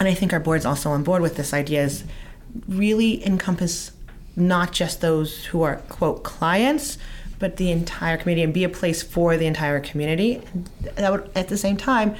and 0.00 0.08
I 0.08 0.14
think 0.14 0.32
our 0.32 0.40
board's 0.40 0.64
also 0.64 0.90
on 0.90 1.04
board 1.04 1.20
with 1.20 1.36
this 1.36 1.52
idea 1.52 1.84
is 1.84 2.04
really 2.66 3.24
encompass 3.24 3.92
not 4.34 4.72
just 4.72 5.02
those 5.02 5.44
who 5.46 5.62
are 5.62 5.76
quote 5.90 6.22
clients, 6.22 6.96
but 7.38 7.58
the 7.58 7.70
entire 7.70 8.16
community 8.16 8.42
and 8.42 8.54
be 8.54 8.64
a 8.64 8.68
place 8.68 9.02
for 9.02 9.36
the 9.36 9.46
entire 9.46 9.78
community. 9.78 10.42
That 10.94 11.12
would 11.12 11.30
at 11.34 11.48
the 11.48 11.58
same 11.58 11.76
time 11.76 12.16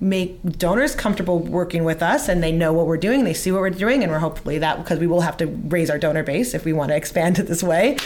make 0.00 0.40
donors 0.58 0.94
comfortable 0.94 1.40
working 1.40 1.84
with 1.84 2.02
us 2.02 2.28
and 2.28 2.42
they 2.42 2.50
know 2.50 2.72
what 2.72 2.86
we're 2.86 2.96
doing 2.96 3.22
they 3.24 3.34
see 3.34 3.52
what 3.52 3.60
we're 3.60 3.68
doing 3.68 4.02
and 4.02 4.10
we're 4.10 4.18
hopefully 4.18 4.56
that 4.56 4.78
because 4.78 4.98
we 4.98 5.06
will 5.06 5.20
have 5.20 5.36
to 5.36 5.46
raise 5.46 5.90
our 5.90 5.98
donor 5.98 6.22
base 6.22 6.54
if 6.54 6.64
we 6.64 6.72
want 6.72 6.88
to 6.88 6.96
expand 6.96 7.38
it 7.38 7.42
this 7.42 7.62
way 7.62 7.98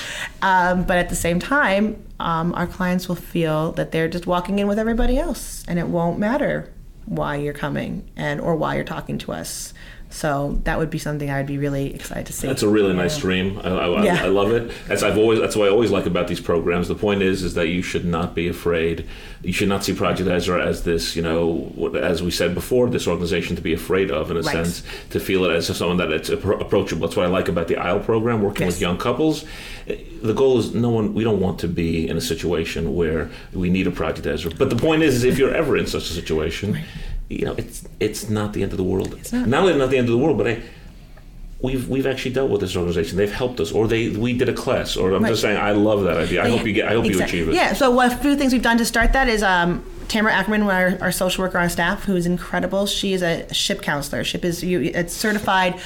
um, 0.42 0.82
but 0.82 0.98
at 0.98 1.08
the 1.08 1.14
same 1.14 1.38
time 1.38 1.96
um, 2.18 2.52
our 2.56 2.66
clients 2.66 3.06
will 3.06 3.14
feel 3.14 3.70
that 3.72 3.92
they're 3.92 4.08
just 4.08 4.26
walking 4.26 4.58
in 4.58 4.66
with 4.66 4.76
everybody 4.76 5.16
else 5.16 5.64
and 5.68 5.78
it 5.78 5.86
won't 5.86 6.18
matter 6.18 6.68
why 7.06 7.36
you're 7.36 7.52
coming 7.52 8.08
and 8.16 8.40
or 8.40 8.56
why 8.56 8.74
you're 8.74 8.84
talking 8.84 9.18
to 9.18 9.32
us. 9.32 9.74
So 10.14 10.60
that 10.62 10.78
would 10.78 10.90
be 10.90 10.98
something 10.98 11.28
I'd 11.28 11.44
be 11.48 11.58
really 11.58 11.92
excited 11.92 12.26
to 12.26 12.32
see. 12.32 12.46
That's 12.46 12.62
a 12.62 12.68
really 12.68 12.94
nice 12.94 13.18
dream. 13.18 13.58
I, 13.64 13.68
I, 13.70 14.04
Yeah. 14.04 14.22
I 14.22 14.28
love 14.28 14.52
it. 14.52 14.70
As 14.88 15.02
I've 15.02 15.18
always, 15.18 15.40
that's 15.40 15.56
what 15.56 15.66
I 15.66 15.72
always 15.72 15.90
like 15.90 16.06
about 16.06 16.28
these 16.28 16.38
programs. 16.40 16.86
The 16.86 16.94
point 16.94 17.20
is, 17.20 17.42
is 17.42 17.54
that 17.54 17.66
you 17.66 17.82
should 17.82 18.04
not 18.04 18.32
be 18.32 18.46
afraid. 18.46 19.06
You 19.42 19.52
should 19.52 19.68
not 19.68 19.82
see 19.84 19.92
Project 19.92 20.28
Ezrah 20.30 20.64
as 20.64 20.84
this, 20.84 21.16
you 21.16 21.22
know, 21.22 21.92
as 22.00 22.22
we 22.22 22.30
said 22.30 22.54
before, 22.54 22.88
this 22.88 23.08
organization 23.08 23.56
to 23.56 23.62
be 23.62 23.72
afraid 23.72 24.12
of, 24.12 24.30
in 24.30 24.36
a 24.36 24.42
Right. 24.42 24.52
sense, 24.52 24.84
to 25.10 25.18
feel 25.18 25.44
it 25.46 25.52
as 25.52 25.66
someone 25.76 25.96
that 25.96 26.12
it's 26.12 26.28
approachable. 26.28 27.08
That's 27.08 27.16
what 27.16 27.26
I 27.26 27.28
like 27.28 27.48
about 27.48 27.66
the 27.66 27.76
Isle 27.76 27.98
program, 27.98 28.40
working 28.40 28.66
with 28.68 28.80
young 28.80 28.98
couples. 28.98 29.44
The 30.22 30.32
goal 30.32 30.58
is 30.60 30.72
no 30.74 30.90
one. 30.90 31.12
We 31.14 31.24
don't 31.24 31.40
want 31.40 31.58
to 31.58 31.68
be 31.68 32.08
in 32.08 32.16
a 32.16 32.20
situation 32.20 32.94
where 32.94 33.30
we 33.52 33.68
need 33.68 33.88
a 33.88 33.90
Project 33.90 34.28
Ezrah. 34.28 34.56
But 34.56 34.70
the 34.70 34.76
point 34.76 35.02
is, 35.02 35.16
is 35.16 35.24
if 35.24 35.38
you're 35.38 35.52
ever 35.54 35.76
in 35.76 35.88
such 35.88 36.08
a 36.08 36.12
situation, 36.12 36.78
you 37.38 37.46
know, 37.46 37.54
it's 37.56 37.86
it's 38.00 38.28
not 38.30 38.52
the 38.52 38.62
end 38.62 38.72
of 38.72 38.78
the 38.78 38.84
world. 38.84 39.14
It's 39.14 39.32
not. 39.32 39.46
not 39.48 39.60
only 39.62 39.76
not 39.78 39.90
the 39.90 39.98
end 39.98 40.08
of 40.08 40.12
the 40.12 40.18
world, 40.18 40.38
but 40.38 40.46
I 40.46 40.62
we've 41.60 41.88
we've 41.88 42.06
actually 42.06 42.32
dealt 42.32 42.50
with 42.50 42.60
this 42.60 42.76
organization. 42.76 43.16
They've 43.16 43.32
helped 43.32 43.58
us, 43.60 43.72
or 43.72 43.88
they 43.88 44.10
we 44.10 44.32
did 44.36 44.48
a 44.48 44.52
class. 44.52 44.96
Or 44.96 45.12
I'm 45.12 45.22
Right. 45.22 45.30
just 45.30 45.42
saying, 45.42 45.56
I 45.56 45.72
love 45.72 46.04
that 46.04 46.16
idea. 46.16 46.44
I 46.44 46.48
hope 46.50 46.66
you 46.66 46.72
get. 46.72 46.88
I 46.88 46.92
hope 46.94 47.06
you 47.06 47.22
achieve 47.22 47.48
it. 47.48 47.54
Yeah. 47.54 47.72
So 47.72 47.98
a 48.00 48.10
few 48.10 48.36
things 48.36 48.52
we've 48.52 48.62
done 48.62 48.78
to 48.78 48.84
start 48.84 49.12
that 49.14 49.28
is 49.28 49.42
um, 49.42 49.82
Tamara 50.08 50.34
Ackerman, 50.34 50.62
our, 50.62 50.98
our 51.00 51.12
social 51.12 51.42
worker 51.42 51.58
on 51.58 51.70
staff, 51.70 52.04
who 52.04 52.16
is 52.16 52.26
incredible. 52.26 52.86
She 52.86 53.14
is 53.14 53.22
a 53.22 53.52
SHIP 53.52 53.82
counselor. 53.82 54.24
SHIP 54.24 54.44
is 54.44 54.62
you, 54.62 54.80
it's 54.80 55.14
certified 55.14 55.80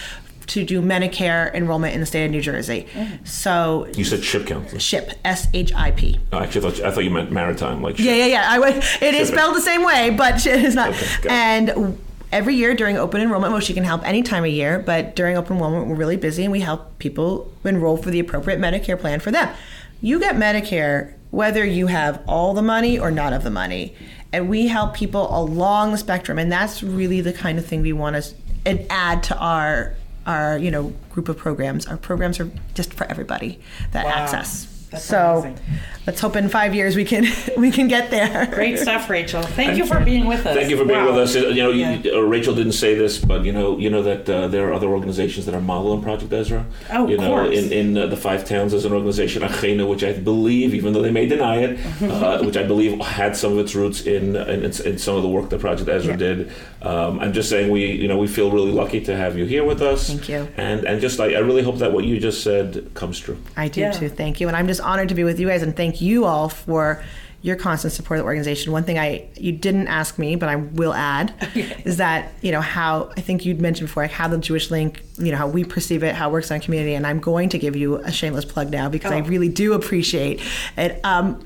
to 0.48 0.64
do 0.64 0.82
Medicare 0.82 1.54
enrollment 1.54 1.94
in 1.94 2.00
the 2.00 2.06
state 2.06 2.24
of 2.24 2.30
New 2.30 2.40
Jersey. 2.40 2.86
Mm-hmm. 2.92 3.24
So 3.24 3.86
You 3.94 4.04
said 4.04 4.24
ship 4.24 4.46
counselor. 4.46 4.80
SHIP, 4.80 5.12
S 5.24 5.48
H 5.54 5.72
I 5.74 5.92
P. 5.92 6.18
Oh, 6.32 6.38
actually, 6.38 6.66
I 6.66 6.70
thought, 6.70 6.84
I 6.84 6.90
thought 6.90 7.04
you 7.04 7.10
meant 7.10 7.30
maritime, 7.30 7.82
like 7.82 7.96
ship. 7.96 8.06
Yeah, 8.06 8.14
yeah, 8.14 8.26
yeah. 8.26 8.46
I 8.48 8.58
would. 8.58 8.76
It 8.76 9.14
is 9.14 9.28
it. 9.28 9.32
spelled 9.32 9.56
the 9.56 9.60
same 9.60 9.84
way, 9.84 10.10
but 10.10 10.44
it 10.46 10.64
is 10.64 10.74
not. 10.74 10.90
Okay, 10.90 11.28
and 11.28 11.98
every 12.32 12.54
year 12.54 12.74
during 12.74 12.96
open 12.96 13.20
enrollment, 13.20 13.54
which 13.54 13.68
you 13.68 13.74
can 13.74 13.84
help 13.84 14.06
any 14.06 14.22
time 14.22 14.44
of 14.44 14.50
year, 14.50 14.78
but 14.78 15.16
during 15.16 15.36
open 15.36 15.56
enrollment, 15.56 15.88
we're 15.88 15.96
really 15.96 16.16
busy 16.16 16.44
and 16.44 16.52
we 16.52 16.60
help 16.60 16.98
people 16.98 17.52
enroll 17.64 17.96
for 17.96 18.10
the 18.10 18.20
appropriate 18.20 18.60
Medicare 18.60 18.98
plan 18.98 19.20
for 19.20 19.30
them. 19.30 19.54
You 20.00 20.18
get 20.20 20.36
Medicare 20.36 21.14
whether 21.30 21.64
you 21.64 21.88
have 21.88 22.22
all 22.26 22.54
the 22.54 22.62
money 22.62 22.98
or 22.98 23.10
none 23.10 23.32
of 23.32 23.44
the 23.44 23.50
money, 23.50 23.94
and 24.32 24.48
we 24.48 24.66
help 24.68 24.94
people 24.94 25.34
along 25.36 25.92
the 25.92 25.98
spectrum, 25.98 26.38
and 26.38 26.50
that's 26.50 26.82
really 26.82 27.20
the 27.20 27.32
kind 27.32 27.58
of 27.58 27.66
thing 27.66 27.82
we 27.82 27.92
want 27.92 28.16
to 28.16 28.92
add 28.92 29.22
to 29.22 29.36
our 29.38 29.94
our 30.28 30.58
you 30.58 30.70
know 30.70 30.92
group 31.10 31.28
of 31.28 31.36
programs. 31.36 31.86
Our 31.86 31.96
programs 31.96 32.38
are 32.38 32.50
just 32.74 32.94
for 32.94 33.04
everybody 33.10 33.58
that 33.92 34.04
Wow. 34.04 34.12
access. 34.12 34.74
That's 34.90 35.04
so 35.04 35.40
amazing. 35.44 35.58
let's 36.06 36.18
hope 36.18 36.34
in 36.34 36.48
five 36.48 36.74
years 36.74 36.96
we 36.96 37.04
can 37.04 37.26
we 37.58 37.70
can 37.70 37.88
get 37.88 38.10
there. 38.10 38.46
Great 38.46 38.78
stuff, 38.78 39.10
Rachel. 39.10 39.42
Thank 39.42 39.76
you 39.76 39.84
for 39.84 40.00
being 40.00 40.24
with 40.24 40.46
us. 40.46 40.56
Thank 40.56 40.70
you 40.70 40.78
for 40.78 40.86
being 40.86 41.04
Wow. 41.04 41.12
with 41.12 41.18
us. 41.24 41.34
You 41.34 41.62
know, 41.62 41.70
Yeah. 41.70 41.98
you, 42.02 42.14
uh, 42.14 42.20
Rachel 42.20 42.54
didn't 42.54 42.72
say 42.84 42.94
this, 42.94 43.18
but 43.18 43.44
you 43.44 43.52
know, 43.52 43.76
you 43.78 43.90
know 43.90 44.02
that 44.02 44.26
uh, 44.30 44.48
there 44.48 44.66
are 44.66 44.72
other 44.72 44.86
organizations 44.88 45.44
that 45.44 45.54
are 45.54 45.60
modeling 45.60 46.00
Project 46.00 46.32
Ezrah. 46.32 46.64
Oh, 46.90 47.04
of 47.04 47.10
you 47.10 47.18
know, 47.18 47.28
course. 47.28 47.54
in, 47.58 47.70
in 47.80 47.98
uh, 47.98 48.06
the 48.06 48.16
five 48.16 48.46
towns, 48.46 48.72
there's 48.72 48.86
an 48.86 48.94
organization, 48.94 49.42
Achena, 49.42 49.84
which 49.86 50.02
I 50.02 50.14
believe, 50.14 50.72
even 50.74 50.94
though 50.94 51.02
they 51.02 51.10
may 51.20 51.26
deny 51.26 51.56
it, 51.66 51.78
uh, 52.02 52.42
which 52.42 52.56
I 52.56 52.62
believe 52.62 52.98
had 53.00 53.36
some 53.36 53.52
of 53.52 53.58
its 53.58 53.74
roots 53.74 54.00
in 54.06 54.36
in, 54.36 54.64
in 54.64 54.96
some 54.98 55.16
of 55.16 55.22
the 55.22 55.28
work 55.36 55.50
that 55.50 55.60
Project 55.60 55.90
Ezrah 55.90 56.06
Yeah. 56.12 56.16
did. 56.16 56.50
Um, 56.80 57.18
I'm 57.18 57.32
just 57.32 57.48
saying, 57.50 57.70
we 57.72 57.86
you 57.90 58.06
know, 58.08 58.18
we 58.18 58.28
feel 58.28 58.50
really 58.50 58.70
lucky 58.70 59.00
to 59.02 59.16
have 59.16 59.36
you 59.36 59.44
here 59.46 59.64
with 59.64 59.82
us. 59.82 60.06
Thank 60.06 60.28
you. 60.28 60.48
And 60.56 60.84
and 60.84 61.00
just 61.00 61.18
I, 61.18 61.34
I 61.34 61.38
really 61.38 61.62
hope 61.62 61.78
that 61.78 61.92
what 61.92 62.04
you 62.04 62.20
just 62.20 62.42
said 62.44 62.90
comes 62.94 63.18
true. 63.18 63.38
I 63.56 63.68
do 63.68 63.80
Yeah. 63.80 63.90
too. 63.92 64.08
Thank 64.08 64.40
you, 64.40 64.46
and 64.48 64.56
I'm 64.56 64.66
just 64.68 64.80
honored 64.80 65.08
to 65.08 65.14
be 65.14 65.24
with 65.24 65.40
you 65.40 65.48
guys, 65.48 65.62
and 65.62 65.76
thank 65.76 66.00
you 66.00 66.24
all 66.24 66.48
for 66.48 67.02
your 67.40 67.54
constant 67.54 67.92
support 67.92 68.18
of 68.18 68.24
the 68.24 68.26
organization. 68.26 68.72
One 68.72 68.82
thing 68.82 68.98
I 68.98 69.24
you 69.36 69.52
didn't 69.52 69.86
ask 69.88 70.18
me, 70.18 70.34
but 70.36 70.48
I 70.48 70.56
will 70.56 70.92
add, 70.94 71.32
is 71.84 71.96
that 71.98 72.32
you 72.42 72.52
know 72.52 72.60
how 72.60 73.10
I 73.16 73.20
think 73.22 73.44
you'd 73.44 73.60
mentioned 73.60 73.88
before, 73.88 74.04
like 74.04 74.10
how 74.12 74.28
the 74.28 74.38
Jewish 74.38 74.70
Link, 74.70 75.02
you 75.18 75.30
know 75.32 75.36
how 75.38 75.48
we 75.48 75.64
perceive 75.64 76.02
it, 76.04 76.14
how 76.14 76.28
it 76.30 76.32
works 76.32 76.50
in 76.50 76.54
our 76.54 76.60
community, 76.60 76.94
and 76.94 77.04
I'm 77.06 77.18
going 77.20 77.48
to 77.50 77.58
give 77.58 77.74
you 77.76 77.96
a 77.96 78.12
shameless 78.12 78.44
plug 78.44 78.70
now 78.70 78.88
because 78.88 79.10
I 79.10 79.20
Oh. 79.20 79.24
really 79.24 79.48
do 79.48 79.72
appreciate 79.72 80.40
it. 80.76 81.00
Um, 81.04 81.44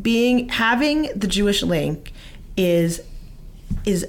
being 0.00 0.48
having 0.48 1.10
the 1.14 1.26
Jewish 1.26 1.62
Link 1.62 2.12
is 2.56 3.00
is 3.84 4.06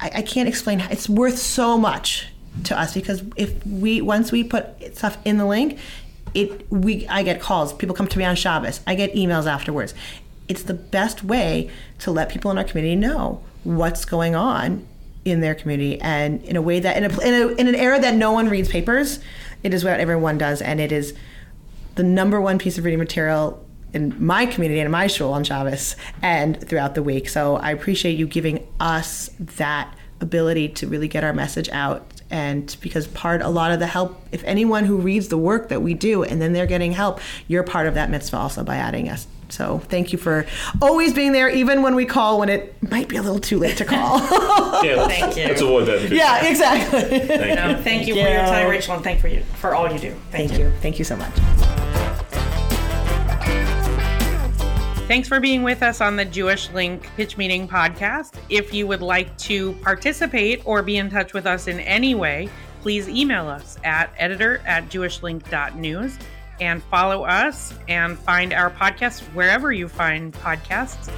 I, 0.00 0.10
I 0.16 0.22
can't 0.22 0.48
explain. 0.48 0.80
It's 0.80 1.08
worth 1.08 1.38
so 1.38 1.78
much 1.78 2.28
to 2.64 2.78
us 2.78 2.94
because 2.94 3.22
if 3.36 3.64
we 3.66 4.00
once 4.00 4.32
we 4.32 4.42
put 4.42 4.96
stuff 4.96 5.16
in 5.24 5.38
the 5.38 5.46
link 5.46 5.78
it 6.34 6.70
we 6.70 7.06
I 7.08 7.22
get 7.22 7.40
calls. 7.40 7.72
People 7.72 7.94
come 7.94 8.06
to 8.08 8.18
me 8.18 8.24
on 8.24 8.36
Shabbos. 8.36 8.80
I 8.86 8.94
get 8.94 9.14
emails 9.14 9.46
afterwards. 9.46 9.94
It's 10.48 10.62
the 10.62 10.74
best 10.74 11.24
way 11.24 11.70
to 12.00 12.10
let 12.10 12.28
people 12.28 12.50
in 12.50 12.58
our 12.58 12.64
community 12.64 12.96
know 12.96 13.42
what's 13.64 14.04
going 14.04 14.34
on 14.34 14.86
in 15.24 15.40
their 15.40 15.54
community 15.54 16.00
and 16.00 16.42
in 16.44 16.56
a 16.56 16.62
way 16.62 16.80
that 16.80 16.96
in, 16.96 17.04
a, 17.04 17.20
in, 17.20 17.34
a, 17.34 17.48
in 17.54 17.68
an 17.68 17.74
era 17.74 18.00
that 18.00 18.14
no 18.14 18.32
one 18.32 18.48
reads 18.48 18.68
papers 18.68 19.18
it 19.62 19.74
is 19.74 19.84
what 19.84 20.00
everyone 20.00 20.38
does 20.38 20.62
and 20.62 20.80
it 20.80 20.90
is 20.90 21.12
the 21.96 22.02
number 22.02 22.40
one 22.40 22.58
piece 22.58 22.78
of 22.78 22.84
reading 22.84 22.98
material 22.98 23.62
in 23.92 24.14
my 24.24 24.46
community 24.46 24.80
and 24.80 24.86
in 24.86 24.92
my 24.92 25.06
shul 25.06 25.32
on 25.32 25.44
Shabbos 25.44 25.96
and 26.22 26.60
throughout 26.68 26.94
the 26.94 27.02
week. 27.02 27.28
So 27.28 27.56
I 27.56 27.70
appreciate 27.70 28.18
you 28.18 28.26
giving 28.26 28.66
us 28.80 29.30
that 29.38 29.94
ability 30.20 30.68
to 30.70 30.86
really 30.86 31.08
get 31.08 31.24
our 31.24 31.32
message 31.32 31.68
out. 31.70 32.04
And 32.30 32.76
because 32.82 33.06
part, 33.06 33.40
a 33.40 33.48
lot 33.48 33.70
of 33.72 33.78
the 33.78 33.86
help, 33.86 34.20
if 34.32 34.44
anyone 34.44 34.84
who 34.84 34.98
reads 34.98 35.28
the 35.28 35.38
work 35.38 35.70
that 35.70 35.80
we 35.80 35.94
do 35.94 36.22
and 36.22 36.42
then 36.42 36.52
they're 36.52 36.66
getting 36.66 36.92
help, 36.92 37.20
you're 37.46 37.62
part 37.62 37.86
of 37.86 37.94
that 37.94 38.10
mitzvah 38.10 38.36
also 38.36 38.62
by 38.64 38.76
adding 38.76 39.08
us. 39.08 39.26
So 39.50 39.78
thank 39.78 40.12
you 40.12 40.18
for 40.18 40.44
always 40.82 41.14
being 41.14 41.32
there, 41.32 41.48
even 41.48 41.80
when 41.80 41.94
we 41.94 42.04
call 42.04 42.38
when 42.40 42.50
it 42.50 42.74
might 42.90 43.08
be 43.08 43.16
a 43.16 43.22
little 43.22 43.38
too 43.40 43.58
late 43.58 43.78
to 43.78 43.84
call. 43.86 44.20
Yeah, 44.84 44.94
let's, 44.94 45.18
Thank 45.18 45.36
you. 45.36 45.44
let's 45.46 45.60
avoid 45.60 45.86
that. 45.86 46.08
yeah, 46.08 46.46
exactly. 46.46 47.00
Thank 47.18 47.56
No, 47.58 47.70
you. 47.70 47.76
thank 47.82 48.06
you 48.06 48.14
Thank 48.14 48.26
for 48.28 48.32
your 48.32 48.44
time, 48.46 48.70
Rachel, 48.70 48.94
and 48.94 49.02
thank 49.02 49.20
for 49.20 49.26
you 49.26 49.42
for 49.56 49.74
all 49.74 49.90
you 49.90 49.98
do. 49.98 50.10
Thank, 50.30 50.50
Thank 50.50 50.60
you. 50.60 50.70
Thank 50.80 50.98
you 51.00 51.04
so 51.04 51.16
much. 51.16 51.77
Thanks 55.08 55.26
for 55.26 55.40
being 55.40 55.62
with 55.62 55.82
us 55.82 56.02
on 56.02 56.16
the 56.16 56.24
Jewish 56.26 56.70
Link 56.72 57.08
Pitch 57.16 57.38
Meeting 57.38 57.66
podcast. 57.66 58.34
If 58.50 58.74
you 58.74 58.86
would 58.86 59.00
like 59.00 59.34
to 59.38 59.72
participate 59.80 60.60
or 60.66 60.82
be 60.82 60.98
in 60.98 61.08
touch 61.08 61.32
with 61.32 61.46
us 61.46 61.66
in 61.66 61.80
any 61.80 62.14
way, 62.14 62.50
please 62.82 63.08
email 63.08 63.48
us 63.48 63.78
at 63.84 64.12
editor 64.18 64.58
at 64.66 64.90
jewishlink.news 64.90 66.18
and 66.60 66.82
follow 66.82 67.24
us 67.24 67.72
and 67.88 68.18
find 68.18 68.52
our 68.52 68.68
podcast 68.68 69.20
wherever 69.32 69.72
you 69.72 69.88
find 69.88 70.34
podcasts. 70.34 71.10